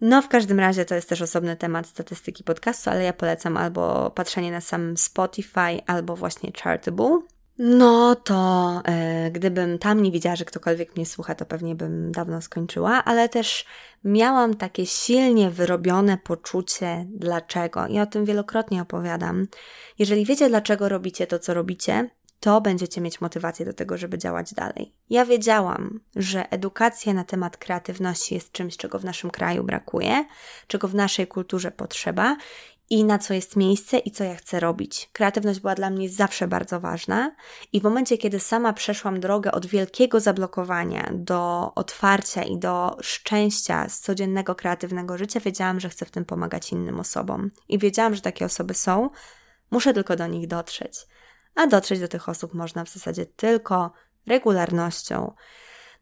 No, 0.01 0.21
w 0.21 0.27
każdym 0.27 0.59
razie 0.59 0.85
to 0.85 0.95
jest 0.95 1.09
też 1.09 1.21
osobny 1.21 1.55
temat 1.55 1.87
statystyki 1.87 2.43
podcastu, 2.43 2.89
ale 2.89 3.03
ja 3.03 3.13
polecam 3.13 3.57
albo 3.57 4.11
patrzenie 4.11 4.51
na 4.51 4.61
sam 4.61 4.97
Spotify, 4.97 5.85
albo 5.87 6.15
właśnie 6.15 6.51
Chartable. 6.63 7.21
No 7.63 8.15
to 8.15 8.81
e, 8.85 9.31
gdybym 9.31 9.79
tam 9.79 10.03
nie 10.03 10.11
widziała, 10.11 10.35
że 10.35 10.45
ktokolwiek 10.45 10.95
mnie 10.95 11.05
słucha, 11.05 11.35
to 11.35 11.45
pewnie 11.45 11.75
bym 11.75 12.11
dawno 12.11 12.41
skończyła, 12.41 13.03
ale 13.03 13.29
też 13.29 13.65
miałam 14.03 14.53
takie 14.53 14.85
silnie 14.85 15.49
wyrobione 15.49 16.17
poczucie 16.17 17.05
dlaczego. 17.09 17.87
I 17.87 17.99
o 17.99 18.05
tym 18.05 18.25
wielokrotnie 18.25 18.81
opowiadam. 18.81 19.47
Jeżeli 19.99 20.25
wiecie, 20.25 20.49
dlaczego 20.49 20.89
robicie 20.89 21.27
to, 21.27 21.39
co 21.39 21.53
robicie, 21.53 22.09
to 22.39 22.61
będziecie 22.61 23.01
mieć 23.01 23.21
motywację 23.21 23.65
do 23.65 23.73
tego, 23.73 23.97
żeby 23.97 24.17
działać 24.17 24.53
dalej. 24.53 24.93
Ja 25.09 25.25
wiedziałam, 25.25 25.99
że 26.15 26.49
edukacja 26.49 27.13
na 27.13 27.23
temat 27.23 27.57
kreatywności 27.57 28.35
jest 28.35 28.51
czymś, 28.51 28.77
czego 28.77 28.99
w 28.99 29.05
naszym 29.05 29.29
kraju 29.29 29.63
brakuje, 29.63 30.25
czego 30.67 30.87
w 30.87 30.95
naszej 30.95 31.27
kulturze 31.27 31.71
potrzeba 31.71 32.37
i 32.91 33.03
na 33.03 33.17
co 33.17 33.33
jest 33.33 33.55
miejsce 33.55 33.97
i 33.97 34.11
co 34.11 34.23
ja 34.23 34.35
chcę 34.35 34.59
robić. 34.59 35.09
Kreatywność 35.13 35.59
była 35.59 35.75
dla 35.75 35.89
mnie 35.89 36.09
zawsze 36.09 36.47
bardzo 36.47 36.79
ważna 36.79 37.35
i 37.73 37.79
w 37.79 37.83
momencie, 37.83 38.17
kiedy 38.17 38.39
sama 38.39 38.73
przeszłam 38.73 39.19
drogę 39.19 39.51
od 39.51 39.65
wielkiego 39.65 40.19
zablokowania 40.19 41.09
do 41.13 41.71
otwarcia 41.75 42.43
i 42.43 42.57
do 42.57 42.97
szczęścia 43.01 43.89
z 43.89 43.99
codziennego 43.99 44.55
kreatywnego 44.55 45.17
życia, 45.17 45.39
wiedziałam, 45.39 45.79
że 45.79 45.89
chcę 45.89 46.05
w 46.05 46.11
tym 46.11 46.25
pomagać 46.25 46.71
innym 46.71 46.99
osobom. 46.99 47.51
I 47.69 47.79
wiedziałam, 47.79 48.15
że 48.15 48.21
takie 48.21 48.45
osoby 48.45 48.73
są, 48.73 49.09
muszę 49.71 49.93
tylko 49.93 50.15
do 50.15 50.27
nich 50.27 50.47
dotrzeć. 50.47 51.07
A 51.55 51.67
dotrzeć 51.67 51.99
do 51.99 52.07
tych 52.07 52.29
osób 52.29 52.53
można 52.53 52.83
w 52.83 52.89
zasadzie 52.89 53.25
tylko 53.25 53.91
regularnością, 54.27 55.33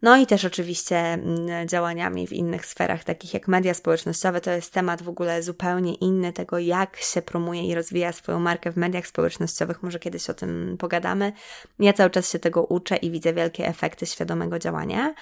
no 0.02 0.18
i 0.18 0.26
też 0.26 0.46
oczywiście 0.46 0.98
mm, 0.98 1.68
działaniami 1.68 2.28
w 2.28 2.34
innych 2.34 2.66
sferach, 2.66 3.04
takich 3.04 3.34
jak 3.34 3.48
media 3.48 3.74
społecznościowe. 3.74 4.42
To 4.42 4.52
jest 4.52 4.74
temat 4.74 5.02
w 5.02 5.10
ogóle 5.10 5.44
zupełnie 5.44 5.96
inny 5.96 6.34
tego, 6.34 6.60
jak 6.60 6.98
się 6.98 7.22
promuje 7.22 7.64
i 7.64 7.76
rozwija 7.76 8.12
swoją 8.12 8.40
markę 8.40 8.72
w 8.72 8.78
mediach 8.78 9.08
społecznościowych. 9.08 9.84
Może 9.84 10.00
kiedyś 10.00 10.30
o 10.30 10.34
tym 10.34 10.76
pogadamy. 10.80 11.34
Ja 11.80 11.94
cały 11.94 12.10
czas 12.10 12.32
się 12.32 12.40
tego 12.40 12.64
uczę 12.64 12.96
i 12.96 13.12
widzę 13.12 13.34
wielkie 13.34 13.68
efekty 13.68 14.06
świadomego 14.06 14.60
działania. 14.60 15.14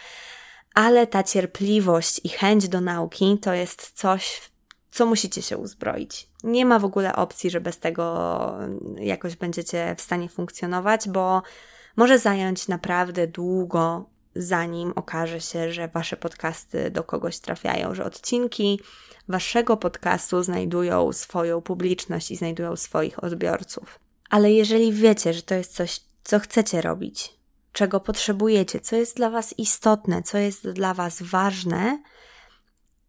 Ale 0.73 1.07
ta 1.07 1.23
cierpliwość 1.23 2.21
i 2.23 2.29
chęć 2.29 2.67
do 2.67 2.81
nauki 2.81 3.37
to 3.41 3.53
jest 3.53 3.91
coś, 3.91 4.41
co 4.91 5.05
musicie 5.05 5.41
się 5.41 5.57
uzbroić. 5.57 6.29
Nie 6.43 6.65
ma 6.65 6.79
w 6.79 6.85
ogóle 6.85 7.15
opcji, 7.15 7.49
że 7.49 7.61
bez 7.61 7.79
tego 7.79 8.57
jakoś 8.99 9.35
będziecie 9.35 9.95
w 9.97 10.01
stanie 10.01 10.29
funkcjonować, 10.29 11.09
bo 11.09 11.41
może 11.95 12.19
zająć 12.19 12.67
naprawdę 12.67 13.27
długo 13.27 14.09
zanim 14.37 14.93
okaże 14.95 15.41
się, 15.41 15.71
że 15.71 15.87
wasze 15.87 16.17
podcasty 16.17 16.91
do 16.91 17.03
kogoś 17.03 17.39
trafiają, 17.39 17.95
że 17.95 18.05
odcinki 18.05 18.79
waszego 19.27 19.77
podcastu 19.77 20.43
znajdują 20.43 21.13
swoją 21.13 21.61
publiczność 21.61 22.31
i 22.31 22.35
znajdują 22.35 22.75
swoich 22.75 23.23
odbiorców. 23.23 23.99
Ale 24.29 24.51
jeżeli 24.51 24.93
wiecie, 24.93 25.33
że 25.33 25.41
to 25.41 25.55
jest 25.55 25.75
coś, 25.75 25.99
co 26.23 26.39
chcecie 26.39 26.81
robić, 26.81 27.33
czego 27.73 27.99
potrzebujecie, 27.99 28.79
co 28.79 28.95
jest 28.95 29.15
dla 29.15 29.29
was 29.29 29.53
istotne, 29.57 30.23
co 30.23 30.37
jest 30.37 30.69
dla 30.69 30.93
was 30.93 31.21
ważne, 31.21 31.99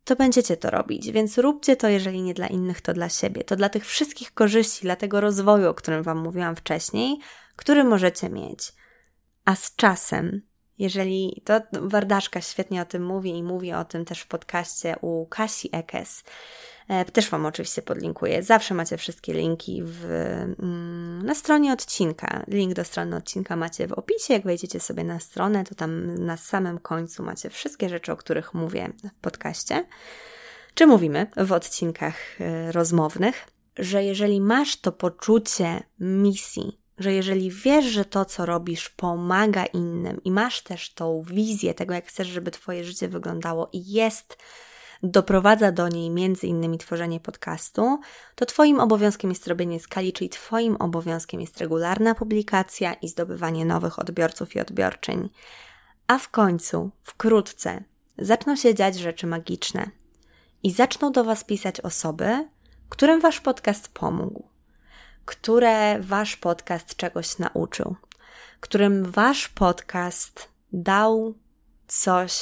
to 0.04 0.16
będziecie 0.16 0.56
to 0.56 0.70
robić. 0.70 1.10
Więc 1.10 1.38
róbcie 1.38 1.76
to, 1.76 1.88
jeżeli 1.88 2.22
nie 2.22 2.34
dla 2.34 2.46
innych, 2.46 2.80
to 2.80 2.92
dla 2.92 3.08
siebie. 3.08 3.44
To 3.44 3.56
dla 3.56 3.68
tych 3.68 3.86
wszystkich 3.86 4.34
korzyści, 4.34 4.82
dla 4.82 4.96
tego 4.96 5.20
rozwoju, 5.20 5.68
o 5.68 5.74
którym 5.74 6.02
Wam 6.02 6.18
mówiłam 6.18 6.56
wcześniej, 6.56 7.18
który 7.56 7.84
możecie 7.84 8.30
mieć. 8.30 8.72
A 9.44 9.56
z 9.56 9.76
czasem 9.76 10.47
Jeżeli 10.78 11.42
to 11.44 11.60
Wardaszka 11.72 12.40
świetnie 12.40 12.82
o 12.82 12.84
tym 12.84 13.06
mówi 13.06 13.30
i 13.30 13.42
mówi 13.42 13.72
o 13.72 13.84
tym 13.84 14.04
też 14.04 14.20
w 14.20 14.26
podcaście 14.26 14.96
u 15.00 15.26
Kasi 15.26 15.68
Ekes. 15.72 16.24
E, 16.88 17.04
też 17.04 17.30
Wam 17.30 17.46
oczywiście 17.46 17.82
podlinkuję. 17.82 18.42
Zawsze 18.42 18.74
macie 18.74 18.96
wszystkie 18.96 19.32
linki 19.32 19.82
w, 19.84 20.04
mm, 20.58 21.22
na 21.26 21.34
stronie 21.34 21.72
odcinka. 21.72 22.44
Link 22.48 22.74
do 22.74 22.84
strony 22.84 23.16
odcinka 23.16 23.56
macie 23.56 23.88
w 23.88 23.92
opisie. 23.92 24.34
Jak 24.34 24.44
wejdziecie 24.44 24.80
sobie 24.80 25.04
na 25.04 25.20
stronę, 25.20 25.64
to 25.64 25.74
tam 25.74 26.14
na 26.14 26.36
samym 26.36 26.78
końcu 26.78 27.22
macie 27.22 27.50
wszystkie 27.50 27.88
rzeczy, 27.88 28.12
o 28.12 28.16
których 28.16 28.54
mówię 28.54 28.92
w 29.04 29.20
podcaście. 29.20 29.86
Czy 30.74 30.86
mówimy 30.86 31.26
w 31.36 31.52
odcinkach 31.52 32.40
e, 32.40 32.72
rozmownych, 32.72 33.46
że 33.78 34.04
jeżeli 34.04 34.40
masz 34.40 34.76
to 34.76 34.92
poczucie 34.92 35.82
misji, 36.00 36.78
że 36.98 37.12
jeżeli 37.12 37.50
wiesz, 37.50 37.84
że 37.84 38.04
to, 38.04 38.24
co 38.24 38.46
robisz, 38.46 38.88
pomaga 38.88 39.66
innym 39.66 40.20
i 40.24 40.30
masz 40.30 40.62
też 40.62 40.94
tą 40.94 41.22
wizję 41.22 41.74
tego, 41.74 41.94
jak 41.94 42.06
chcesz, 42.06 42.28
żeby 42.28 42.50
Twoje 42.50 42.84
życie 42.84 43.08
wyglądało 43.08 43.68
i 43.72 43.92
jest, 43.92 44.36
doprowadza 45.02 45.72
do 45.72 45.88
niej 45.88 46.10
między 46.10 46.46
innymi 46.46 46.78
tworzenie 46.78 47.20
podcastu, 47.20 48.00
to 48.34 48.46
Twoim 48.46 48.80
obowiązkiem 48.80 49.30
jest 49.30 49.48
robienie 49.48 49.80
skali, 49.80 50.12
czyli 50.12 50.30
Twoim 50.30 50.76
obowiązkiem 50.76 51.40
jest 51.40 51.58
regularna 51.58 52.14
publikacja 52.14 52.94
i 52.94 53.08
zdobywanie 53.08 53.64
nowych 53.64 53.98
odbiorców 53.98 54.56
i 54.56 54.60
odbiorczyń. 54.60 55.28
A 56.06 56.18
w 56.18 56.28
końcu, 56.28 56.90
wkrótce, 57.02 57.84
zaczną 58.18 58.56
się 58.56 58.74
dziać 58.74 58.98
rzeczy 58.98 59.26
magiczne 59.26 59.90
i 60.62 60.70
zaczną 60.70 61.12
do 61.12 61.24
Was 61.24 61.44
pisać 61.44 61.80
osoby, 61.80 62.48
którym 62.88 63.20
Wasz 63.20 63.40
podcast 63.40 63.88
pomógł 63.88 64.47
które 65.28 66.00
Wasz 66.00 66.36
podcast 66.36 66.96
czegoś 66.96 67.38
nauczył, 67.38 67.96
którym 68.60 69.10
Wasz 69.10 69.48
podcast 69.48 70.48
dał 70.72 71.34
coś, 71.86 72.40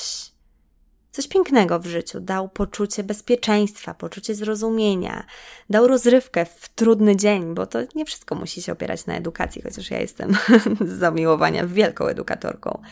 coś 1.11 1.29
pięknego 1.29 1.79
w 1.79 1.87
życiu, 1.87 2.21
dał 2.21 2.49
poczucie 2.49 3.05
bezpieczeństwa, 3.05 3.95
poczucie 3.95 4.35
zrozumienia, 4.35 5.27
dał 5.71 5.87
rozrywkę 5.87 6.45
w 6.45 6.69
trudny 6.69 7.17
dzień, 7.17 7.55
bo 7.55 7.67
to 7.67 7.79
nie 7.95 8.05
wszystko 8.05 8.35
musi 8.35 8.63
się 8.63 8.73
opierać 8.73 9.07
na 9.07 9.15
edukacji, 9.17 9.63
chociaż 9.63 9.91
ja 9.91 10.01
jestem 10.01 10.33
z 10.91 10.99
zamiłowania 10.99 11.67
wielką 11.67 12.07
edukatorką. 12.07 12.83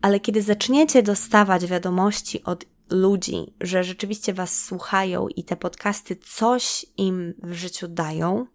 Ale 0.00 0.20
kiedy 0.20 0.42
zaczniecie 0.42 1.02
dostawać 1.02 1.66
wiadomości 1.66 2.44
od 2.44 2.64
ludzi, 2.90 3.54
że 3.60 3.84
rzeczywiście 3.84 4.34
Was 4.34 4.64
słuchają 4.64 5.28
i 5.28 5.44
te 5.44 5.56
podcasty 5.56 6.16
coś 6.16 6.86
im 6.96 7.34
w 7.42 7.52
życiu 7.52 7.88
dają, 7.88 8.46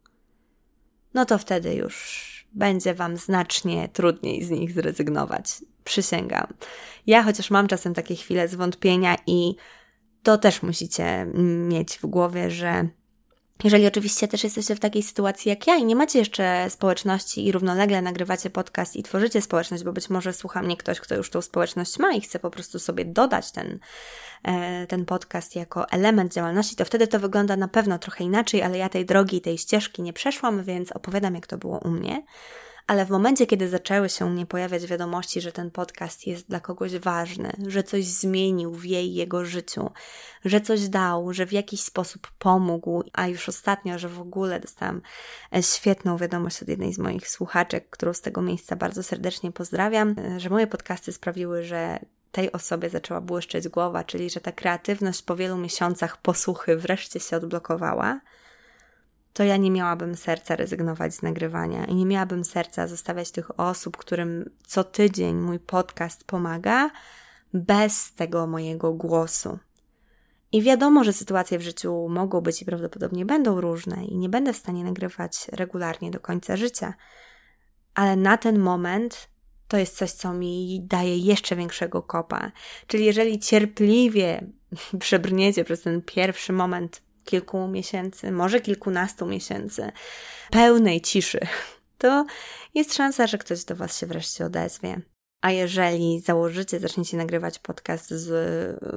no 1.13 1.25
to 1.25 1.37
wtedy 1.37 1.75
już 1.75 2.27
będzie 2.53 2.93
Wam 2.93 3.17
znacznie 3.17 3.89
trudniej 3.89 4.43
z 4.43 4.49
nich 4.49 4.71
zrezygnować. 4.71 5.45
Przysięgam. 5.83 6.47
Ja 7.07 7.23
chociaż 7.23 7.51
mam 7.51 7.67
czasem 7.67 7.93
takie 7.93 8.15
chwile 8.15 8.47
zwątpienia 8.47 9.15
i 9.27 9.55
to 10.23 10.37
też 10.37 10.63
musicie 10.63 11.27
mieć 11.69 11.97
w 11.97 12.05
głowie, 12.05 12.51
że 12.51 12.87
jeżeli 13.63 13.87
oczywiście 13.87 14.27
też 14.27 14.43
jesteście 14.43 14.75
w 14.75 14.79
takiej 14.79 15.03
sytuacji 15.03 15.49
jak 15.49 15.67
ja 15.67 15.75
i 15.75 15.85
nie 15.85 15.95
macie 15.95 16.19
jeszcze 16.19 16.69
społeczności 16.69 17.47
i 17.47 17.51
równolegle 17.51 18.01
nagrywacie 18.01 18.49
podcast 18.49 18.95
i 18.95 19.03
tworzycie 19.03 19.41
społeczność, 19.41 19.83
bo 19.83 19.93
być 19.93 20.09
może 20.09 20.33
słucha 20.33 20.61
mnie 20.61 20.77
ktoś, 20.77 20.99
kto 20.99 21.15
już 21.15 21.29
tą 21.29 21.41
społeczność 21.41 21.99
ma 21.99 22.11
i 22.11 22.21
chce 22.21 22.39
po 22.39 22.49
prostu 22.49 22.79
sobie 22.79 23.05
dodać 23.05 23.51
ten, 23.51 23.79
e, 24.43 24.87
ten 24.87 25.05
podcast 25.05 25.55
jako 25.55 25.89
element 25.89 26.33
działalności, 26.33 26.75
to 26.75 26.85
wtedy 26.85 27.07
to 27.07 27.19
wygląda 27.19 27.57
na 27.57 27.67
pewno 27.67 27.99
trochę 27.99 28.23
inaczej, 28.23 28.61
ale 28.63 28.77
ja 28.77 28.89
tej 28.89 29.05
drogi, 29.05 29.41
tej 29.41 29.57
ścieżki 29.57 30.01
nie 30.01 30.13
przeszłam, 30.13 30.63
więc 30.63 30.91
opowiadam, 30.91 31.35
jak 31.35 31.47
to 31.47 31.57
było 31.57 31.79
u 31.79 31.89
mnie 31.89 32.23
ale 32.87 33.05
w 33.05 33.09
momencie, 33.09 33.47
kiedy 33.47 33.69
zaczęły 33.69 34.09
się 34.09 34.29
mnie 34.29 34.45
pojawiać 34.45 34.87
wiadomości, 34.87 35.41
że 35.41 35.51
ten 35.51 35.71
podcast 35.71 36.27
jest 36.27 36.47
dla 36.49 36.59
kogoś 36.59 36.97
ważny, 36.97 37.51
że 37.67 37.83
coś 37.83 38.05
zmienił 38.05 38.73
w 38.73 38.85
jej, 38.85 39.13
jego 39.13 39.45
życiu, 39.45 39.91
że 40.45 40.61
coś 40.61 40.89
dał, 40.89 41.33
że 41.33 41.45
w 41.45 41.51
jakiś 41.51 41.81
sposób 41.81 42.27
pomógł, 42.39 43.03
a 43.13 43.27
już 43.27 43.49
ostatnio, 43.49 43.99
że 43.99 44.09
w 44.09 44.21
ogóle 44.21 44.59
dostałam 44.59 45.01
e, 45.55 45.63
świetną 45.63 46.17
wiadomość 46.17 46.61
od 46.61 46.67
jednej 46.67 46.93
z 46.93 46.97
moich 46.97 47.29
słuchaczek, 47.29 47.89
którą 47.89 48.13
z 48.13 48.21
tego 48.21 48.41
miejsca 48.41 48.75
bardzo 48.75 49.03
serdecznie 49.03 49.51
pozdrawiam, 49.51 50.15
e, 50.19 50.39
że 50.39 50.49
moje 50.49 50.67
podcasty 50.67 51.13
sprawiły, 51.13 51.63
że 51.63 51.99
tej 52.31 52.51
osobie 52.51 52.89
zaczęła 52.89 53.21
błyszczeć 53.21 53.67
głowa, 53.67 54.03
czyli 54.03 54.29
że 54.29 54.41
ta 54.41 54.51
kreatywność 54.51 55.21
po 55.21 55.35
wielu 55.35 55.57
miesiącach 55.57 56.21
posłuchy 56.21 56.77
wreszcie 56.77 57.19
się 57.19 57.37
odblokowała 57.37 58.19
to 59.37 59.43
ja 59.43 59.57
nie 59.57 59.71
miałabym 59.71 60.15
serca 60.15 60.55
rezygnować 60.55 61.15
z 61.15 61.21
nagrywania 61.21 61.85
i 61.85 61.95
nie 61.95 62.05
miałabym 62.05 62.43
serca 62.43 62.87
zostawiać 62.87 63.31
tych 63.31 63.59
osób, 63.59 63.97
którym 63.97 64.49
co 64.67 64.83
tydzień 64.83 65.35
mój 65.35 65.59
podcast 65.59 66.23
pomaga, 66.23 66.89
bez 67.53 68.13
tego 68.13 68.47
mojego 68.47 68.93
głosu. 68.93 69.59
I 70.51 70.61
wiadomo, 70.61 71.03
że 71.03 71.13
sytuacje 71.13 71.59
w 71.59 71.61
życiu 71.61 72.09
mogą 72.09 72.41
być 72.41 72.61
i 72.61 72.65
prawdopodobnie 72.65 73.25
będą 73.25 73.61
różne, 73.61 74.05
i 74.05 74.17
nie 74.17 74.29
będę 74.29 74.53
w 74.53 74.57
stanie 74.57 74.83
nagrywać 74.83 75.47
regularnie 75.51 76.11
do 76.11 76.19
końca 76.19 76.55
życia, 76.55 76.93
ale 77.93 78.15
na 78.15 78.37
ten 78.37 78.59
moment 78.59 79.29
to 79.67 79.77
jest 79.77 79.97
coś, 79.97 80.11
co 80.11 80.33
mi 80.33 80.81
daje 80.83 81.17
jeszcze 81.17 81.55
większego 81.55 82.01
kopa. 82.01 82.51
Czyli 82.87 83.05
jeżeli 83.05 83.39
cierpliwie 83.39 84.47
przebrniecie 84.99 85.63
przez 85.63 85.81
ten 85.81 86.01
pierwszy 86.01 86.53
moment 86.53 87.06
kilku 87.27 87.67
miesięcy, 87.67 88.31
może 88.31 88.61
kilkunastu 88.61 89.25
miesięcy 89.25 89.91
pełnej 90.51 91.01
ciszy, 91.01 91.39
to 91.97 92.25
jest 92.73 92.93
szansa, 92.93 93.27
że 93.27 93.37
ktoś 93.37 93.63
do 93.63 93.75
Was 93.75 93.99
się 93.99 94.05
wreszcie 94.05 94.45
odezwie. 94.45 95.01
A 95.41 95.51
jeżeli 95.51 96.19
założycie, 96.19 96.79
zaczniecie 96.79 97.17
nagrywać 97.17 97.59
podcast 97.59 98.09
z 98.09 98.29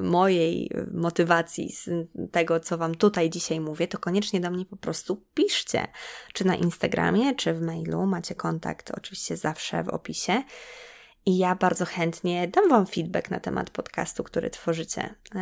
mojej 0.02 0.70
motywacji, 0.92 1.72
z 1.72 1.88
tego, 2.32 2.60
co 2.60 2.78
Wam 2.78 2.94
tutaj 2.94 3.30
dzisiaj 3.30 3.60
mówię, 3.60 3.88
to 3.88 3.98
koniecznie 3.98 4.40
do 4.40 4.50
mnie 4.50 4.64
po 4.66 4.76
prostu 4.76 5.26
piszcie. 5.34 5.86
Czy 6.32 6.46
na 6.46 6.56
Instagramie, 6.56 7.34
czy 7.34 7.54
w 7.54 7.60
mailu. 7.60 8.06
Macie 8.06 8.34
kontakt 8.34 8.90
oczywiście 8.96 9.36
zawsze 9.36 9.84
w 9.84 9.88
opisie. 9.88 10.42
I 11.26 11.38
ja 11.38 11.54
bardzo 11.54 11.84
chętnie 11.84 12.48
dam 12.48 12.68
Wam 12.68 12.86
feedback 12.86 13.30
na 13.30 13.40
temat 13.40 13.70
podcastu, 13.70 14.24
który 14.24 14.50
tworzycie. 14.50 15.14
E, 15.34 15.40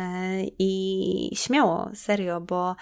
I 0.59 1.31
śmiało, 1.35 1.89
serio, 1.93 2.41
bo 2.41 2.75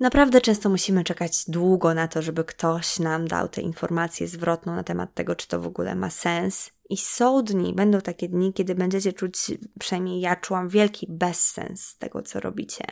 naprawdę 0.00 0.40
często 0.40 0.68
musimy 0.68 1.04
czekać 1.04 1.44
długo 1.48 1.94
na 1.94 2.08
to, 2.08 2.22
żeby 2.22 2.44
ktoś 2.44 2.98
nam 2.98 3.28
dał 3.28 3.48
tę 3.48 3.60
informację 3.60 4.28
zwrotną 4.28 4.76
na 4.76 4.84
temat 4.84 5.14
tego, 5.14 5.36
czy 5.36 5.48
to 5.48 5.60
w 5.60 5.66
ogóle 5.66 5.94
ma 5.94 6.10
sens. 6.10 6.70
I 6.90 6.96
są 6.96 7.42
dni, 7.42 7.74
będą 7.74 8.00
takie 8.00 8.28
dni, 8.28 8.52
kiedy 8.52 8.74
będziecie 8.74 9.12
czuć, 9.12 9.36
przynajmniej 9.78 10.20
ja 10.20 10.36
czułam 10.36 10.68
wielki 10.68 11.06
bezsens 11.10 11.96
tego, 11.98 12.22
co 12.22 12.40
robicie 12.40 12.84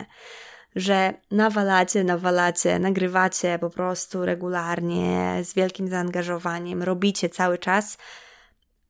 że 0.75 1.13
nawalacie, 1.31 2.03
nawalacie, 2.03 2.79
nagrywacie 2.79 3.59
po 3.59 3.69
prostu 3.69 4.25
regularnie, 4.25 5.39
z 5.43 5.53
wielkim 5.53 5.87
zaangażowaniem, 5.87 6.83
robicie 6.83 7.29
cały 7.29 7.57
czas, 7.57 7.97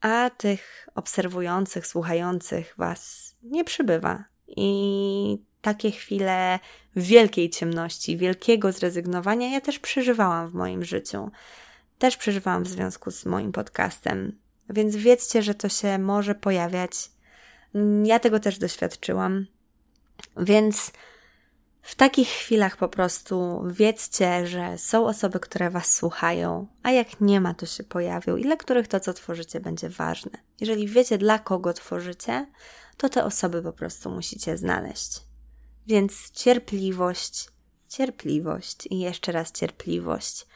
a 0.01 0.29
tych 0.29 0.89
obserwujących, 0.95 1.87
słuchających 1.87 2.73
Was 2.77 3.31
nie 3.43 3.63
przybywa. 3.63 4.23
I 4.47 5.37
takie 5.61 5.91
chwile 5.91 6.59
wielkiej 6.95 7.49
ciemności, 7.49 8.17
wielkiego 8.17 8.71
zrezygnowania 8.71 9.51
ja 9.51 9.61
też 9.61 9.79
przeżywałam 9.79 10.49
w 10.49 10.53
moim 10.53 10.83
życiu. 10.83 11.31
Też 11.99 12.17
przeżywałam 12.17 12.63
w 12.63 12.67
związku 12.67 13.11
z 13.11 13.25
moim 13.25 13.51
podcastem. 13.51 14.39
Więc 14.69 14.95
wiedzcie, 14.95 15.43
że 15.43 15.55
to 15.55 15.69
się 15.69 15.97
może 15.97 16.35
pojawiać. 16.35 17.11
Ja 18.03 18.19
tego 18.19 18.39
też 18.39 18.57
doświadczyłam. 18.57 19.45
Więc 20.37 20.91
w 21.81 21.95
takich 21.95 22.27
chwilach 22.27 22.77
po 22.77 22.87
prostu 22.87 23.63
wiedzcie, 23.67 24.47
że 24.47 24.77
są 24.77 25.07
osoby, 25.07 25.39
które 25.39 25.69
Was 25.69 25.95
słuchają, 25.95 26.67
a 26.83 26.91
jak 26.91 27.21
nie 27.21 27.41
ma, 27.41 27.53
to 27.53 27.65
się 27.65 27.83
pojawią 27.83 28.35
i 28.35 28.43
dla 28.43 28.55
których 28.55 28.87
to, 28.87 28.99
co 28.99 29.13
tworzycie, 29.13 29.59
będzie 29.59 29.89
ważne. 29.89 30.31
Jeżeli 30.59 30.87
wiecie, 30.87 31.17
dla 31.17 31.39
kogo 31.39 31.73
tworzycie, 31.73 32.47
to 32.97 33.09
te 33.09 33.25
osoby 33.25 33.61
po 33.61 33.73
prostu 33.73 34.09
musicie 34.09 34.57
znaleźć. 34.57 35.21
Więc 35.87 36.31
cierpliwość, 36.31 37.49
cierpliwość 37.89 38.87
i 38.89 38.99
jeszcze 38.99 39.31
raz 39.31 39.51
cierpliwość. 39.51 40.47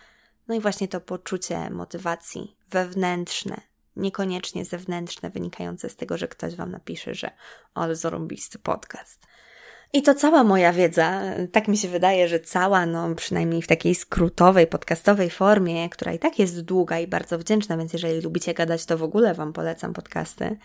No 0.47 0.55
i 0.55 0.59
właśnie 0.59 0.87
to 0.87 1.01
poczucie 1.01 1.69
motywacji 1.69 2.57
wewnętrzne, 2.69 3.61
niekoniecznie 3.95 4.65
zewnętrzne, 4.65 5.29
wynikające 5.29 5.89
z 5.89 5.95
tego, 5.95 6.17
że 6.17 6.27
ktoś 6.27 6.55
Wam 6.55 6.71
napisze, 6.71 7.15
że 7.15 7.31
ale 7.73 7.95
zarąbisty 7.95 8.59
podcast. 8.59 9.27
I 9.95 10.01
to 10.01 10.15
cała 10.15 10.43
moja 10.43 10.73
wiedza, 10.73 11.21
tak 11.51 11.67
mi 11.67 11.77
się 11.77 11.87
wydaje, 11.87 12.27
że 12.27 12.39
cała, 12.39 12.85
no 12.85 13.15
przynajmniej 13.15 13.61
w 13.61 13.67
takiej 13.67 13.95
skrótowej, 13.95 14.67
podcastowej 14.67 15.29
formie, 15.29 15.89
która 15.89 16.13
i 16.13 16.19
tak 16.19 16.39
jest 16.39 16.61
długa 16.61 16.99
i 16.99 17.07
bardzo 17.07 17.37
wdzięczna, 17.37 17.77
więc 17.77 17.93
jeżeli 17.93 18.21
lubicie 18.21 18.53
gadać, 18.53 18.85
to 18.85 18.97
w 18.97 19.03
ogóle 19.03 19.33
Wam 19.33 19.53
polecam 19.53 19.93
podcasty. 19.93 20.57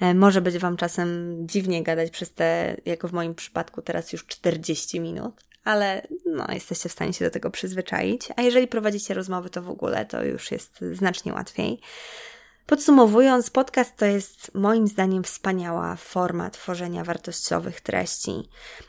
E, 0.00 0.14
może 0.14 0.40
być 0.40 0.58
Wam 0.58 0.76
czasem 0.76 1.36
dziwnie 1.46 1.82
gadać 1.82 2.10
przez 2.10 2.32
te, 2.34 2.76
jako 2.86 3.08
w 3.08 3.12
moim 3.12 3.34
przypadku 3.34 3.82
teraz 3.82 4.12
już 4.12 4.26
40 4.26 5.00
minut, 5.00 5.34
ale 5.64 6.06
no, 6.26 6.46
jesteście 6.52 6.88
w 6.88 6.92
stanie 6.92 7.12
się 7.12 7.24
do 7.24 7.30
tego 7.30 7.50
przyzwyczaić. 7.50 8.28
A 8.36 8.42
jeżeli 8.42 8.68
prowadzicie 8.68 9.14
rozmowy, 9.14 9.50
to 9.50 9.62
w 9.62 9.70
ogóle 9.70 10.04
to 10.04 10.24
już 10.24 10.50
jest 10.52 10.80
znacznie 10.92 11.32
łatwiej. 11.32 11.80
Podsumowując, 12.66 13.50
podcast 13.50 13.96
to 13.96 14.06
jest 14.06 14.54
moim 14.54 14.88
zdaniem 14.88 15.24
wspaniała 15.24 15.96
forma 15.96 16.50
tworzenia 16.50 17.04
wartościowych 17.04 17.80
treści. 17.80 18.48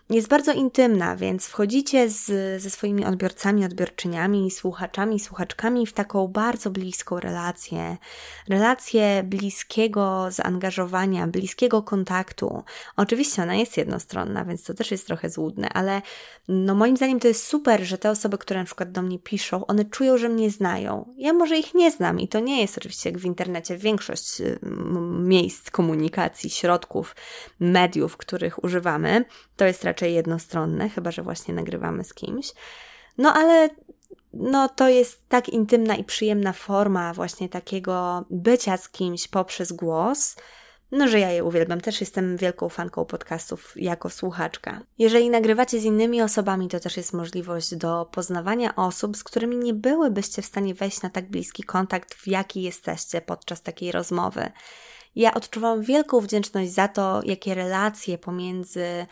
Jest 0.09 0.27
bardzo 0.27 0.53
intymna, 0.53 1.15
więc 1.15 1.47
wchodzicie 1.47 2.09
z, 2.09 2.25
ze 2.61 2.69
swoimi 2.69 3.05
odbiorcami, 3.05 3.65
odbiorczyniami, 3.65 4.51
słuchaczami, 4.51 5.19
słuchaczkami 5.19 5.87
w 5.87 5.93
taką 5.93 6.27
bardzo 6.27 6.69
bliską 6.69 7.19
relację. 7.19 7.97
Relację 8.49 9.23
bliskiego 9.23 10.27
zaangażowania, 10.29 11.27
bliskiego 11.27 11.81
kontaktu. 11.81 12.63
Oczywiście 12.95 13.43
ona 13.43 13.55
jest 13.55 13.77
jednostronna, 13.77 14.45
więc 14.45 14.63
to 14.63 14.73
też 14.73 14.91
jest 14.91 15.07
trochę 15.07 15.29
złudne, 15.29 15.69
ale 15.69 16.01
no 16.47 16.75
moim 16.75 16.97
zdaniem 16.97 17.19
to 17.19 17.27
jest 17.27 17.47
super, 17.47 17.83
że 17.83 17.97
te 17.97 18.09
osoby, 18.09 18.37
które 18.37 18.59
na 18.59 18.65
przykład 18.65 18.91
do 18.91 19.01
mnie 19.01 19.19
piszą, 19.19 19.65
one 19.65 19.85
czują, 19.85 20.17
że 20.17 20.29
mnie 20.29 20.51
znają. 20.51 21.13
Ja 21.17 21.33
może 21.33 21.57
ich 21.57 21.73
nie 21.73 21.91
znam 21.91 22.19
i 22.19 22.27
to 22.27 22.39
nie 22.39 22.61
jest 22.61 22.77
oczywiście 22.77 23.09
jak 23.09 23.19
w 23.19 23.25
internecie 23.25 23.77
większość 23.77 24.41
y, 24.41 24.59
miejsc 25.19 25.71
komunikacji, 25.71 26.49
środków, 26.49 27.15
mediów, 27.59 28.17
których 28.17 28.63
używamy, 28.63 29.25
to 29.57 29.65
jest 29.65 29.83
raczej 29.83 29.96
jednostronne, 30.05 30.89
chyba 30.89 31.11
że 31.11 31.23
właśnie 31.23 31.53
nagrywamy 31.53 32.03
z 32.03 32.13
kimś. 32.13 32.53
No 33.17 33.33
ale 33.33 33.69
no 34.33 34.69
to 34.69 34.89
jest 34.89 35.29
tak 35.29 35.49
intymna 35.49 35.95
i 35.95 36.03
przyjemna 36.03 36.53
forma 36.53 37.13
właśnie 37.13 37.49
takiego 37.49 38.25
bycia 38.29 38.77
z 38.77 38.89
kimś 38.89 39.27
poprzez 39.27 39.71
głos, 39.71 40.35
no, 40.91 41.07
że 41.07 41.19
ja 41.19 41.31
je 41.31 41.43
uwielbiam. 41.43 41.81
Też 41.81 42.01
jestem 42.01 42.37
wielką 42.37 42.69
fanką 42.69 43.05
podcastów 43.05 43.73
jako 43.75 44.09
słuchaczka. 44.09 44.81
Jeżeli 44.97 45.29
nagrywacie 45.29 45.79
z 45.79 45.83
innymi 45.83 46.21
osobami, 46.21 46.67
to 46.67 46.79
też 46.79 46.97
jest 46.97 47.13
możliwość 47.13 47.75
do 47.75 48.05
poznawania 48.11 48.75
osób, 48.75 49.17
z 49.17 49.23
którymi 49.23 49.57
nie 49.57 49.73
byłybyście 49.73 50.41
w 50.41 50.45
stanie 50.45 50.73
wejść 50.73 51.01
na 51.01 51.09
tak 51.09 51.29
bliski 51.29 51.63
kontakt, 51.63 52.13
w 52.13 52.27
jaki 52.27 52.61
jesteście 52.61 53.21
podczas 53.21 53.61
takiej 53.61 53.91
rozmowy. 53.91 54.51
Ja 55.15 55.33
odczuwam 55.33 55.81
wielką 55.81 56.19
wdzięczność 56.19 56.71
za 56.71 56.87
to, 56.87 57.21
jakie 57.25 57.55
relacje 57.55 58.17
pomiędzy 58.17 59.05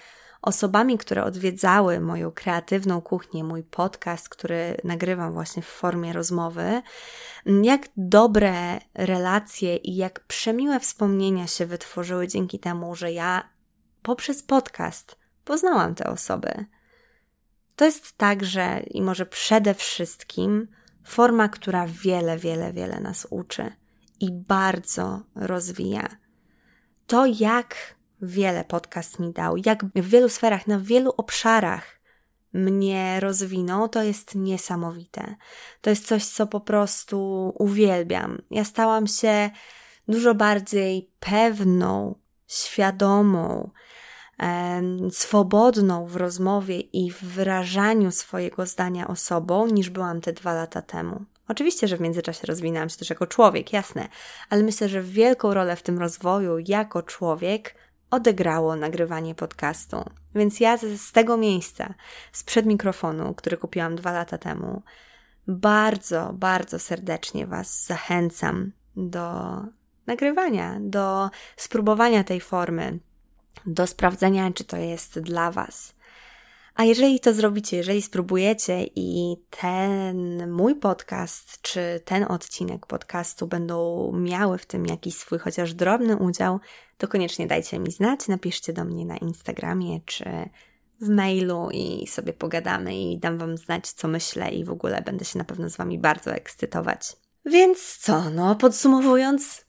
osobami, 0.45 0.97
które 0.97 1.23
odwiedzały 1.23 1.99
moją 1.99 2.31
kreatywną 2.31 3.01
kuchnię, 3.01 3.43
mój 3.43 3.63
podcast, 3.63 4.29
który 4.29 4.77
nagrywam 4.83 5.33
właśnie 5.33 5.61
w 5.63 5.67
formie 5.67 6.13
rozmowy, 6.13 6.81
jak 7.45 7.87
dobre 7.97 8.79
relacje 8.93 9.75
i 9.75 9.95
jak 9.95 10.19
przemiłe 10.19 10.79
wspomnienia 10.79 11.47
się 11.47 11.65
wytworzyły 11.65 12.27
dzięki 12.27 12.59
temu, 12.59 12.95
że 12.95 13.11
ja 13.11 13.49
poprzez 14.01 14.43
podcast 14.43 15.15
poznałam 15.45 15.95
te 15.95 16.09
osoby. 16.09 16.65
To 17.75 17.85
jest 17.85 18.17
także 18.17 18.79
i 18.79 19.01
może 19.01 19.25
przede 19.25 19.73
wszystkim 19.73 20.67
forma, 21.03 21.49
która 21.49 21.87
wiele, 21.87 22.37
wiele, 22.37 22.73
wiele 22.73 22.99
nas 22.99 23.27
uczy 23.29 23.71
i 24.19 24.31
bardzo 24.31 25.21
rozwija. 25.35 26.07
To, 27.07 27.25
jak 27.25 27.75
wiele 28.25 28.63
podcast 28.63 29.19
mi 29.19 29.33
dał, 29.33 29.57
jak 29.57 29.85
w 29.85 30.09
wielu 30.09 30.29
sferach, 30.29 30.67
na 30.67 30.79
wielu 30.79 31.13
obszarach 31.17 31.95
mnie 32.53 33.19
rozwinął, 33.19 33.89
to 33.89 34.03
jest 34.03 34.35
niesamowite. 34.35 35.35
To 35.81 35.89
jest 35.89 36.07
coś, 36.07 36.25
co 36.25 36.47
po 36.47 36.59
prostu 36.59 37.53
uwielbiam. 37.59 38.41
Ja 38.51 38.63
stałam 38.63 39.07
się 39.07 39.49
dużo 40.07 40.35
bardziej 40.35 41.09
pewną, 41.19 42.15
świadomą, 42.47 43.71
swobodną 45.11 46.05
w 46.07 46.15
rozmowie 46.15 46.79
i 46.79 47.11
w 47.11 47.23
wyrażaniu 47.23 48.11
swojego 48.11 48.65
zdania 48.65 49.07
osobą, 49.07 49.67
niż 49.67 49.89
byłam 49.89 50.21
te 50.21 50.33
dwa 50.33 50.53
lata 50.53 50.81
temu. 50.81 51.25
Oczywiście, 51.47 51.87
że 51.87 51.97
w 51.97 52.01
międzyczasie 52.01 52.47
rozwinęłam 52.47 52.89
się 52.89 52.97
też 52.97 53.09
jako 53.09 53.27
człowiek, 53.27 53.73
jasne, 53.73 54.07
ale 54.49 54.63
myślę, 54.63 54.89
że 54.89 55.01
wielką 55.01 55.53
rolę 55.53 55.75
w 55.75 55.83
tym 55.83 55.99
rozwoju 55.99 56.57
jako 56.67 57.03
człowiek 57.03 57.75
odegrało 58.15 58.75
nagrywanie 58.75 59.35
podcastu. 59.35 60.03
Więc 60.35 60.59
ja 60.59 60.77
z 60.77 61.11
tego 61.11 61.37
miejsca, 61.37 61.93
sprzed 62.31 62.65
mikrofonu, 62.65 63.33
który 63.33 63.57
kupiłam 63.57 63.95
dwa 63.95 64.11
lata 64.11 64.37
temu, 64.37 64.81
bardzo, 65.47 66.33
bardzo 66.33 66.79
serdecznie 66.79 67.47
Was 67.47 67.85
zachęcam 67.85 68.71
do 68.95 69.41
nagrywania, 70.07 70.77
do 70.81 71.29
spróbowania 71.55 72.23
tej 72.23 72.41
formy, 72.41 72.99
do 73.65 73.87
sprawdzenia, 73.87 74.51
czy 74.51 74.63
to 74.63 74.77
jest 74.77 75.19
dla 75.19 75.51
Was. 75.51 75.94
A 76.75 76.83
jeżeli 76.83 77.19
to 77.19 77.33
zrobicie, 77.33 77.77
jeżeli 77.77 78.01
spróbujecie 78.01 78.85
i 78.95 79.35
ten 79.49 80.51
mój 80.51 80.75
podcast, 80.75 81.61
czy 81.61 82.01
ten 82.05 82.23
odcinek 82.23 82.85
podcastu 82.85 83.47
będą 83.47 84.11
miały 84.13 84.57
w 84.57 84.65
tym 84.65 84.85
jakiś 84.85 85.15
swój 85.15 85.39
chociaż 85.39 85.73
drobny 85.73 86.17
udział, 86.17 86.59
to 86.97 87.07
koniecznie 87.07 87.47
dajcie 87.47 87.79
mi 87.79 87.91
znać, 87.91 88.27
napiszcie 88.27 88.73
do 88.73 88.85
mnie 88.85 89.05
na 89.05 89.17
Instagramie 89.17 89.99
czy 90.05 90.49
w 91.01 91.09
mailu 91.09 91.69
i 91.71 92.07
sobie 92.07 92.33
pogadamy 92.33 92.95
i 92.95 93.17
dam 93.17 93.37
Wam 93.37 93.57
znać, 93.57 93.91
co 93.91 94.07
myślę 94.07 94.49
i 94.49 94.63
w 94.63 94.69
ogóle 94.69 95.01
będę 95.01 95.25
się 95.25 95.37
na 95.37 95.45
pewno 95.45 95.69
z 95.69 95.77
Wami 95.77 95.99
bardzo 95.99 96.31
ekscytować. 96.31 97.15
Więc 97.45 97.97
co, 97.97 98.29
no 98.29 98.55
podsumowując, 98.55 99.64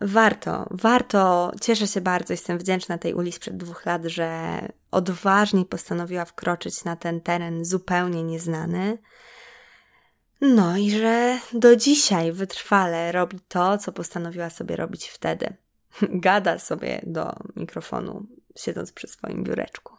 warto, 0.00 0.66
warto, 0.70 1.52
cieszę 1.60 1.86
się 1.86 2.00
bardzo, 2.00 2.32
jestem 2.32 2.58
wdzięczna 2.58 2.98
tej 2.98 3.14
uli 3.14 3.32
sprzed 3.32 3.56
dwóch 3.56 3.86
lat, 3.86 4.04
że 4.04 4.58
odważnie 4.90 5.64
postanowiła 5.64 6.24
wkroczyć 6.24 6.84
na 6.84 6.96
ten 6.96 7.20
teren 7.20 7.64
zupełnie 7.64 8.22
nieznany. 8.22 8.98
No 10.40 10.76
i 10.76 10.90
że 10.90 11.38
do 11.52 11.76
dzisiaj 11.76 12.32
wytrwale 12.32 13.12
robi 13.12 13.40
to, 13.48 13.78
co 13.78 13.92
postanowiła 13.92 14.50
sobie 14.50 14.76
robić 14.76 15.08
wtedy. 15.08 15.56
Gada 16.00 16.58
sobie 16.58 17.00
do 17.06 17.32
mikrofonu, 17.56 18.26
siedząc 18.56 18.92
przy 18.92 19.06
swoim 19.06 19.44
biureczku. 19.44 19.97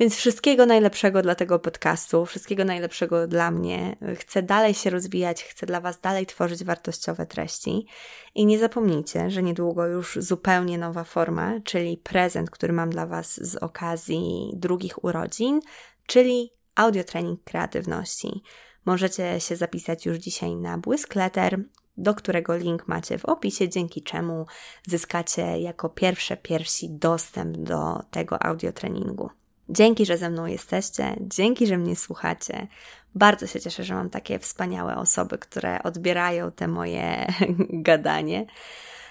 Więc 0.00 0.16
wszystkiego 0.16 0.66
najlepszego 0.66 1.22
dla 1.22 1.34
tego 1.34 1.58
podcastu, 1.58 2.26
wszystkiego 2.26 2.64
najlepszego 2.64 3.26
dla 3.26 3.50
mnie. 3.50 3.96
Chcę 4.18 4.42
dalej 4.42 4.74
się 4.74 4.90
rozwijać, 4.90 5.44
chcę 5.44 5.66
dla 5.66 5.80
Was 5.80 6.00
dalej 6.00 6.26
tworzyć 6.26 6.64
wartościowe 6.64 7.26
treści. 7.26 7.86
I 8.34 8.46
nie 8.46 8.58
zapomnijcie, 8.58 9.30
że 9.30 9.42
niedługo 9.42 9.86
już 9.86 10.18
zupełnie 10.20 10.78
nowa 10.78 11.04
forma, 11.04 11.60
czyli 11.64 11.96
prezent, 11.96 12.50
który 12.50 12.72
mam 12.72 12.90
dla 12.90 13.06
Was 13.06 13.44
z 13.44 13.56
okazji 13.56 14.50
drugich 14.54 15.04
urodzin, 15.04 15.60
czyli 16.06 16.52
audiotrening 16.74 17.44
kreatywności. 17.44 18.42
Możecie 18.84 19.40
się 19.40 19.56
zapisać 19.56 20.06
już 20.06 20.18
dzisiaj 20.18 20.56
na 20.56 20.78
Błyskletter, 20.78 21.60
do 21.96 22.14
którego 22.14 22.56
link 22.56 22.88
macie 22.88 23.18
w 23.18 23.24
opisie, 23.24 23.68
dzięki 23.68 24.02
czemu 24.02 24.46
zyskacie 24.86 25.60
jako 25.60 25.88
pierwsze 25.88 26.36
pierwsi 26.36 26.90
dostęp 26.90 27.56
do 27.56 28.02
tego 28.10 28.42
audiotreningu. 28.42 29.30
Dzięki, 29.68 30.06
że 30.06 30.18
ze 30.18 30.30
mną 30.30 30.46
jesteście, 30.46 31.16
dzięki, 31.20 31.66
że 31.66 31.78
mnie 31.78 31.96
słuchacie. 31.96 32.66
Bardzo 33.14 33.46
się 33.46 33.60
cieszę, 33.60 33.84
że 33.84 33.94
mam 33.94 34.10
takie 34.10 34.38
wspaniałe 34.38 34.96
osoby, 34.96 35.38
które 35.38 35.82
odbierają 35.82 36.52
te 36.52 36.68
moje 36.68 37.26
gadanie. 37.88 38.46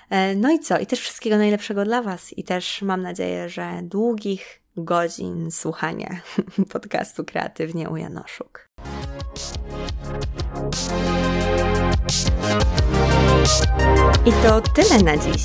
E, 0.10 0.36
no 0.36 0.51
i 0.51 0.60
co? 0.60 0.80
I 0.80 0.86
też 0.86 0.99
wszystkiego 0.99 1.38
najlepszego 1.38 1.86
dla 1.86 2.01
Was. 2.01 2.38
I 2.38 2.43
też 2.43 2.82
mam 2.82 3.01
nadzieję, 3.01 3.49
że 3.49 3.80
długich 3.84 4.62
godzin 4.78 5.51
słuchania 5.51 6.20
podcastu 6.74 7.26
Kreatywnie 7.26 7.89
u 7.89 7.97
Janoszuk. 7.97 8.70
I 14.26 14.32
to 14.32 14.62
tyle 14.62 15.03
na 15.03 15.18
dziś. 15.18 15.43